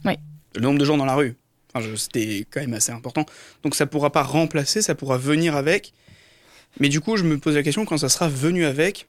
Oui. 0.04 0.14
Le 0.56 0.62
nombre 0.62 0.78
de 0.80 0.84
gens 0.84 0.96
dans 0.96 1.04
la 1.04 1.14
rue, 1.14 1.36
enfin, 1.72 1.86
c'était 1.96 2.44
quand 2.50 2.60
même 2.60 2.74
assez 2.74 2.90
important. 2.90 3.24
Donc 3.62 3.76
ça 3.76 3.86
pourra 3.86 4.10
pas 4.10 4.22
remplacer, 4.24 4.82
ça 4.82 4.94
pourra 4.96 5.18
venir 5.18 5.54
avec. 5.54 5.92
Mais 6.80 6.88
du 6.88 7.00
coup, 7.00 7.16
je 7.16 7.22
me 7.24 7.38
pose 7.38 7.54
la 7.54 7.62
question 7.62 7.84
quand 7.84 7.98
ça 7.98 8.08
sera 8.08 8.28
venu 8.28 8.64
avec. 8.64 9.06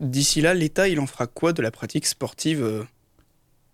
D'ici 0.00 0.40
là, 0.42 0.52
l'État, 0.52 0.88
il 0.88 1.00
en 1.00 1.06
fera 1.06 1.26
quoi 1.26 1.52
de 1.54 1.62
la 1.62 1.70
pratique 1.70 2.04
sportive 2.04 2.62
euh, 2.62 2.82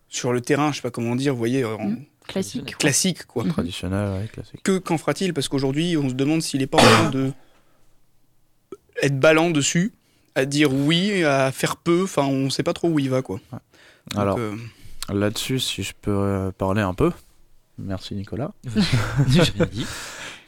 sur 0.09 0.32
le 0.32 0.40
terrain? 0.40 0.70
Je 0.70 0.76
sais 0.76 0.82
pas 0.82 0.90
comment 0.93 1.16
dire, 1.16 1.32
vous 1.32 1.38
voyez, 1.38 1.64
en 1.64 1.78
Mm. 1.88 2.05
Classique. 2.28 2.62
quoi. 2.66 2.74
classique 2.78 3.24
quoi 3.26 3.45
Traditionnel, 3.45 4.09
ouais, 4.20 4.28
classique. 4.28 4.62
que 4.62 4.78
qu'en 4.78 4.97
fera-t-il? 4.97 5.34
Parce 5.34 5.49
qu'aujourd'hui, 5.49 5.97
on 5.97 6.09
se 6.09 6.14
demande 6.14 6.40
s'il 6.40 6.61
n'est 6.61 6.68
pas 6.68 6.78
en 6.78 6.82
train 6.82 7.11
de 7.11 7.32
être 9.03 9.18
ballant 9.20 9.50
dessus, 9.50 9.92
à 10.34 10.44
dire 10.46 10.72
oui, 10.72 11.22
à 11.24 11.53
faire 11.53 11.76
peu. 11.76 12.05
Enfin, 12.05 12.22
on 12.24 12.48
sait 12.50 12.62
pas 12.62 12.72
trop 12.72 12.88
où 12.88 12.98
il 12.98 13.11
va, 13.11 13.20
quoi. 13.22 13.40
Donc, 13.50 14.20
Alors, 14.20 14.38
euh, 14.38 14.55
là-dessus, 15.12 15.59
si 15.61 15.82
je 15.82 15.92
peux 16.00 16.11
euh, 16.11 16.50
parler 16.53 16.80
un 16.82 16.94
peu. 16.94 17.11
Merci 17.78 18.14
Nicolas. 18.14 18.53
Dit. 19.26 19.86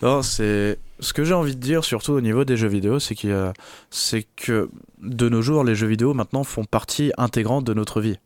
Non, 0.02 0.22
c'est 0.22 0.78
ce 1.00 1.12
que 1.14 1.24
j'ai 1.24 1.32
envie 1.32 1.54
de 1.54 1.60
dire, 1.60 1.82
surtout 1.84 2.12
au 2.12 2.20
niveau 2.20 2.44
des 2.44 2.56
jeux 2.58 2.68
vidéo, 2.68 2.98
c'est 2.98 3.14
qu'il 3.14 3.30
y 3.30 3.32
a- 3.32 3.54
c'est 3.90 4.24
que 4.36 4.68
de 5.00 5.28
nos 5.30 5.40
jours, 5.40 5.64
les 5.64 5.74
jeux 5.74 5.86
vidéo 5.86 6.12
maintenant 6.12 6.44
font 6.44 6.64
partie 6.64 7.10
intégrante 7.16 7.64
de 7.64 7.72
notre 7.72 8.02
vie. 8.02 8.18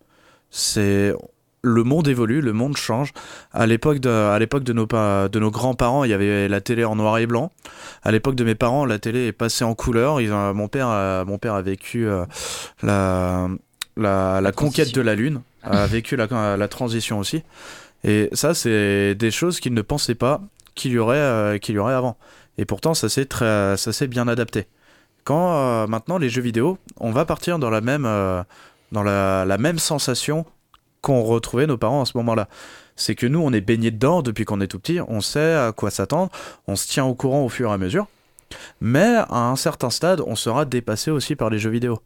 C'est 0.50 1.14
le 1.62 1.84
monde 1.84 2.08
évolue, 2.08 2.40
le 2.40 2.52
monde 2.52 2.76
change. 2.76 3.12
À 3.52 3.66
l'époque 3.66 3.98
de, 3.98 4.08
à 4.08 4.38
l'époque 4.38 4.64
de 4.64 4.72
nos 4.72 4.86
de 4.86 5.38
nos 5.38 5.50
grands-parents, 5.50 6.04
il 6.04 6.10
y 6.10 6.14
avait 6.14 6.48
la 6.48 6.60
télé 6.60 6.84
en 6.84 6.96
noir 6.96 7.18
et 7.18 7.26
blanc. 7.26 7.50
À 8.02 8.12
l'époque 8.12 8.34
de 8.34 8.44
mes 8.44 8.54
parents, 8.54 8.84
la 8.84 8.98
télé 8.98 9.26
est 9.26 9.32
passée 9.32 9.64
en 9.64 9.74
couleur. 9.74 10.20
Ils 10.20 10.30
mon 10.30 10.68
père, 10.68 10.88
a, 10.88 11.24
mon 11.24 11.38
père 11.38 11.54
a 11.54 11.62
vécu 11.62 12.06
euh, 12.06 12.24
la, 12.82 13.48
la, 13.96 14.40
la 14.40 14.52
conquête 14.52 14.94
de 14.94 15.00
la 15.00 15.14
lune, 15.14 15.40
a 15.62 15.86
vécu 15.88 16.16
la, 16.16 16.56
la 16.56 16.68
transition 16.68 17.18
aussi. 17.18 17.42
Et 18.04 18.28
ça, 18.32 18.54
c'est 18.54 19.14
des 19.14 19.30
choses 19.30 19.58
qu'il 19.58 19.74
ne 19.74 19.82
pensait 19.82 20.14
pas 20.14 20.40
qu'il 20.74 20.92
y 20.92 20.98
aurait, 20.98 21.16
euh, 21.16 21.58
qu'il 21.58 21.74
y 21.74 21.78
aurait 21.78 21.94
avant. 21.94 22.16
Et 22.56 22.64
pourtant, 22.64 22.94
ça 22.94 23.08
s'est 23.08 23.26
très, 23.26 23.76
ça 23.76 23.92
s'est 23.92 24.06
bien 24.06 24.28
adapté. 24.28 24.66
Quand 25.24 25.56
euh, 25.56 25.86
maintenant 25.88 26.18
les 26.18 26.28
jeux 26.28 26.42
vidéo, 26.42 26.78
on 26.98 27.10
va 27.10 27.24
partir 27.24 27.58
dans 27.58 27.70
la 27.70 27.80
même, 27.80 28.04
dans 28.92 29.02
la, 29.02 29.44
la 29.44 29.58
même 29.58 29.78
sensation 29.78 30.46
qu'ont 31.08 31.24
retrouvé 31.24 31.66
nos 31.66 31.78
parents 31.78 32.02
à 32.02 32.04
ce 32.04 32.16
moment-là. 32.18 32.48
C'est 32.94 33.14
que 33.14 33.26
nous, 33.26 33.40
on 33.40 33.52
est 33.52 33.62
baigné 33.62 33.90
dedans 33.90 34.20
depuis 34.20 34.44
qu'on 34.44 34.60
est 34.60 34.66
tout 34.66 34.78
petit, 34.78 35.00
on 35.08 35.22
sait 35.22 35.54
à 35.54 35.72
quoi 35.72 35.90
s'attendre, 35.90 36.30
on 36.66 36.76
se 36.76 36.86
tient 36.86 37.06
au 37.06 37.14
courant 37.14 37.44
au 37.44 37.48
fur 37.48 37.70
et 37.70 37.72
à 37.72 37.78
mesure. 37.78 38.06
Mais 38.82 39.16
à 39.30 39.48
un 39.48 39.56
certain 39.56 39.88
stade, 39.88 40.20
on 40.26 40.36
sera 40.36 40.66
dépassé 40.66 41.10
aussi 41.10 41.34
par 41.34 41.48
les 41.48 41.58
jeux 41.58 41.70
vidéo. 41.70 42.00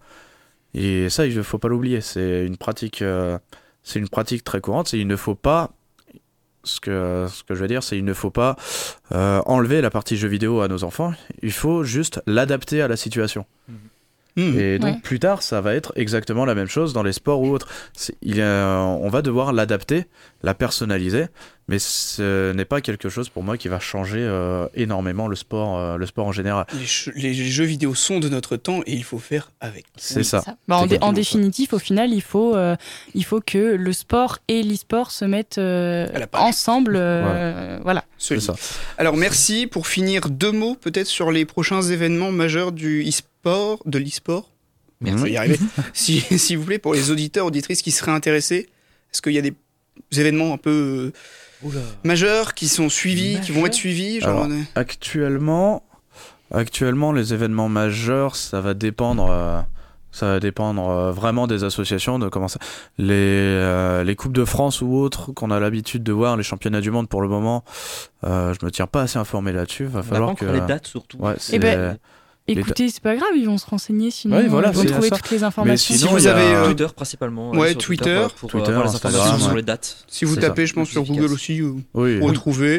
Et 0.74 1.10
ça, 1.10 1.26
il 1.26 1.36
ne 1.36 1.42
faut 1.42 1.58
pas 1.58 1.68
l'oublier. 1.68 2.00
C'est 2.00 2.46
une 2.46 2.56
pratique, 2.56 3.02
euh, 3.02 3.38
c'est 3.82 3.98
une 3.98 4.08
pratique 4.08 4.44
très 4.44 4.60
courante. 4.60 4.92
Il 4.92 5.08
ne 5.08 5.16
faut 5.16 5.34
pas 5.34 5.72
ce 6.62 6.78
que, 6.80 7.26
je 7.48 7.54
veux 7.54 7.66
dire, 7.66 7.82
c'est 7.82 7.98
il 7.98 8.04
ne 8.04 8.14
faut 8.14 8.30
pas 8.30 8.54
euh, 9.10 9.42
enlever 9.46 9.80
la 9.80 9.90
partie 9.90 10.16
jeux 10.16 10.28
vidéo 10.28 10.60
à 10.60 10.68
nos 10.68 10.84
enfants, 10.84 11.12
il 11.42 11.50
faut 11.50 11.82
juste 11.82 12.22
l'adapter 12.26 12.82
à 12.82 12.86
la 12.86 12.96
situation. 12.96 13.46
hmm. 13.68 13.74
Et 14.36 14.78
donc 14.78 14.94
Ouais. 14.94 15.00
plus 15.02 15.18
tard, 15.18 15.42
ça 15.42 15.60
va 15.60 15.74
être 15.74 15.92
exactement 15.96 16.44
la 16.46 16.54
même 16.54 16.68
chose 16.68 16.92
dans 16.94 17.02
les 17.02 17.12
sports 17.12 17.42
ou 17.42 17.50
autres. 17.50 17.68
Il 18.22 18.40
a- 18.40 18.78
on 18.80 19.08
va 19.10 19.20
devoir 19.20 19.52
l'adapter, 19.52 20.06
la 20.42 20.54
personnaliser, 20.54 21.26
mais 21.68 21.78
ce 21.78 22.52
n'est 22.52 22.64
pas 22.64 22.80
quelque 22.80 23.10
chose 23.10 23.28
pour 23.28 23.42
moi 23.42 23.58
qui 23.58 23.68
va 23.68 23.78
changer 23.78 24.18
euh, 24.20 24.66
énormément 24.74 25.28
le 25.28 25.36
sport, 25.36 25.78
euh, 25.78 25.96
le 25.98 26.06
sport 26.06 26.26
en 26.26 26.32
général. 26.32 26.64
les, 27.14 27.34
jeux 27.34 27.64
vidéo 27.64 27.94
sont 27.94 28.20
de 28.20 28.28
notre 28.30 28.56
temps 28.56 28.80
et 28.86 28.94
il 28.94 29.04
faut 29.04 29.18
faire 29.18 29.50
avec. 29.60 29.84
C'est 29.96 30.16
Oui, 30.20 30.24
ça. 30.24 30.42
Bah, 30.66 30.78
en, 30.78 30.86
dé- 30.86 30.98
en 31.02 31.12
définitif, 31.12 31.74
au 31.74 31.78
final, 31.78 32.12
il 32.12 32.22
faut, 32.22 32.56
euh, 32.56 32.74
il 33.14 33.24
faut 33.26 33.40
que 33.42 33.58
le 33.58 33.92
sport 33.92 34.38
et 34.48 34.62
l'e-sport 34.62 35.10
se 35.10 35.26
mettent 35.26 35.58
euh, 35.58 36.08
ensemble. 36.32 36.94
euh, 36.96 37.78
Voilà. 37.82 38.04
Ça. 38.18 38.54
Alors 38.98 39.16
merci 39.16 39.66
pour 39.66 39.86
finir 39.88 40.30
deux 40.30 40.52
mots 40.52 40.74
peut-être 40.76 41.06
sur 41.08 41.30
les 41.32 41.44
prochains 41.44 41.82
événements 41.82 42.30
majeurs 42.32 42.70
du 42.72 43.02
e-sport, 43.06 43.28
de 43.44 43.98
l'e-sport. 43.98 44.50
Merci. 45.00 45.18
Je 45.18 45.24
vais 45.24 45.32
y 45.32 45.36
arriver. 45.36 45.58
si, 45.92 46.20
s'il 46.20 46.58
vous 46.58 46.64
plaît, 46.64 46.78
pour 46.78 46.94
les 46.94 47.10
auditeurs, 47.10 47.46
auditrices 47.46 47.82
qui 47.82 47.90
seraient 47.90 48.12
intéressés, 48.12 48.68
est-ce 49.12 49.20
qu'il 49.20 49.32
y 49.32 49.38
a 49.38 49.42
des 49.42 49.54
événements 50.16 50.52
un 50.54 50.58
peu 50.58 51.12
euh, 51.64 51.68
majeurs 52.04 52.54
qui 52.54 52.68
sont 52.68 52.88
suivis, 52.88 53.40
qui 53.40 53.52
vont 53.52 53.66
être 53.66 53.74
suivis 53.74 54.20
genre, 54.20 54.44
Alors, 54.44 54.46
euh, 54.50 54.60
Actuellement, 54.76 55.82
actuellement, 56.52 57.12
les 57.12 57.34
événements 57.34 57.68
majeurs, 57.68 58.36
ça 58.36 58.60
va 58.60 58.74
dépendre. 58.74 59.28
euh, 59.30 59.60
Ça 60.12 60.26
va 60.26 60.40
dépendre 60.40 60.88
euh, 60.90 61.10
vraiment 61.10 61.46
des 61.46 61.64
associations, 61.64 62.18
de 62.18 62.28
comment 62.28 62.46
ça. 62.48 62.58
Les, 62.98 63.14
euh, 63.16 64.04
les 64.04 64.14
Coupes 64.14 64.34
de 64.34 64.44
France 64.44 64.82
ou 64.82 64.94
autres 64.94 65.32
qu'on 65.32 65.50
a 65.50 65.58
l'habitude 65.58 66.02
de 66.04 66.12
voir, 66.12 66.36
les 66.36 66.42
championnats 66.44 66.80
du 66.82 66.90
monde 66.90 67.08
pour 67.08 67.22
le 67.22 67.28
moment, 67.28 67.64
euh, 68.24 68.52
je 68.58 68.64
me 68.64 68.70
tiens 68.70 68.86
pas 68.86 69.02
assez 69.02 69.18
informé 69.18 69.52
là-dessus. 69.52 69.86
Va 69.86 70.00
pas 70.02 70.06
falloir 70.06 70.34
que. 70.36 70.44
les 70.44 70.60
dates 70.60 70.86
surtout. 70.86 71.16
Ouais, 71.18 71.34
c'est- 71.38 71.58
ben, 71.58 71.96
Écoutez, 72.48 72.88
c'est 72.88 73.02
pas 73.02 73.14
grave, 73.14 73.30
ils 73.36 73.46
vont 73.46 73.58
se 73.58 73.66
renseigner 73.66 74.10
sinon 74.10 74.38
Oui, 74.38 74.48
voilà, 74.48 74.68
ils 74.70 74.74
vont 74.74 74.82
c'est 74.82 74.88
trouver 74.88 75.08
ça. 75.08 75.16
toutes 75.16 75.30
les 75.30 75.44
informations. 75.44 75.94
sinon, 75.94 76.10
si 76.10 76.14
vous 76.14 76.26
avez, 76.26 76.42
euh, 76.42 76.66
Twitter 76.66 76.86
principalement. 76.94 77.50
ouais, 77.52 77.70
sur 77.70 77.78
Twitter, 77.78 78.26
pour 78.36 78.50
Twitter, 78.50 78.70
avoir 78.70 78.88
les 78.88 78.94
informations 78.96 79.38
sur 79.38 79.48
ouais. 79.50 79.56
les 79.56 79.62
dates. 79.62 80.04
Si 80.08 80.24
vous 80.24 80.36
tapez, 80.36 80.62
ça, 80.62 80.70
je 80.70 80.74
pense, 80.74 80.88
sur 80.88 81.04
Google 81.04 81.32
aussi, 81.32 81.60
vous 81.60 81.82
Oui, 81.94 82.20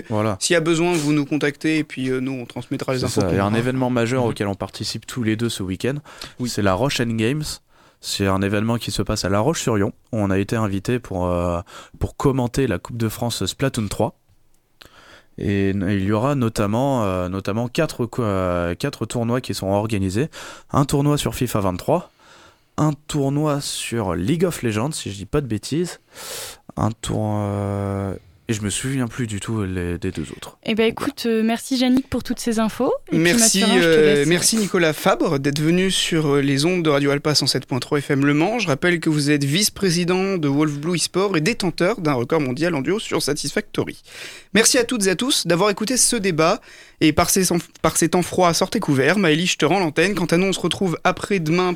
voilà. 0.10 0.38
S'il 0.40 0.54
y 0.54 0.58
a 0.58 0.62
besoin, 0.62 0.94
vous 0.94 1.14
nous 1.14 1.26
contactez 1.26 1.78
et 1.78 1.84
puis 1.84 2.10
euh, 2.10 2.20
nous, 2.20 2.34
on 2.34 2.46
transmettra 2.46 2.94
les 2.94 3.00
C'est 3.00 3.06
infos. 3.06 3.22
Il 3.30 3.36
y 3.36 3.40
a 3.40 3.46
un 3.46 3.54
événement 3.54 3.90
majeur 3.90 4.26
auquel 4.26 4.48
on 4.48 4.56
participe 4.56 5.06
tous 5.06 5.24
les 5.24 5.36
deux 5.36 5.50
ce 5.50 5.64
week-end. 5.64 5.96
Oui. 6.40 6.50
C'est 6.50 6.62
la 6.62 6.74
Roche 6.74 7.02
Games. 7.02 7.44
C'est 8.06 8.28
un 8.28 8.42
événement 8.42 8.78
qui 8.78 8.92
se 8.92 9.02
passe 9.02 9.24
à 9.24 9.30
La 9.30 9.40
Roche-sur-Yon. 9.40 9.94
On 10.12 10.30
a 10.30 10.38
été 10.38 10.58
invité 10.58 11.00
pour, 11.00 11.26
euh, 11.26 11.62
pour 12.00 12.18
commenter 12.18 12.68
la 12.68 12.78
Coupe 12.78 12.98
de 12.98 13.08
France 13.08 13.46
Splatoon 13.46 13.88
3. 13.88 14.20
Et 15.38 15.72
il 15.72 16.04
y 16.04 16.12
aura 16.12 16.36
notamment, 16.36 17.04
euh, 17.04 17.30
notamment 17.30 17.68
euh, 18.20 18.76
tournois 19.06 19.42
qui 19.42 19.54
sont 19.54 19.68
organisés. 19.68 20.30
Un 20.72 20.86
tournoi 20.86 21.18
sur 21.18 21.36
FIFA 21.36 21.60
23, 21.62 22.12
un 22.78 22.94
tournoi 23.08 23.62
sur 23.62 24.16
League 24.16 24.46
of 24.46 24.62
Legends, 24.62 24.92
si 24.92 25.12
je 25.12 25.18
dis 25.18 25.26
pas 25.26 25.42
de 25.42 25.48
bêtises, 25.48 26.00
un 26.78 26.92
tour... 26.92 27.40
Et 28.50 28.54
je 28.54 28.62
me 28.62 28.70
souviens 28.70 29.08
plus 29.08 29.26
du 29.26 29.40
tout 29.40 29.64
les- 29.64 29.98
des 29.98 30.12
deux 30.12 30.30
autres. 30.32 30.58
Eh 30.66 30.76
ben 30.76 30.86
écoute, 30.86 31.24
euh, 31.28 31.44
merci 31.44 31.78
Yannick 31.78 32.10
pour 32.10 32.24
toutes 32.24 32.40
ces 32.42 32.60
infos. 32.60 32.92
Et 33.14 33.18
puis, 33.18 33.34
Mathurin, 33.34 33.78
euh, 33.82 34.26
merci 34.28 34.58
Nicolas 34.58 34.92
Fabre 34.92 35.40
d'être 35.40 35.62
venu 35.62 35.90
sur 35.90 36.28
euh, 36.36 36.42
les 36.42 36.66
ondes 36.66 36.84
de 36.84 36.90
Radio 36.90 37.12
Alpa 37.12 37.32
107.3 37.36 38.00
FM 38.00 38.26
Le 38.26 38.34
Mans. 38.34 38.60
Je 38.60 38.68
rappelle 38.68 39.00
que 39.00 39.10
vous 39.10 39.32
êtes 39.32 39.46
vice-président 39.46 40.38
de 40.38 40.48
Wolf 40.50 40.74
Blue 40.74 40.96
eSport 40.96 41.38
et 41.38 41.42
détenteur 41.42 42.02
d'un 42.02 42.12
record 42.14 42.42
mondial 42.42 42.76
en 42.76 42.82
duo 42.82 43.00
sur 43.00 43.24
Satisfactory. 43.24 44.02
Merci 44.54 44.78
à 44.78 44.84
toutes 44.84 45.08
et 45.08 45.12
à 45.12 45.16
tous 45.16 45.48
d'avoir 45.48 45.70
écouté 45.70 45.96
ce 45.96 46.18
débat. 46.18 46.60
Et 47.00 47.14
par 47.14 47.30
ces, 47.30 47.44
par 47.82 47.96
ces 47.96 48.10
temps 48.10 48.24
froids, 48.24 48.54
sortez 48.54 48.82
couverts. 48.82 49.20
Maëlie, 49.20 49.48
je 49.48 49.58
te 49.58 49.66
rends 49.66 49.80
l'antenne. 49.80 50.16
Quant 50.16 50.26
à 50.26 50.36
nous, 50.36 50.48
on 50.48 50.54
se 50.54 50.60
retrouve 50.60 50.98
après-demain 51.06 51.76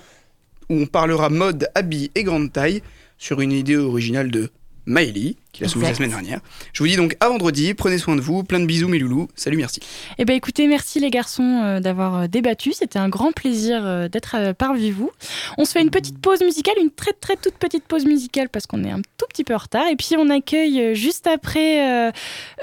où 0.69 0.81
on 0.81 0.85
parlera 0.85 1.29
mode, 1.29 1.69
habit 1.75 2.11
et 2.15 2.23
grande 2.23 2.51
taille 2.51 2.81
sur 3.17 3.39
une 3.39 3.53
idée 3.53 3.77
originale 3.77 4.29
de 4.31 4.49
Maëlie, 4.87 5.37
qui 5.51 5.61
l'a 5.61 5.69
soumise 5.69 5.89
la 5.89 5.93
semaine 5.93 6.09
dernière. 6.09 6.39
Je 6.73 6.81
vous 6.81 6.87
dis 6.87 6.95
donc 6.95 7.15
à 7.19 7.29
vendredi. 7.29 7.73
Prenez 7.73 7.97
soin 7.97 8.15
de 8.15 8.21
vous. 8.21 8.43
Plein 8.43 8.59
de 8.59 8.65
bisous, 8.65 8.87
mes 8.87 8.99
loulous. 8.99 9.27
Salut, 9.35 9.57
merci. 9.57 9.81
Eh 10.17 10.25
ben 10.25 10.35
écoutez, 10.35 10.65
merci 10.67 10.99
les 10.99 11.09
garçons 11.09 11.61
euh, 11.63 11.79
d'avoir 11.79 12.15
euh, 12.15 12.27
débattu. 12.27 12.73
C'était 12.73 12.97
un 12.97 13.09
grand 13.09 13.31
plaisir 13.33 13.85
euh, 13.85 14.07
d'être 14.07 14.53
parmi 14.53 14.89
vous. 14.89 15.11
On 15.57 15.65
se 15.65 15.73
fait 15.73 15.81
une 15.81 15.89
petite 15.89 16.19
pause 16.19 16.41
musicale, 16.41 16.75
une 16.81 16.91
très 16.91 17.13
très 17.13 17.35
toute 17.35 17.55
petite 17.55 17.83
pause 17.83 18.05
musicale 18.05 18.49
parce 18.49 18.65
qu'on 18.65 18.83
est 18.83 18.91
un 18.91 19.01
tout 19.17 19.25
petit 19.29 19.43
peu 19.43 19.53
en 19.53 19.59
retard. 19.59 19.87
Et 19.87 19.95
puis 19.95 20.15
on 20.17 20.29
accueille 20.29 20.95
juste 20.95 21.27
après 21.27 22.07
euh, 22.07 22.11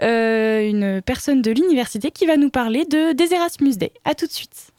euh, 0.02 0.68
une 0.68 1.02
personne 1.02 1.42
de 1.42 1.50
l'université 1.50 2.10
qui 2.10 2.26
va 2.26 2.36
nous 2.36 2.50
parler 2.50 2.84
de 2.84 3.12
des 3.12 3.34
Erasmus 3.34 3.76
Day. 3.76 3.92
À 4.04 4.14
tout 4.14 4.26
de 4.26 4.32
suite. 4.32 4.73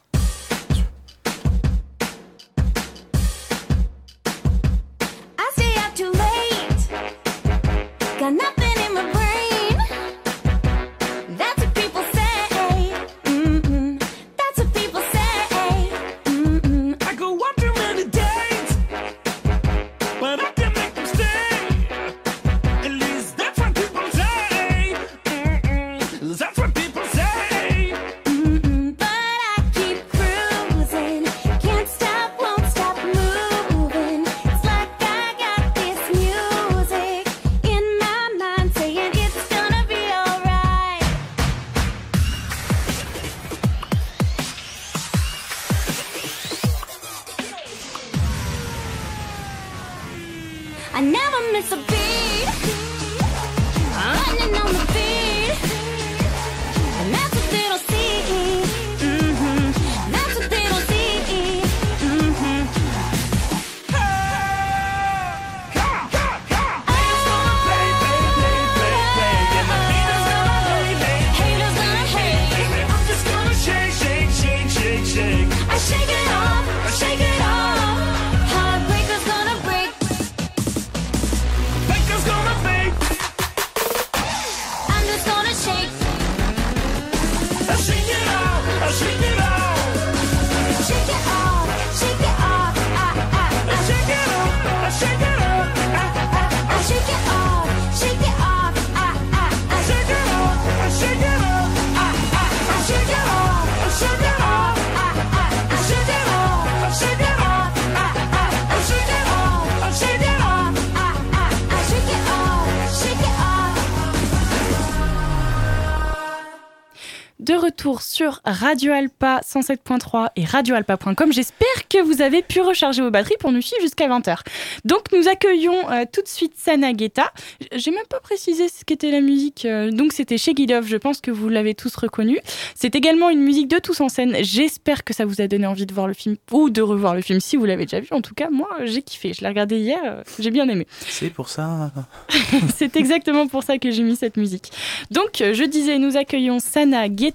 De 117.45 117.53
retour 117.53 118.01
sur 118.01 118.41
Radio 118.43 118.91
Alpa 118.91 119.39
107.3 119.45 120.29
et 120.35 120.45
radioalpa.com. 120.45 121.31
J'espère 121.31 121.87
que 121.87 122.01
vous 122.01 122.23
avez 122.23 122.41
pu 122.41 122.59
recharger 122.59 123.03
vos 123.03 123.11
batteries 123.11 123.35
pour 123.39 123.51
nous 123.51 123.61
suivre 123.61 123.83
jusqu'à 123.83 124.07
20h. 124.07 124.39
Donc 124.83 125.11
nous 125.15 125.27
accueillons 125.27 125.91
euh, 125.91 126.05
tout 126.11 126.23
de 126.23 126.27
suite 126.27 126.53
Sana 126.57 126.91
Guetta. 126.93 127.31
J'ai 127.71 127.91
même 127.91 128.07
pas 128.09 128.19
précisé 128.19 128.67
ce 128.67 128.83
qu'était 128.83 129.11
la 129.11 129.21
musique. 129.21 129.65
euh, 129.65 129.91
donc 129.91 130.11
c'était 130.11 130.39
chez 130.39 130.55
Love, 130.55 130.87
je 130.87 130.97
pense 130.97 131.21
que 131.21 131.29
vous 131.29 131.47
l'avez 131.47 131.75
tous 131.75 131.95
reconnu. 131.95 132.39
C'est 132.73 132.95
également 132.95 133.29
une 133.29 133.41
musique 133.41 133.67
de 133.67 133.77
tous 133.77 134.01
en 134.01 134.09
scène. 134.09 134.37
J'espère 134.41 135.03
que 135.03 135.13
ça 135.13 135.25
vous 135.25 135.39
a 135.39 135.45
donné 135.47 135.67
envie 135.67 135.85
de 135.85 135.93
voir 135.93 136.07
le 136.07 136.15
film 136.15 136.37
ou 136.51 136.71
de 136.71 136.81
revoir 136.81 137.13
le 137.13 137.21
film 137.21 137.39
si 137.39 137.57
vous 137.57 137.65
l'avez 137.65 137.85
déjà 137.85 137.99
vu. 137.99 138.07
En 138.09 138.21
tout 138.21 138.33
cas, 138.33 138.49
moi 138.49 138.69
j'ai 138.85 139.03
kiffé. 139.03 139.33
Je 139.33 139.41
l'ai 139.41 139.49
regardé 139.49 139.77
hier, 139.77 139.99
euh, 140.03 140.23
j'ai 140.39 140.49
bien 140.49 140.67
aimé. 140.67 140.87
C'est 141.07 141.29
pour 141.29 141.49
ça. 141.49 141.91
C'est 142.75 142.95
exactement 142.95 143.45
pour 143.45 143.61
ça 143.61 143.77
que 143.77 143.91
j'ai 143.91 144.01
mis 144.01 144.15
cette 144.15 144.37
musique. 144.37 144.71
Donc, 145.11 145.43
je 145.43 145.63
disais, 145.63 145.99
nous 145.99 146.17
accueillons 146.17 146.57
Sana 146.59 147.07
Guetta, 147.07 147.34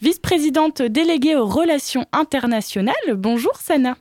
vice-présidente 0.00 0.82
déléguée 0.82 1.36
aux 1.36 1.46
relations 1.46 2.06
internationales. 2.12 2.94
Bonjour 3.14 3.56
Sana. 3.56 3.96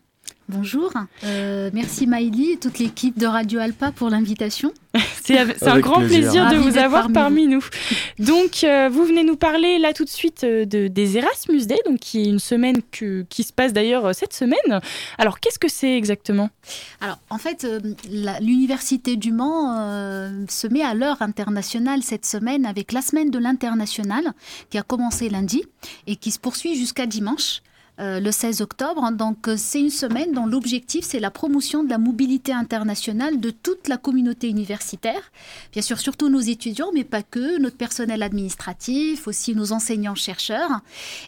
Bonjour, 0.49 0.91
Euh, 1.23 1.69
merci 1.73 2.05
Maïli 2.05 2.51
et 2.51 2.57
toute 2.57 2.77
l'équipe 2.77 3.17
de 3.17 3.25
Radio 3.25 3.59
Alpa 3.61 3.93
pour 3.93 4.09
l'invitation. 4.09 4.73
C'est 5.23 5.37
un 5.39 5.79
grand 5.79 5.99
plaisir. 5.99 6.19
plaisir, 6.19 6.49
de 6.51 6.57
vous 6.57 6.77
avoir 6.77 7.03
parmi 7.03 7.13
parmi 7.13 7.47
nous. 7.47 7.63
Donc, 8.19 8.65
euh, 8.65 8.89
vous 8.91 9.05
venez 9.05 9.23
nous 9.23 9.37
parler 9.37 9.79
là 9.79 9.93
tout 9.93 10.03
de 10.03 10.09
suite 10.09 10.43
euh, 10.43 10.65
de, 10.65 10.89
des 10.89 11.17
Erasmus 11.17 11.65
Day, 11.65 11.79
donc 11.85 11.99
qui 11.99 12.21
est 12.21 12.25
une 12.25 12.39
semaine 12.39 12.81
que- 12.91 13.21
qui 13.29 13.43
se 13.43 13.53
passe 13.53 13.71
d'ailleurs 13.71 14.13
cette 14.13 14.33
semaine. 14.33 14.81
Alors, 15.17 15.39
qu'est-ce 15.39 15.57
que 15.59 15.69
c'est 15.69 15.95
exactement? 15.97 16.49
Alors, 16.99 17.19
en 17.29 17.37
fait, 17.37 17.63
euh, 17.63 17.79
la- 18.11 18.39
l'Université 18.41 19.15
du 19.15 19.31
Mans 19.31 19.73
euh, 19.79 20.43
se 20.49 20.67
met 20.67 20.83
à 20.83 20.93
l'heure 20.93 21.21
internationale 21.21 22.03
cette 22.03 22.25
semaine 22.25 22.65
avec 22.65 22.91
la 22.91 23.01
semaine 23.01 23.31
de 23.31 23.39
l'international 23.39 24.33
qui 24.69 24.77
a 24.77 24.83
commencé 24.83 25.29
lundi 25.29 25.63
et 26.05 26.17
qui 26.17 26.31
se 26.31 26.39
poursuit 26.39 26.75
jusqu'à 26.75 27.05
dimanche. 27.05 27.61
Euh, 28.03 28.19
le 28.19 28.31
16 28.31 28.61
octobre. 28.61 29.09
Donc 29.11 29.47
euh, 29.47 29.55
c'est 29.57 29.79
une 29.79 29.89
semaine 29.89 30.33
dont 30.33 30.45
l'objectif 30.45 31.05
c'est 31.05 31.19
la 31.19 31.31
promotion 31.31 31.83
de 31.83 31.89
la 31.89 31.97
mobilité 31.97 32.51
internationale 32.51 33.39
de 33.39 33.49
toute 33.49 33.87
la 33.87 33.97
communauté 33.97 34.49
universitaire. 34.49 35.31
Bien 35.71 35.81
sûr, 35.81 35.99
surtout 35.99 36.29
nos 36.29 36.41
étudiants, 36.41 36.89
mais 36.93 37.05
pas 37.05 37.23
que, 37.23 37.57
notre 37.59 37.77
personnel 37.77 38.21
administratif, 38.21 39.27
aussi 39.27 39.55
nos 39.55 39.71
enseignants-chercheurs. 39.71 40.81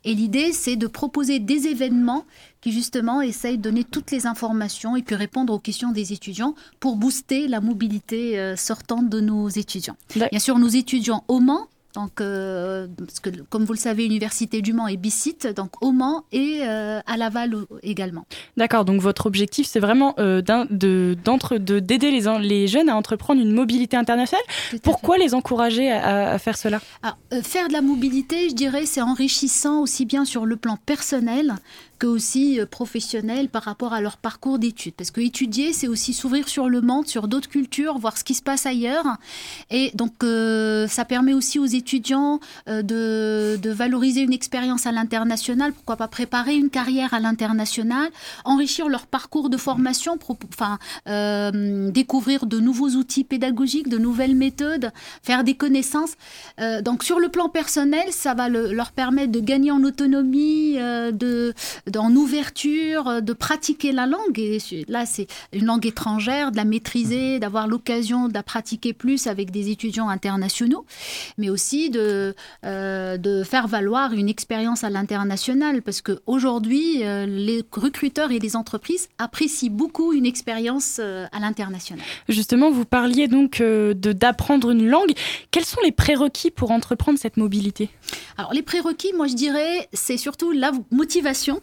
Et 0.03 0.13
l'idée 0.13 0.51
c'est 0.51 0.75
de 0.75 0.87
proposer 0.87 1.39
des 1.39 1.67
événements 1.67 2.25
qui 2.61 2.71
justement 2.71 3.21
essayent 3.21 3.57
de 3.57 3.63
donner 3.63 3.83
toutes 3.83 4.11
les 4.11 4.25
informations 4.25 4.95
et 4.95 5.03
puis 5.03 5.15
répondre 5.15 5.53
aux 5.53 5.59
questions 5.59 5.91
des 5.91 6.13
étudiants 6.13 6.55
pour 6.79 6.95
booster 6.95 7.47
la 7.47 7.61
mobilité 7.61 8.39
euh, 8.39 8.55
sortante 8.55 9.07
de 9.07 9.21
nos 9.21 9.47
étudiants. 9.49 9.95
Bien 10.15 10.39
sûr, 10.39 10.57
nos 10.57 10.67
étudiants 10.67 11.23
au 11.27 11.39
Mans, 11.39 11.67
donc, 11.95 12.19
euh, 12.19 12.87
parce 12.97 13.21
que 13.21 13.29
comme 13.49 13.63
vous 13.63 13.73
le 13.73 13.79
savez, 13.79 14.03
l'Université 14.03 14.61
du 14.61 14.73
Mans 14.73 14.87
est 14.87 14.97
bicite, 14.97 15.47
donc 15.47 15.81
au 15.81 15.91
Mans 15.91 16.25
et 16.33 16.59
euh, 16.63 16.99
à 17.05 17.17
Laval 17.17 17.55
également. 17.83 18.25
D'accord, 18.57 18.83
donc 18.83 18.99
votre 19.01 19.25
objectif, 19.25 19.65
c'est 19.65 19.79
vraiment 19.79 20.13
euh, 20.19 20.41
d'aider 20.41 22.11
les, 22.11 22.67
jeunes 22.67 22.89
à 22.89 22.95
entreprendre 22.95 23.41
une 23.41 23.53
mobilité 23.53 23.95
internationale. 23.95 24.43
Pourquoi 24.83 25.17
les 25.17 25.33
encourager 25.33 25.89
à, 25.89 26.31
à 26.31 26.37
faire 26.37 26.57
cela? 26.57 26.81
Alors, 27.01 27.17
euh, 27.31 27.41
faire 27.41 27.69
de 27.69 27.73
la 27.73 27.81
mobilité, 27.81 28.49
je 28.49 28.55
dirais, 28.55 28.85
c'est 28.85 29.01
enrichissant 29.01 29.81
aussi 29.81 30.05
bien 30.05 30.25
sur 30.25 30.45
le 30.45 30.57
plan 30.57 30.77
personnel 30.85 31.55
que 31.97 32.07
aussi 32.07 32.59
euh, 32.59 32.65
professionnel 32.65 33.49
par 33.49 33.63
rapport 33.63 33.93
à 33.93 34.01
leur 34.01 34.17
parcours 34.17 34.59
d'études. 34.59 34.93
Parce 34.95 35.11
que 35.11 35.21
étudier, 35.21 35.73
c'est 35.73 35.87
aussi 35.87 36.13
s'ouvrir 36.13 36.47
sur 36.47 36.69
le 36.69 36.81
monde, 36.81 37.07
sur 37.07 37.27
d'autres 37.27 37.49
cultures, 37.49 37.97
voir 37.97 38.17
ce 38.17 38.23
qui 38.23 38.33
se 38.33 38.41
passe 38.43 38.65
ailleurs. 38.65 39.05
Et 39.71 39.91
donc, 39.93 40.23
euh, 40.23 40.87
ça 40.87 41.05
permet 41.05 41.33
aussi 41.33 41.59
aux 41.59 41.65
étudiants 41.65 42.39
euh, 42.67 42.81
de, 42.81 43.69
valoriser 43.69 44.21
une 44.21 44.33
expérience 44.33 44.85
à 44.85 44.91
l'international. 44.91 45.73
Pourquoi 45.73 45.97
pas 45.97 46.07
préparer 46.07 46.55
une 46.55 46.69
carrière 46.69 47.13
à 47.13 47.19
l'international, 47.19 48.09
enrichir 48.45 48.87
leur 48.87 49.05
parcours 49.05 49.49
de 49.49 49.57
formation, 49.57 50.17
enfin, 50.53 50.77
découvrir 51.91 52.45
de 52.45 52.59
nouveaux 52.59 52.89
outils 52.91 53.23
pédagogiques, 53.23 53.89
de 53.89 53.97
nouvelles 53.97 54.35
méthodes, 54.35 54.91
faire 55.23 55.43
des 55.43 55.55
connaissances. 55.55 56.13
Donc 56.83 57.03
sur 57.03 57.19
le 57.19 57.29
plan 57.29 57.49
personnel, 57.49 58.05
ça 58.11 58.33
va 58.33 58.47
le- 58.47 58.71
leur 58.71 58.91
permettre 58.91 59.31
de 59.31 59.39
gagner 59.39 59.71
en 59.71 59.83
autonomie, 59.83 60.75
de, 60.75 61.53
en 61.95 62.15
ouverture, 62.15 63.07
euh, 63.07 63.21
de 63.21 63.33
pratiquer 63.33 63.91
la 63.91 64.05
langue. 64.05 64.39
Et 64.39 64.59
là, 64.87 65.05
c'est 65.05 65.27
une 65.53 65.65
langue 65.65 65.85
étrangère, 65.85 66.51
de 66.51 66.57
la 66.57 66.65
maîtriser, 66.65 67.39
d'avoir 67.39 67.67
l'occasion 67.67 68.27
de 68.27 68.33
la 68.33 68.43
pratiquer 68.43 68.93
plus 68.93 69.27
avec 69.27 69.51
des 69.51 69.69
étudiants 69.69 70.09
internationaux, 70.09 70.85
mais 71.37 71.49
aussi 71.49 71.89
de, 71.89 72.35
euh, 72.65 73.17
de 73.17 73.43
faire 73.43 73.67
valoir 73.67 74.13
une 74.13 74.29
expérience 74.29 74.83
à 74.83 74.89
l'international. 74.89 75.81
Parce 75.81 76.01
qu'aujourd'hui, 76.01 76.99
les 76.99 77.63
recruteurs 77.71 78.31
et 78.31 78.39
les 78.39 78.55
entreprises 78.55 79.09
apprécient 79.17 79.71
beaucoup 79.71 80.13
une 80.13 80.25
expérience 80.25 80.99
euh, 80.99 81.25
à 81.31 81.39
l'international. 81.39 82.03
Justement, 82.29 82.71
vous 82.71 82.85
parliez 82.85 83.27
donc 83.27 83.61
euh, 83.61 83.93
de 83.93 84.11
d'apprendre 84.11 84.71
une 84.71 84.87
langue. 84.87 85.13
Quels 85.51 85.65
sont 85.65 85.81
les 85.83 85.91
prérequis 85.91 86.51
pour 86.51 86.71
entreprendre 86.71 87.19
cette 87.19 87.37
mobilité? 87.37 87.89
Alors 88.37 88.53
les 88.53 88.61
prérequis, 88.61 89.13
moi 89.15 89.27
je 89.27 89.35
dirais, 89.35 89.89
c'est 89.93 90.17
surtout 90.17 90.51
la 90.51 90.71
motivation. 90.91 91.61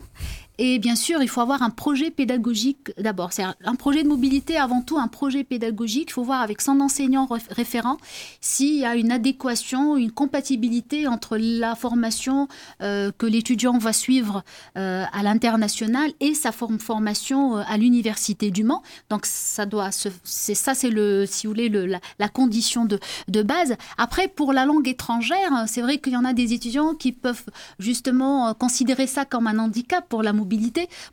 Et 0.65 0.79
bien 0.79 0.95
sûr, 0.95 1.21
il 1.23 1.29
faut 1.29 1.41
avoir 1.41 1.61
un 1.63 1.71
projet 1.71 2.13
pédagogique 2.13 2.93
d'abord. 2.97 3.33
C'est 3.33 3.43
un 3.43 3.75
projet 3.75 4.05
de 4.05 4.09
mobilité, 4.09 4.57
avant 4.57 4.81
tout 4.81 4.97
un 4.97 5.09
projet 5.09 5.43
pédagogique. 5.43 6.11
Il 6.11 6.13
faut 6.13 6.23
voir 6.23 6.41
avec 6.41 6.61
son 6.61 6.79
enseignant 6.79 7.27
référent 7.51 7.97
s'il 8.41 8.77
y 8.77 8.85
a 8.85 8.95
une 8.95 9.11
adéquation, 9.11 9.97
une 9.97 10.13
compatibilité 10.13 11.09
entre 11.09 11.37
la 11.37 11.75
formation 11.75 12.47
euh, 12.81 13.11
que 13.19 13.27
l'étudiant 13.27 13.77
va 13.77 13.93
suivre 13.93 14.45
euh, 14.79 15.05
à 15.13 15.25
l'international 15.25 16.13
et 16.21 16.33
sa 16.33 16.53
form- 16.53 16.79
formation 16.79 17.57
euh, 17.57 17.63
à 17.67 17.77
l'université 17.77 18.53
du 18.53 18.63
Mans. 18.63 18.85
Donc 19.11 19.27
ça 19.27 19.67
doit 19.67 19.91
c'est 20.23 20.55
ça, 20.55 20.75
c'est 20.75 20.91
le, 20.91 21.27
si 21.27 21.49
vous 21.49 21.55
voulez, 21.55 21.71
le, 21.71 21.87
la, 21.87 21.99
la 22.21 22.29
condition 22.29 22.85
de, 22.85 23.01
de 23.27 23.43
base. 23.43 23.75
Après, 23.99 24.29
pour 24.29 24.53
la 24.53 24.65
langue 24.65 24.87
étrangère, 24.87 25.65
c'est 25.67 25.83
vrai 25.83 25.99
qu'il 25.99 26.13
y 26.13 26.17
en 26.17 26.25
a 26.25 26.35
des 26.35 26.53
étudiants 26.53 26.95
qui 26.95 27.11
peuvent 27.11 27.47
justement 27.81 28.55
considérer 28.55 29.09
ça 29.09 29.25
comme 29.25 29.49
un 29.49 29.59
handicap 29.59 30.09
pour 30.09 30.23
la 30.23 30.33
mobilité. 30.33 30.52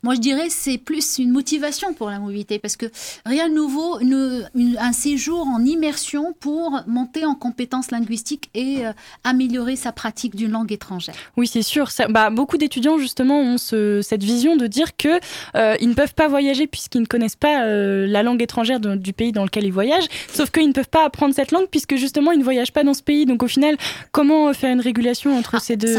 Moi, 0.03 0.15
je 0.15 0.19
dirais 0.19 0.47
c'est 0.49 0.77
plus 0.77 1.17
une 1.17 1.31
motivation 1.31 1.93
pour 1.93 2.09
la 2.09 2.19
mobilité 2.19 2.59
parce 2.59 2.75
que 2.75 2.85
rien 3.25 3.49
de 3.49 3.53
nouveau, 3.53 3.99
une- 3.99 4.47
une- 4.55 4.77
un 4.79 4.91
séjour 4.93 5.47
en 5.47 5.63
immersion 5.63 6.33
pour 6.39 6.79
monter 6.87 7.25
en 7.25 7.35
compétences 7.35 7.91
linguistiques 7.91 8.49
et 8.53 8.85
euh, 8.85 8.91
améliorer 9.23 9.75
sa 9.75 9.91
pratique 9.91 10.35
d'une 10.35 10.51
langue 10.51 10.71
étrangère. 10.71 11.15
Oui, 11.37 11.47
c'est 11.47 11.61
sûr. 11.61 11.91
Ça- 11.91 12.07
bah, 12.07 12.29
beaucoup 12.29 12.57
d'étudiants 12.57 12.97
justement 12.97 13.39
ont 13.39 13.57
ce- 13.57 14.01
cette 14.01 14.23
vision 14.23 14.55
de 14.55 14.67
dire 14.67 14.95
que 14.97 15.19
euh, 15.55 15.75
ils 15.79 15.89
ne 15.89 15.93
peuvent 15.93 16.13
pas 16.13 16.27
voyager 16.27 16.67
puisqu'ils 16.67 17.01
ne 17.01 17.05
connaissent 17.05 17.35
pas 17.35 17.63
euh, 17.63 18.05
la 18.07 18.23
langue 18.23 18.41
étrangère 18.41 18.79
de- 18.79 18.95
du 18.95 19.13
pays 19.13 19.31
dans 19.31 19.43
lequel 19.43 19.65
ils 19.65 19.73
voyagent. 19.73 20.07
Sauf 20.33 20.51
qu'ils 20.51 20.67
ne 20.67 20.73
peuvent 20.73 20.89
pas 20.89 21.05
apprendre 21.05 21.33
cette 21.33 21.51
langue 21.51 21.67
puisque 21.69 21.95
justement 21.95 22.31
ils 22.31 22.39
ne 22.39 22.43
voyagent 22.43 22.73
pas 22.73 22.83
dans 22.83 22.93
ce 22.93 23.03
pays. 23.03 23.25
Donc 23.25 23.43
au 23.43 23.47
final, 23.47 23.77
comment 24.11 24.51
faire 24.53 24.71
une 24.73 24.81
régulation 24.81 25.37
entre 25.37 25.61
ces 25.61 25.75
deux, 25.77 25.93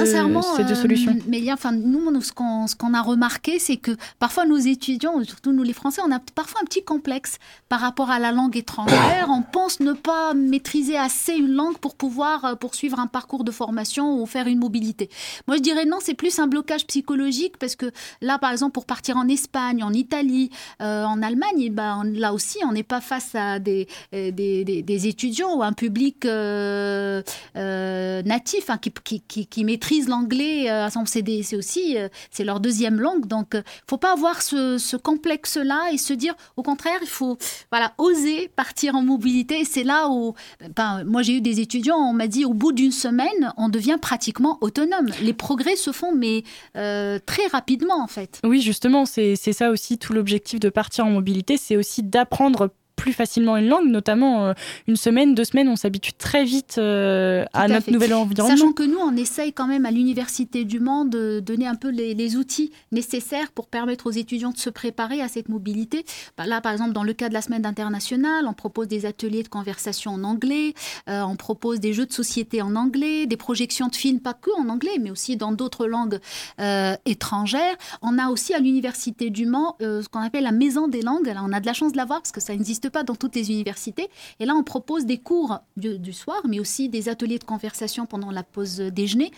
ces 0.56 0.64
deux 0.64 0.72
euh, 0.72 0.74
solutions? 0.74 1.16
Mais 1.28 1.50
enfin, 1.52 1.72
nous, 1.72 2.20
ce 2.20 2.32
qu'on 2.32 2.94
a 2.94 3.02
remarqué, 3.02 3.19
c'est 3.58 3.76
que 3.76 3.92
parfois 4.18 4.46
nos 4.46 4.56
étudiants, 4.56 5.22
surtout 5.24 5.52
nous 5.52 5.62
les 5.62 5.72
Français, 5.72 6.00
on 6.06 6.12
a 6.12 6.18
parfois 6.34 6.60
un 6.62 6.64
petit 6.64 6.82
complexe 6.82 7.38
par 7.68 7.80
rapport 7.80 8.10
à 8.10 8.18
la 8.18 8.32
langue 8.32 8.56
étrangère. 8.56 9.28
On 9.28 9.42
pense 9.42 9.80
ne 9.80 9.92
pas 9.92 10.34
maîtriser 10.34 10.96
assez 10.96 11.34
une 11.34 11.52
langue 11.52 11.78
pour 11.78 11.94
pouvoir 11.94 12.44
euh, 12.44 12.54
poursuivre 12.54 12.98
un 12.98 13.06
parcours 13.06 13.44
de 13.44 13.50
formation 13.50 14.20
ou 14.20 14.26
faire 14.26 14.46
une 14.46 14.58
mobilité. 14.58 15.08
Moi, 15.46 15.56
je 15.56 15.62
dirais 15.62 15.84
non, 15.84 15.98
c'est 16.00 16.14
plus 16.14 16.38
un 16.38 16.46
blocage 16.46 16.86
psychologique 16.86 17.56
parce 17.58 17.76
que 17.76 17.90
là, 18.20 18.38
par 18.38 18.52
exemple, 18.52 18.72
pour 18.72 18.86
partir 18.86 19.16
en 19.16 19.28
Espagne, 19.28 19.82
en 19.82 19.92
Italie, 19.92 20.50
euh, 20.80 21.04
en 21.04 21.22
Allemagne, 21.22 21.60
eh 21.60 21.70
ben, 21.70 22.04
là 22.04 22.32
aussi, 22.32 22.58
on 22.66 22.72
n'est 22.72 22.82
pas 22.82 23.00
face 23.00 23.34
à 23.34 23.58
des, 23.58 23.88
euh, 24.14 24.30
étudiants 24.88 25.56
ou 25.56 25.62
un 25.62 25.72
public 25.72 26.24
natif 27.54 28.70
hein, 28.70 28.78
qui, 28.78 28.92
qui, 29.04 29.20
qui, 29.20 29.46
qui 29.46 29.64
maîtrise 29.64 30.08
l'anglais. 30.08 30.68
c'est 31.06 31.56
aussi 31.56 31.96
c'est 32.30 32.44
leur 32.44 32.60
deuxième 32.60 33.00
langue. 33.00 33.09
Donc, 33.18 33.48
il 33.54 33.62
faut 33.88 33.98
pas 33.98 34.12
avoir 34.12 34.42
ce, 34.42 34.96
complexe-là 34.96 35.90
et 35.92 35.98
se 35.98 36.12
dire, 36.12 36.34
au 36.56 36.62
contraire, 36.62 36.98
il 37.02 37.08
faut 37.08 37.38
voilà 37.70 37.92
oser 37.98 38.48
partir 38.48 38.94
en 38.94 39.02
mobilité. 39.02 39.64
C'est 39.64 39.84
là 39.84 40.08
où, 40.08 40.34
ben, 40.76 41.04
moi, 41.04 41.22
j'ai 41.22 41.36
eu 41.36 41.40
des 41.40 41.60
étudiants, 41.60 41.96
on 41.96 42.12
m'a 42.12 42.26
dit, 42.26 42.44
au 42.44 42.54
bout 42.54 42.72
d'une 42.72 42.92
semaine, 42.92 43.52
on 43.56 43.68
devient 43.68 43.98
pratiquement 44.00 44.58
autonome. 44.60 45.08
Les 45.22 45.32
progrès 45.32 45.76
se 45.76 45.92
font, 45.92 46.14
mais 46.14 46.44
euh, 46.76 47.18
très 47.24 47.46
rapidement, 47.46 48.02
en 48.02 48.06
fait. 48.06 48.40
Oui, 48.44 48.60
justement, 48.60 49.04
c'est 49.06 49.36
ça 49.36 49.70
aussi 49.70 49.98
tout 49.98 50.12
l'objectif 50.12 50.60
de 50.60 50.68
partir 50.68 51.06
en 51.06 51.10
mobilité, 51.10 51.56
c'est 51.56 51.76
aussi 51.76 52.02
d'apprendre 52.02 52.70
plus 53.00 53.12
facilement 53.12 53.56
une 53.56 53.68
langue, 53.68 53.88
notamment 53.88 54.46
euh, 54.46 54.52
une 54.86 54.96
semaine, 54.96 55.34
deux 55.34 55.44
semaines, 55.44 55.68
on 55.68 55.76
s'habitue 55.76 56.12
très 56.12 56.44
vite 56.44 56.76
euh, 56.78 57.44
à, 57.52 57.62
à 57.62 57.68
notre 57.68 57.86
fait. 57.86 57.92
nouvel 57.92 58.14
environnement. 58.14 58.56
Sachant 58.56 58.72
que 58.72 58.82
nous, 58.82 58.98
on 58.98 59.16
essaye 59.16 59.52
quand 59.52 59.66
même 59.66 59.86
à 59.86 59.90
l'Université 59.90 60.64
du 60.64 60.80
Mans 60.80 61.04
de 61.04 61.40
donner 61.40 61.66
un 61.66 61.74
peu 61.74 61.88
les, 61.88 62.14
les 62.14 62.36
outils 62.36 62.70
nécessaires 62.92 63.50
pour 63.52 63.66
permettre 63.66 64.06
aux 64.06 64.10
étudiants 64.10 64.50
de 64.50 64.58
se 64.58 64.70
préparer 64.70 65.20
à 65.22 65.28
cette 65.28 65.48
mobilité. 65.48 66.04
Bah, 66.36 66.46
là, 66.46 66.60
par 66.60 66.72
exemple, 66.72 66.92
dans 66.92 67.02
le 67.02 67.12
cas 67.14 67.28
de 67.28 67.34
la 67.34 67.42
semaine 67.42 67.64
internationale, 67.64 68.46
on 68.46 68.52
propose 68.52 68.88
des 68.88 69.06
ateliers 69.06 69.42
de 69.42 69.48
conversation 69.48 70.12
en 70.12 70.24
anglais, 70.24 70.74
euh, 71.08 71.22
on 71.22 71.36
propose 71.36 71.80
des 71.80 71.92
jeux 71.92 72.06
de 72.06 72.12
société 72.12 72.60
en 72.62 72.76
anglais, 72.76 73.26
des 73.26 73.36
projections 73.36 73.88
de 73.88 73.96
films, 73.96 74.20
pas 74.20 74.34
que 74.34 74.50
en 74.58 74.68
anglais, 74.68 74.98
mais 75.00 75.10
aussi 75.10 75.36
dans 75.36 75.52
d'autres 75.52 75.86
langues 75.86 76.18
euh, 76.60 76.94
étrangères. 77.06 77.76
On 78.02 78.18
a 78.18 78.28
aussi 78.28 78.52
à 78.54 78.58
l'Université 78.58 79.30
du 79.30 79.46
Mans 79.46 79.76
euh, 79.80 80.02
ce 80.02 80.08
qu'on 80.08 80.20
appelle 80.20 80.44
la 80.44 80.52
maison 80.52 80.88
des 80.88 81.02
langues. 81.02 81.26
Là, 81.26 81.42
on 81.44 81.52
a 81.52 81.60
de 81.60 81.66
la 81.66 81.72
chance 81.72 81.92
de 81.92 81.96
l'avoir 81.96 82.20
parce 82.20 82.32
que 82.32 82.40
ça 82.40 82.52
n'existe 82.52 82.89
pas 82.90 83.02
dans 83.02 83.14
toutes 83.14 83.34
les 83.34 83.50
universités. 83.50 84.08
Et 84.38 84.44
là, 84.44 84.54
on 84.54 84.62
propose 84.62 85.06
des 85.06 85.18
cours 85.18 85.58
du, 85.76 86.12
soir, 86.12 86.42
mais 86.48 86.60
aussi 86.60 86.88
des 86.88 87.08
ateliers 87.08 87.38
de 87.38 87.44
conversation 87.44 88.06
pendant 88.06 88.30
la 88.30 88.42
pause 88.42 88.76
déjeuner, 88.78 89.30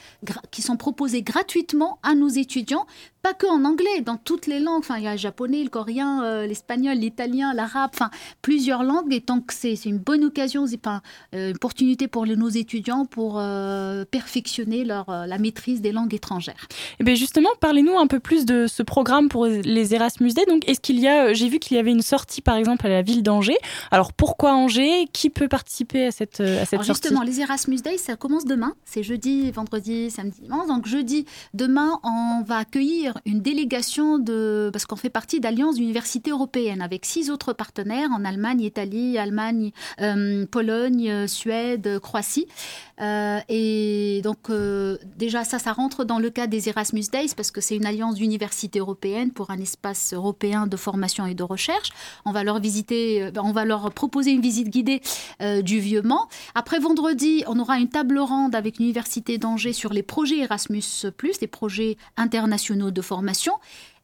qui 0.51 0.63
sont 0.63 0.77
proposés 0.77 1.23
gratuitement 1.23 1.99
à 2.03 2.15
nos 2.15 2.29
étudiants, 2.29 2.87
pas 3.23 3.35
que 3.35 3.47
en 3.47 3.65
anglais, 3.65 4.01
dans 4.05 4.17
toutes 4.17 4.47
les 4.47 4.59
langues. 4.61 4.81
Enfin, 4.81 4.99
il 4.99 5.05
y 5.05 5.07
a 5.07 5.13
le 5.13 5.19
japonais, 5.19 5.63
le 5.63 5.69
coréen, 5.71 6.23
euh, 6.25 6.47
l'espagnol, 6.47 6.97
l'italien, 6.97 7.55
l'arabe, 7.55 7.91
enfin, 7.95 8.11
plusieurs 8.43 8.83
langues. 8.83 9.13
Et 9.13 9.21
donc, 9.21 9.53
c'est 9.53 9.77
c'est 9.77 9.89
une 9.89 9.99
bonne 9.99 10.25
occasion, 10.25 10.67
c'est 10.67 10.77
pas 10.77 11.03
euh, 11.35 11.51
une 11.51 11.57
opportunité 11.57 12.09
pour 12.09 12.25
les- 12.25 12.37
nos 12.37 12.49
étudiants 12.49 13.05
pour 13.05 13.39
euh, 13.39 14.05
perfectionner 14.11 14.85
leur, 14.85 15.09
la 15.11 15.39
maîtrise 15.39 15.81
des 15.81 15.93
langues 15.93 16.15
étrangères. 16.15 16.67
Eh 17.01 17.05
bien 17.05 17.15
justement, 17.15 17.51
parlez-nous 17.61 17.97
un 17.99 18.07
peu 18.07 18.19
plus 18.21 18.45
de 18.45 18.67
ce 18.67 18.83
programme 18.83 19.29
pour 19.29 19.47
les 19.47 19.95
Erasmus 19.95 20.33
Day. 20.33 20.45
Donc, 20.47 20.69
est-ce 20.69 20.81
qu'il 20.81 20.99
y 20.99 21.07
a, 21.09 21.33
j'ai 21.33 21.49
vu 21.49 21.59
qu'il 21.59 21.77
y 21.77 21.81
avait 21.81 21.93
une 21.93 22.03
sortie 22.03 22.41
par 22.43 22.57
exemple 22.57 22.87
à 22.87 22.91
la 22.91 23.03
ville 23.03 23.23
d'Angers. 23.23 23.59
Alors, 23.91 24.13
pourquoi 24.13 24.55
Angers? 24.55 25.07
Qui 25.13 25.31
peut 25.31 25.49
participer 25.49 26.07
à 26.07 26.11
cette, 26.11 26.41
à 26.41 26.65
cette 26.65 26.75
Alors 26.75 26.85
sortie? 26.87 27.03
justement, 27.03 27.23
les 27.23 27.41
Erasmus 27.41 27.77
Days, 27.77 27.99
ça 27.99 28.17
commence 28.17 28.45
demain. 28.45 28.75
C'est 28.85 29.03
jeudi, 29.03 29.51
vendredi, 29.53 30.11
samedi, 30.11 30.41
dimanche. 30.43 30.67
Donc 30.67 30.87
jeudi, 30.87 31.25
demain, 31.55 32.01
on 32.03 32.43
va 32.45 32.57
accueillir 32.59 33.12
une 33.27 33.41
délégation 33.41 34.19
de, 34.19 34.71
parce 34.73 34.87
qu'on 34.87 34.97
fait 34.97 35.11
partie 35.11 35.41
d'Alliance 35.41 35.77
d'universités 35.77 36.31
européennes 36.31 36.83
avec 36.83 37.05
six 37.05 37.31
autres 37.31 37.53
partenaires 37.53 38.09
en 38.13 38.25
Allemagne, 38.25 38.61
Italie, 38.61 39.19
Allemagne, 39.19 39.73
euh, 40.01 40.47
Pologne, 40.47 41.11
euh, 41.11 41.27
Suède, 41.27 41.99
Croatie. 42.01 42.47
Euh, 43.01 43.41
et 43.49 44.21
donc 44.23 44.51
déjà 45.17 45.45
ça, 45.45 45.59
ça 45.59 45.73
rentre 45.73 46.05
dans 46.05 46.19
le 46.19 46.31
cadre 46.31 46.51
des 46.51 46.69
Erasmus 46.69 47.05
Days 47.13 47.33
parce 47.37 47.51
que 47.51 47.61
c'est 47.61 47.77
une 47.77 47.87
alliance 47.87 48.15
d'universités 48.15 48.79
européennes 48.79 49.33
pour 49.33 49.51
un 49.51 49.59
espace 49.59 50.13
européen 50.13 50.67
de 50.67 50.77
formation 50.77 51.27
et 51.27 51.35
de 51.35 51.43
recherche. 51.43 51.91
On 52.25 52.33
va 52.33 52.45
leur 52.45 52.61
visiter, 52.61 53.25
euh, 53.25 53.31
on 53.43 53.53
va 53.53 53.65
leur 53.65 53.93
proposer 53.93 54.31
une 54.31 54.41
visite 54.41 54.69
guidée 54.69 55.01
du 55.63 55.81
Vieux 55.81 56.03
Mans. 56.03 56.29
Après 56.55 56.79
vendredi, 56.79 57.43
on 57.47 57.59
aura 57.59 57.79
une 57.79 57.89
table 57.89 58.19
ronde 58.19 58.55
avec 58.55 58.79
l'université 58.79 59.39
d'Angers 59.39 59.73
sur 59.73 59.93
les 59.93 60.03
projets 60.03 60.39
Erasmus+, 60.39 60.83
les 61.41 61.47
projets 61.47 61.97
internationaux 62.17 62.91
de 62.91 63.02
formation. 63.03 63.53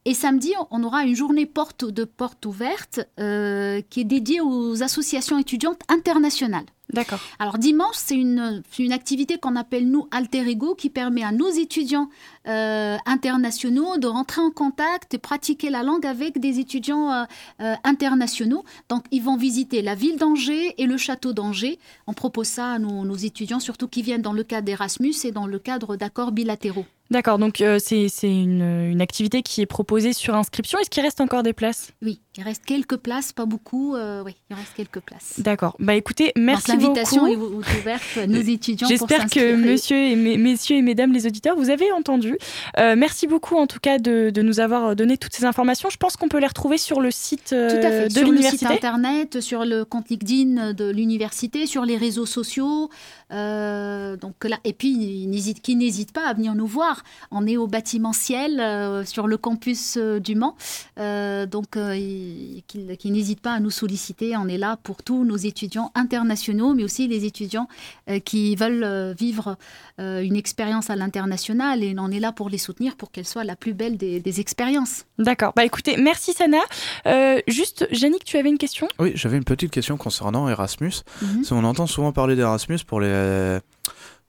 Et 0.05 0.15
samedi, 0.15 0.55
on 0.71 0.85
aura 0.85 1.05
une 1.05 1.15
journée 1.15 1.47
porte 1.47 1.85
de 1.85 2.05
porte 2.05 2.47
ouverte 2.47 3.01
euh, 3.21 3.83
qui 3.91 4.01
est 4.01 4.05
dédiée 4.05 4.41
aux 4.41 4.83
associations 4.83 5.39
étudiantes 5.39 5.81
internationales. 5.89 6.65
D'accord. 6.93 7.21
Alors 7.39 7.59
dimanche, 7.59 7.97
c'est 7.97 8.15
une, 8.15 8.63
une 8.79 8.93
activité 8.93 9.37
qu'on 9.37 9.57
appelle 9.57 9.91
nous 9.91 10.09
Alter 10.11 10.49
Ego 10.49 10.75
qui 10.75 10.89
permet 10.89 11.23
à 11.23 11.33
nos 11.33 11.51
étudiants 11.51 12.09
euh, 12.47 12.97
internationaux 13.05 13.99
de 13.99 14.07
rentrer 14.07 14.41
en 14.41 14.51
contact 14.51 15.13
et 15.13 15.19
pratiquer 15.19 15.69
la 15.69 15.83
langue 15.83 16.07
avec 16.07 16.41
des 16.41 16.59
étudiants 16.61 17.13
euh, 17.13 17.25
euh, 17.61 17.75
internationaux. 17.85 18.65
Donc 18.89 19.05
ils 19.11 19.23
vont 19.23 19.37
visiter 19.37 19.83
la 19.83 19.95
ville 19.95 20.17
d'Angers 20.17 20.75
et 20.79 20.87
le 20.87 20.97
château 20.97 21.35
d'Angers. 21.35 21.79
On 22.07 22.15
propose 22.15 22.47
ça 22.47 22.73
à 22.73 22.79
nos, 22.79 23.05
nos 23.05 23.17
étudiants, 23.17 23.61
surtout 23.61 23.89
qui 23.89 24.01
viennent 24.01 24.23
dans 24.23 24.33
le 24.33 24.45
cadre 24.45 24.65
d'Erasmus 24.65 25.15
et 25.25 25.33
dans 25.33 25.47
le 25.47 25.59
cadre 25.59 25.97
d'accords 25.97 26.33
bilatéraux. 26.33 26.87
D'accord, 27.11 27.39
donc 27.39 27.63
euh, 27.63 27.79
c'est 27.79 28.11
une, 28.23 28.61
une 28.63 29.01
activité 29.01 29.43
qui 29.43 29.63
est 29.63 29.67
proposée 29.67 30.13
sur 30.13 30.35
inscription. 30.35 30.79
Est-ce 30.79 30.91
qu'il 30.91 31.03
reste 31.03 31.23
encore 31.23 31.43
des 31.43 31.55
places? 31.55 31.93
Oui, 32.03 32.21
il 32.39 32.45
reste 32.45 32.65
quelques 32.65 32.97
places, 32.97 33.33
pas 33.33 33.45
beaucoup. 33.47 33.97
euh, 33.97 34.23
oui, 34.25 34.35
il 34.49 34.55
reste 34.57 34.73
quelques 34.77 35.01
places. 35.01 35.35
D'accord. 35.39 35.75
Bah 35.81 35.95
écoutez, 35.95 36.33
merci 36.37 36.71
Donc 36.73 36.81
l'invitation 36.81 37.27
beaucoup. 37.27 37.33
est 37.33 37.37
ou- 37.37 37.81
ouverte 37.81 38.17
à 38.17 38.27
nos 38.27 38.41
étudiants. 38.41 38.89
J'espère 38.89 39.27
que 39.29 39.57
monsieur 39.57 39.97
et 39.97 40.17
mes- 40.17 40.37
messieurs 40.39 40.77
et 40.77 40.83
mesdames 40.83 41.13
les 41.13 41.27
auditeurs, 41.27 41.57
vous 41.57 41.69
avez 41.69 41.91
entendu. 41.93 42.39
Euh, 42.79 42.95
merci 42.97 43.27
beaucoup 43.27 43.57
en 43.57 43.67
tout 43.67 43.81
cas 43.81 43.99
de, 43.99 44.31
de 44.31 44.43
nous 44.43 44.61
avoir 44.61 44.95
donné 44.97 45.19
toutes 45.19 45.35
ces 45.35 45.45
informations. 45.45 45.91
Je 45.91 45.97
pense 45.97 46.17
qu'on 46.17 46.29
peut 46.29 46.39
les 46.39 46.47
retrouver 46.47 46.79
sur 46.79 47.01
le 47.01 47.11
site 47.11 47.53
euh, 47.53 47.69
Tout 47.71 47.87
à 47.87 47.91
fait. 47.91 48.05
de 48.09 48.11
sur 48.13 48.21
le 48.23 48.27
site 48.27 48.35
l'université. 48.37 48.67
internet, 48.67 49.41
sur 49.41 49.65
le 49.65 49.85
compte 49.85 50.09
LinkedIn 50.09 50.73
de 50.73 50.91
l'université, 50.91 51.67
sur 51.67 51.85
les 51.85 51.97
réseaux 51.97 52.27
sociaux. 52.27 52.89
Euh, 53.33 54.17
donc 54.17 54.45
là, 54.45 54.59
et 54.65 54.73
puis, 54.73 54.91
il 54.91 55.29
n'hésite- 55.29 55.61
qui 55.61 55.77
n'hésite 55.77 56.13
pas 56.13 56.27
à 56.27 56.35
venir 56.35 56.55
nous 56.55 56.67
voir. 56.67 57.03
On 57.31 57.47
est 57.47 57.57
au 57.57 57.67
bâtiment 57.67 58.13
ciel 58.13 58.61
euh, 58.61 59.05
sur 59.05 59.27
le 59.27 59.37
campus 59.37 59.97
euh, 59.97 60.19
du 60.21 60.35
Mans. 60.35 60.57
Euh, 60.99 61.45
donc, 61.47 61.77
euh, 61.77 61.95
il- 62.29 62.63
qu'il 62.67 62.97
qu'il 62.97 63.13
n'hésite 63.13 63.41
pas 63.41 63.53
à 63.55 63.61
nous 63.61 63.71
solliciter. 63.71 64.37
On 64.37 64.49
est 64.49 64.59
là 64.59 64.77
pour 64.83 65.03
tous 65.03 65.25
nos 65.25 65.37
étudiants 65.37 65.91
internationaux, 65.95 66.75
mais 66.75 66.85
aussi 66.85 67.09
les 67.09 67.25
étudiants 67.25 67.69
euh, 68.11 68.19
qui 68.21 68.55
veulent 68.57 68.85
euh, 68.85 69.15
vivre 69.19 69.57
euh, 70.01 70.23
une 70.23 70.37
expérience 70.37 70.91
à 70.91 70.97
l'international. 70.97 71.83
Et 71.83 71.95
on 71.99 72.11
est 72.11 72.21
là 72.21 72.33
pour 72.33 72.49
les 72.51 72.59
soutenir 72.59 72.97
pour 72.97 73.11
qu'elle 73.11 73.27
soit 73.27 73.45
la 73.45 73.57
plus 73.57 73.75
belle 73.75 73.97
des, 73.97 74.21
des 74.21 74.41
expériences. 74.41 75.05
D'accord. 75.19 75.53
Bah 75.57 75.65
écoutez, 75.65 75.97
merci 75.97 76.33
Sana. 76.33 76.59
Euh, 77.07 77.41
juste, 77.49 77.87
Yannick, 77.91 78.25
tu 78.25 78.37
avais 78.37 78.49
une 78.51 78.59
question? 78.59 78.89
Oui, 78.99 79.13
j'avais 79.15 79.37
une 79.37 79.45
petite 79.45 79.71
question 79.71 79.97
concernant 79.97 80.49
Erasmus. 80.49 80.93
Mhm. 81.23 81.43
On 81.51 81.65
entend 81.65 81.87
souvent 81.87 82.13
parler 82.13 82.37
d'Erasmus 82.37 82.79
pour 82.87 83.01
les 83.01 83.59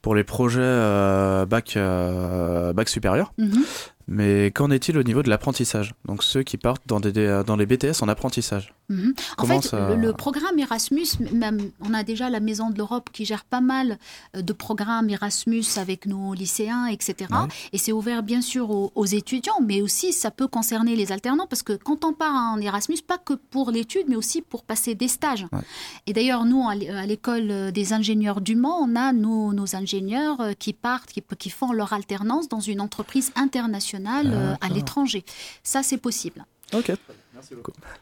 pour 0.02 0.16
les 0.16 0.24
projets 0.24 0.62
euh, 0.64 1.45
bac 1.45 1.74
euh, 1.76 2.72
bac 2.74 2.88
supérieur, 2.88 3.34
Mhm. 3.38 3.64
Mais 4.10 4.51
qu'en 4.51 4.72
est-il 4.72 4.97
au 4.97 5.03
niveau 5.03 5.24
de 5.24 5.30
l'apprentissage? 5.30 5.93
Donc 6.05 6.24
ceux 6.24 6.43
qui 6.43 6.57
partent 6.57 6.82
dans 6.88 6.99
des 6.99 7.41
dans 7.45 7.55
les 7.55 7.66
BTS 7.66 8.01
en 8.01 8.07
apprentissage. 8.10 8.74
Mhm. 8.89 9.14
En 9.38 9.45
fait, 9.45 9.62
ça- 9.62 9.89
le, 9.89 9.95
le 9.97 10.14
programme 10.14 10.57
Erasmus, 10.57 11.05
même, 11.32 11.60
on 11.82 11.93
a 11.93 12.01
déjà 12.03 12.28
la 12.32 12.39
Maison 12.39 12.72
de 12.72 12.78
l'Europe 12.80 13.12
qui 13.14 13.24
gère 13.24 13.45
pas 13.45 13.62
mal 13.62 13.99
euh, 14.36 14.41
de 14.41 14.51
programmes 14.51 15.10
Erasmus 15.12 15.64
avec 15.78 16.07
nos 16.07 16.34
lycéens, 16.34 16.88
etc. 16.88 17.14
Ouais. 17.30 17.47
Et 17.72 17.78
c'est 17.78 17.91
ouvert 17.91 18.24
bien 18.24 18.41
sûr 18.41 18.72
aux, 18.72 18.91
aux 18.95 19.05
étudiants, 19.05 19.62
mais 19.64 19.82
aussi 19.82 20.12
ça 20.12 20.32
peut 20.32 20.47
concerner 20.47 20.95
les 20.95 21.12
alternants 21.12 21.45
parce 21.47 21.62
que 21.62 21.74
quand 21.74 22.03
on 22.03 22.14
part 22.14 22.34
en 22.34 22.57
Erasmus, 22.60 22.97
pas 23.05 23.20
que 23.20 23.34
pour 23.36 23.70
l'étude, 23.70 24.05
mais 24.07 24.16
aussi 24.16 24.41
pour 24.41 24.64
passer 24.64 24.95
des 24.95 25.07
stages. 25.07 25.45
Ouais. 25.51 25.60
Et 26.07 26.14
d'ailleurs, 26.14 26.45
nous, 26.45 26.68
à 26.68 26.74
l'é- 26.74 26.89
à 26.89 27.05
l'école 27.05 27.51
euh, 27.51 27.70
des 27.72 27.93
ingénieurs 27.93 28.41
du 28.41 28.55
Mans, 28.55 28.80
on 28.82 28.95
a 28.95 29.14
nos, 29.14 29.53
nos 29.53 29.76
ingénieurs 29.76 30.41
euh, 30.41 30.53
qui 30.57 30.74
partent, 30.74 31.12
qui, 31.12 31.22
qui 31.38 31.51
font 31.51 31.72
leur 31.74 31.93
alternance 31.93 32.49
dans 32.49 32.60
une 32.60 32.82
entreprise 32.82 33.32
internationale 33.36 33.99
euh, 34.34 34.56
à 34.62 34.70
l'étranger. 34.70 35.24
Ça, 35.64 35.84
c'est 35.84 35.97
possible. 35.97 36.45
Ok. 36.74 36.91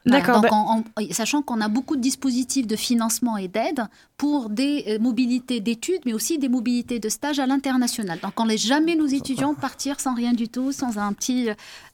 Voilà, 0.05 0.19
D'accord. 0.25 0.41
bah- 0.41 1.03
sachant 1.11 1.41
qu'on 1.41 1.61
a 1.61 1.67
beaucoup 1.67 1.95
de 1.95 2.01
dispositifs 2.01 2.67
de 2.67 2.75
financement 2.75 3.37
et 3.37 3.47
d'aide 3.47 3.81
pour 4.17 4.49
des 4.49 4.83
euh, 4.87 4.99
mobilités 4.99 5.59
d'études, 5.59 6.01
mais 6.05 6.13
aussi 6.13 6.37
des 6.39 6.49
mobilités 6.49 6.99
de 6.99 7.07
stage 7.09 7.39
à 7.39 7.45
l'international. 7.45 8.19
Donc 8.21 8.39
on 8.39 8.45
ne 8.45 8.49
laisse 8.51 8.65
jamais 8.65 8.95
nos 8.95 9.05
étudiants 9.05 9.53
partir 9.53 9.99
sans 9.99 10.15
rien 10.15 10.33
du 10.33 10.49
tout, 10.49 10.71
sans 10.71 10.97
un 10.97 11.13
petit 11.13 11.49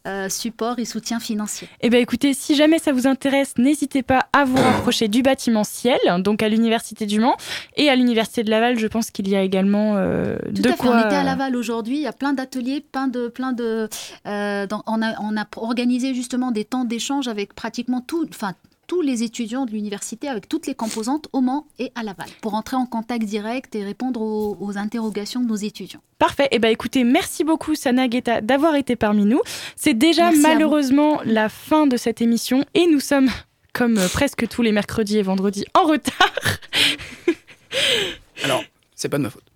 euh, 0.08 0.30
support 0.30 0.80
et 0.80 0.86
soutien 0.86 1.20
financier. 1.20 1.68
Eh 1.82 1.89
bien, 1.89 2.00
écoutez, 2.00 2.34
si 2.34 2.56
jamais 2.56 2.80
ça 2.80 2.91
vous 2.94 3.08
intéresse, 3.08 3.54
n'hésitez 3.58 4.04
pas 4.04 4.28
à 4.34 4.46
vous 4.46 4.56
rapprocher 4.58 5.08
du 5.08 5.22
bâtiment 5.22 5.64
Ciel, 5.64 5.98
donc 6.20 6.44
à 6.44 6.50
l'Université 6.50 7.06
du 7.06 7.20
Mans, 7.20 7.36
et 7.78 7.89
à 7.89 7.96
l'Université 7.96 8.44
de 8.44 8.50
Laval, 8.50 8.78
je 8.80 8.88
pense 8.88 9.12
qu'il 9.12 9.28
y 9.30 9.36
a 9.36 9.41
également 9.44 9.96
euh, 9.98 10.38
Tout 10.56 10.62
de 10.62 10.70
à 10.70 10.74
fait. 10.76 10.88
On 10.88 10.98
était 11.00 11.16
à 11.16 11.24
Laval 11.24 11.56
aujourd'hui. 11.56 11.96
Il 11.98 12.02
y 12.02 12.08
a 12.08 12.14
plein 12.14 12.34
d'ateliers, 12.34 12.82
plein 12.82 13.08
de, 13.08 13.28
plein 13.28 13.52
de. 13.54 13.88
euh, 14.28 14.68
dans- 14.68 14.84
on 14.88 15.02
a, 15.02 15.20
on 15.22 15.36
a 15.38 15.46
organisé 15.58 16.14
justement 16.14 16.52
des 16.52 16.66
temps 16.66 16.86
d'échange 16.86 17.28
avec 17.34 17.55
pratiquement 17.55 18.01
tout, 18.01 18.27
enfin 18.29 18.53
tous 18.86 19.01
les 19.01 19.23
étudiants 19.23 19.65
de 19.65 19.71
l'université, 19.71 20.27
avec 20.27 20.47
toutes 20.47 20.67
les 20.67 20.75
composantes 20.75 21.27
au 21.34 21.41
Mans 21.41 21.65
et 21.79 21.91
à 21.95 22.03
Laval, 22.03 22.27
pour 22.41 22.53
entrer 22.53 22.75
en 22.75 22.86
contact 22.86 23.25
direct 23.25 23.73
et 23.75 23.84
répondre 23.84 24.21
aux, 24.21 24.55
aux 24.59 24.77
interrogations 24.77 25.39
de 25.39 25.47
nos 25.47 25.55
étudiants. 25.55 26.01
Parfait. 26.19 26.47
Eh 26.51 26.59
ben 26.59 26.69
écoutez, 26.69 27.03
merci 27.03 27.43
beaucoup 27.43 27.73
Sana 27.75 28.07
Guetta 28.07 28.41
d'avoir 28.41 28.75
été 28.75 28.95
parmi 28.95 29.25
nous. 29.25 29.41
C'est 29.75 29.95
déjà 29.95 30.25
Merci 30.25 30.41
malheureusement 30.41 31.21
la 31.25 31.49
fin 31.49 31.88
de 31.88 31.97
cette 31.97 32.21
émission 32.21 32.65
et 32.75 32.86
nous 32.86 32.99
sommes, 32.99 33.29
comme 33.73 33.97
euh, 33.97 34.07
presque 34.07 34.47
tous 34.47 34.61
les 34.61 34.71
mercredis 34.71 35.17
et 35.17 35.23
vendredis, 35.23 35.65
en 35.73 35.88
retard. 35.88 36.34
Alors, 38.43 38.63
c'est 38.95 39.09
pas 39.09 39.17
de 39.17 39.23
ma 39.23 39.29
faute. 39.29 39.53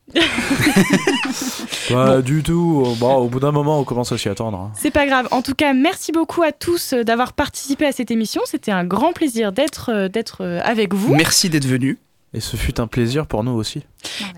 Pas 1.90 2.22
du 2.22 2.44
tout. 2.44 2.86
Bon, 3.00 3.16
au 3.16 3.28
bout 3.28 3.40
d'un 3.40 3.52
moment, 3.52 3.80
on 3.80 3.84
commence 3.84 4.12
à 4.12 4.18
s'y 4.18 4.30
attendre. 4.30 4.58
hein. 4.58 4.72
C'est 4.76 4.92
pas 4.92 5.06
grave. 5.06 5.28
En 5.32 5.42
tout 5.42 5.54
cas, 5.56 5.74
merci 5.74 6.12
beaucoup 6.12 6.44
à 6.44 6.52
tous 6.52 6.94
euh, 6.94 7.04
d'avoir 7.04 7.34
participé 7.34 7.86
à 7.86 7.92
cette 7.92 8.12
émission. 8.12 8.42
C'était 8.46 8.72
un 8.72 8.84
grand 8.86 9.14
plaisir 9.14 9.52
d'être 9.52 9.90
euh, 9.94 10.08
d'être 10.10 10.42
euh, 10.42 10.60
avec 10.64 10.94
vous. 10.94 11.16
Merci 11.16 11.50
d'être 11.50 11.66
venu. 11.68 11.98
Et 12.34 12.42
ce 12.42 12.58
fut 12.58 12.82
un 12.82 12.88
plaisir 12.88 13.26
pour 13.26 13.44
nous 13.46 13.54
aussi. 13.54 13.84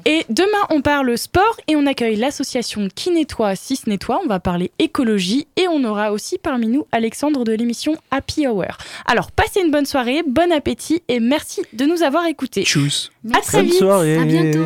Et 0.06 0.24
demain, 0.30 0.48
on 0.70 0.82
parle 0.82 1.18
sport 1.18 1.58
et 1.68 1.76
on 1.76 1.88
accueille 1.88 2.16
l'association 2.18 2.88
Qui 2.94 3.10
nettoie, 3.10 3.56
si 3.56 3.76
ce 3.76 3.90
nettoie. 3.90 4.22
On 4.24 4.28
va 4.28 4.40
parler 4.40 4.72
écologie 4.78 5.48
et 5.58 5.68
on 5.68 5.84
aura 5.84 6.12
aussi 6.12 6.38
parmi 6.38 6.68
nous 6.68 6.86
Alexandre 6.92 7.44
de 7.44 7.52
l'émission 7.54 7.96
Happy 8.12 8.48
Hour. 8.48 8.78
Alors, 9.08 9.32
passez 9.32 9.62
une 9.62 9.72
bonne 9.72 9.88
soirée, 9.88 10.22
bon 10.26 10.52
appétit 10.52 11.02
et 11.08 11.20
merci 11.20 11.62
de 11.74 11.86
nous 11.86 12.04
avoir 12.04 12.26
écoutés. 12.28 12.64
Tchuss. 12.64 13.12
À 13.34 13.42
très 13.42 13.58
Bonne 13.58 13.66
vite. 13.72 13.80
soirée. 13.80 14.18
À 14.20 14.24
bientôt. 14.24 14.66